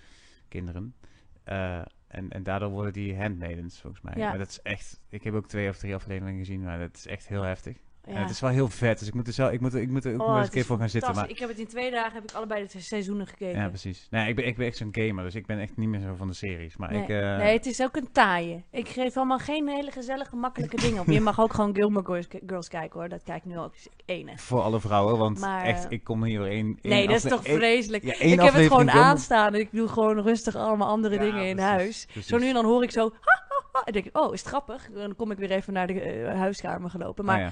Kinderen. 0.47 0.95
Eh, 1.43 1.81
en, 2.07 2.29
en 2.29 2.43
daardoor 2.43 2.69
worden 2.69 2.93
die 2.93 3.17
handmaidens, 3.17 3.79
volgens 3.81 4.01
mij. 4.01 4.13
Ja. 4.17 4.29
Maar 4.29 4.37
dat 4.37 4.47
is 4.47 4.61
echt... 4.61 4.99
Ik 5.09 5.23
heb 5.23 5.33
ook 5.33 5.47
twee 5.47 5.69
of 5.69 5.77
drie 5.77 5.95
afleveringen 5.95 6.39
gezien, 6.39 6.63
maar 6.63 6.79
dat 6.79 6.95
is 6.95 7.07
echt 7.07 7.27
heel 7.27 7.41
heftig. 7.41 7.77
Ja. 8.05 8.13
En 8.13 8.21
het 8.21 8.29
is 8.29 8.39
wel 8.39 8.49
heel 8.49 8.67
vet, 8.69 8.99
dus 8.99 9.07
ik 9.07 9.13
moet 9.13 9.27
er, 9.27 9.33
zelf, 9.33 9.51
ik 9.51 9.61
moet 9.61 9.73
ik 9.75 9.89
moet 9.89 10.05
er 10.05 10.13
ook 10.13 10.21
Oh, 10.21 10.35
eens 10.37 10.45
een 10.45 10.51
keer 10.51 10.65
voor 10.65 10.77
gaan 10.77 10.89
zitten. 10.89 11.15
Maar. 11.15 11.29
Ik 11.29 11.39
heb 11.39 11.49
het 11.49 11.59
in 11.59 11.67
twee 11.67 11.91
dagen 11.91 12.13
heb 12.13 12.23
ik 12.23 12.31
allebei 12.31 12.67
de 12.71 12.79
seizoenen 12.79 13.27
gekeken. 13.27 13.59
ja, 13.61 13.67
precies. 13.67 14.07
Nee, 14.09 14.27
ik 14.29 14.35
ben, 14.35 14.45
ik 14.45 14.57
ben 14.57 14.65
echt 14.67 14.77
zo'n 14.77 14.89
gamer, 14.91 15.23
dus 15.23 15.35
ik 15.35 15.45
ben 15.45 15.59
echt 15.59 15.77
niet 15.77 15.87
meer 15.89 15.99
zo 15.99 16.15
van 16.15 16.27
de 16.27 16.33
series. 16.33 16.77
Maar 16.77 16.91
Nee. 16.91 17.01
ik... 17.01 17.09
eh, 17.09 17.37
nee, 17.37 17.53
het 17.57 17.65
is 17.65 17.81
ook 17.81 17.95
een 17.95 18.11
taaie. 18.11 18.63
Ik 18.71 18.87
geef 18.89 19.17
allemaal 19.17 19.37
geen 19.39 19.67
hele 19.67 19.91
gezellige, 19.91 20.35
makkelijke 20.35 20.75
dingen 20.81 20.99
op. 21.01 21.07
Je 21.07 21.21
mag 21.21 21.39
ook 21.39 21.53
gewoon 21.53 21.75
Gilmore 21.75 22.05
Girls, 22.05 22.27
Girls 22.47 22.67
kijken 22.67 22.99
hoor. 22.99 23.09
Dat 23.09 23.23
kijk 23.23 23.37
ik 23.37 23.45
nu 23.51 23.57
ook 23.59 23.73
ene. 24.05 24.31
Voor 24.37 24.61
alle 24.61 24.79
vrouwen, 24.79 25.17
want 25.17 25.39
Maar, 25.39 25.63
echt, 25.63 25.85
eh, 25.85 25.91
ik 25.91 26.03
kom 26.03 26.23
hier 26.23 26.41
één... 26.41 26.49
één 26.49 26.77
Nee, 26.81 27.07
dat 27.07 27.15
is 27.15 27.21
toch 27.23 27.43
vreselijk. 27.43 28.03
ja, 28.03 28.13
ik 28.19 28.39
heb 28.41 28.53
het 28.53 28.63
gewoon 28.67 28.89
Gilmore- 28.89 29.05
aanstaan 29.09 29.53
en 29.53 29.59
ik 29.59 29.69
doe 29.71 29.87
gewoon 29.87 30.21
rustig 30.21 30.55
allemaal 30.55 30.87
andere 30.87 31.15
Ja, 31.15 31.21
dingen 31.21 31.45
in 31.47 31.59
huis. 31.59 32.05
precies. 32.05 32.29
Zo 32.29 32.37
nu 32.37 32.47
en 32.47 32.53
dan 32.53 32.65
hoor 32.65 32.83
ik 32.83 32.91
zo... 32.91 33.03
Ha, 33.21 33.43
ha, 33.47 33.63
ha, 33.71 33.81
en 33.83 33.93
denk 33.93 34.05
ik, 34.05 34.17
oh, 34.17 34.33
is 34.33 34.39
het 34.39 34.47
grappig? 34.49 34.89
Dan 34.93 35.15
kom 35.15 35.31
ik 35.31 35.37
weer 35.37 35.51
even 35.51 35.73
naar 35.73 35.87
de 35.87 36.01
eh, 36.01 36.37
huiskamer 36.37 36.89
gelopen. 36.89 37.25
Maar 37.25 37.41
Ah, 37.45 37.51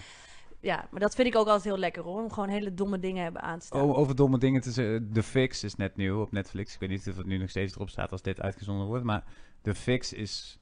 ja. 0.61 0.87
maar 0.91 0.99
dat 0.99 1.15
vind 1.15 1.27
ik 1.27 1.35
ook 1.35 1.47
altijd 1.47 1.63
heel 1.63 1.77
lekker 1.77 2.03
hoor. 2.03 2.21
Om 2.21 2.31
gewoon 2.31 2.49
hele 2.49 2.73
domme 2.73 2.99
dingen 2.99 3.23
hebben 3.23 3.41
aan 3.41 3.59
te 3.59 3.65
staan. 3.65 3.81
Oh, 3.81 3.97
over 3.97 4.15
domme 4.15 4.37
dingen 4.37 4.61
te 4.61 4.71
zeggen. 4.71 5.09
The 5.13 5.23
Fix 5.23 5.63
is 5.63 5.75
net 5.75 5.95
nieuw 5.95 6.21
op 6.21 6.31
Netflix. 6.31 6.73
Ik 6.73 6.79
weet 6.79 6.89
niet 6.89 7.07
of 7.09 7.17
het 7.17 7.25
nu 7.25 7.37
nog 7.37 7.49
steeds 7.49 7.75
erop 7.75 7.89
staat 7.89 8.11
als 8.11 8.21
dit 8.21 8.41
uitgezonden 8.41 8.87
wordt. 8.87 9.03
Maar 9.03 9.23
The 9.61 9.75
Fix 9.75 10.13
is 10.13 10.59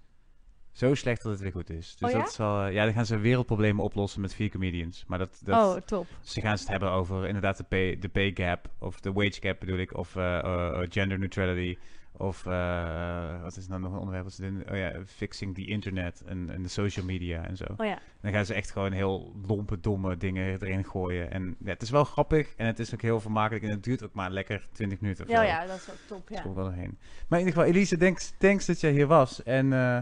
zo 0.71 0.95
slecht 0.95 1.21
dat 1.23 1.31
het 1.31 1.41
weer 1.41 1.51
goed 1.51 1.69
is. 1.69 1.95
Dus 1.95 2.09
Oh 2.09 2.15
ja? 2.15 2.23
dat 2.23 2.37
wel... 2.37 2.61
eh, 2.61 2.73
ja, 2.73 2.83
dan 2.83 2.93
gaan 2.93 3.05
ze 3.05 3.17
wereldproblemen 3.17 3.83
oplossen 3.83 4.21
met 4.21 4.33
vier 4.33 4.49
comedians. 4.49 5.03
Maar 5.07 5.19
dat... 5.19 5.41
dat 5.43 5.75
oh, 5.75 5.81
top. 5.81 6.07
Ze 6.21 6.41
gaan 6.41 6.51
het 6.51 6.67
hebben 6.67 6.91
over 6.91 7.27
inderdaad 7.27 7.57
de 7.57 7.63
pay, 7.63 7.99
de 7.99 8.09
pay 8.09 8.31
gap. 8.33 8.69
Of 8.79 8.99
de 8.99 9.11
wage 9.11 9.41
gap 9.41 9.59
bedoel 9.59 9.77
ik. 9.77 9.97
Of 9.97 10.15
eh, 10.15 10.37
eh, 10.37 10.81
eh, 10.81 10.87
gender 10.89 11.19
neutrality. 11.19 11.77
Of 12.19 12.45
eh, 12.45 13.41
wat 13.41 13.57
is 13.57 13.67
nou 13.67 13.81
nog 13.81 13.91
een 13.91 13.97
onderwerp? 13.97 14.23
Wat 14.23 14.33
ze 14.33 14.41
doen? 14.41 14.63
Oh 14.69 14.77
ja, 14.77 14.93
fixing 15.05 15.55
the 15.55 15.65
internet 15.65 16.23
en, 16.25 16.49
en 16.49 16.61
de 16.63 16.67
social 16.69 17.05
media 17.05 17.45
en 17.45 17.57
zo. 17.57 17.65
Oh 17.77 17.85
ja. 17.85 17.99
Dan 18.21 18.31
gaan 18.31 18.45
ze 18.45 18.53
echt 18.53 18.71
gewoon 18.71 18.91
heel 18.91 19.35
lompe, 19.47 19.79
domme 19.79 20.17
dingen 20.17 20.61
erin 20.61 20.85
gooien. 20.85 21.31
En 21.31 21.55
ja, 21.59 21.69
het 21.69 21.81
is 21.81 21.89
wel 21.89 22.03
grappig 22.03 22.53
en 22.55 22.65
het 22.65 22.79
is 22.79 22.93
ook 22.93 23.01
heel 23.01 23.19
vermakelijk. 23.19 23.63
En 23.63 23.69
het 23.69 23.83
duurt 23.83 24.03
ook 24.03 24.13
maar 24.13 24.31
lekker 24.31 24.67
20 24.71 24.99
minuten 24.99 25.25
of 25.25 25.31
Ja, 25.31 25.37
zo. 25.37 25.43
ja, 25.43 25.65
dat 25.65 25.75
is 25.75 25.89
ook 25.89 25.97
top. 26.07 26.29
Ja. 26.29 26.41
Komt 26.41 26.55
wel 26.55 26.63
doorheen. 26.63 26.97
Maar 27.27 27.39
in 27.39 27.45
ieder 27.45 27.61
geval, 27.61 27.75
Elise, 27.75 27.97
thanks, 27.97 28.33
thanks 28.37 28.65
dat 28.65 28.79
jij 28.79 28.91
hier 28.91 29.07
was. 29.07 29.43
En 29.43 29.73
eh, 29.73 29.99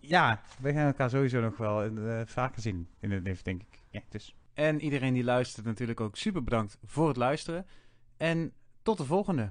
ja, 0.00 0.40
we 0.60 0.72
gaan 0.72 0.86
elkaar 0.86 1.10
sowieso 1.10 1.40
nog 1.40 1.56
wel 1.56 1.82
eh, 1.82 2.20
vaker 2.24 2.62
zien 2.62 2.88
in 3.00 3.10
het 3.10 3.22
leven, 3.24 3.44
denk 3.44 3.62
ik. 3.62 3.82
Ja, 3.90 4.00
dus. 4.08 4.34
En 4.54 4.80
iedereen 4.80 5.14
die 5.14 5.24
luistert 5.24 5.66
natuurlijk 5.66 6.00
ook 6.00 6.16
super 6.16 6.44
bedankt 6.44 6.78
voor 6.84 7.08
het 7.08 7.16
luisteren. 7.16 7.66
En 8.16 8.52
tot 8.82 8.98
de 8.98 9.04
volgende. 9.04 9.50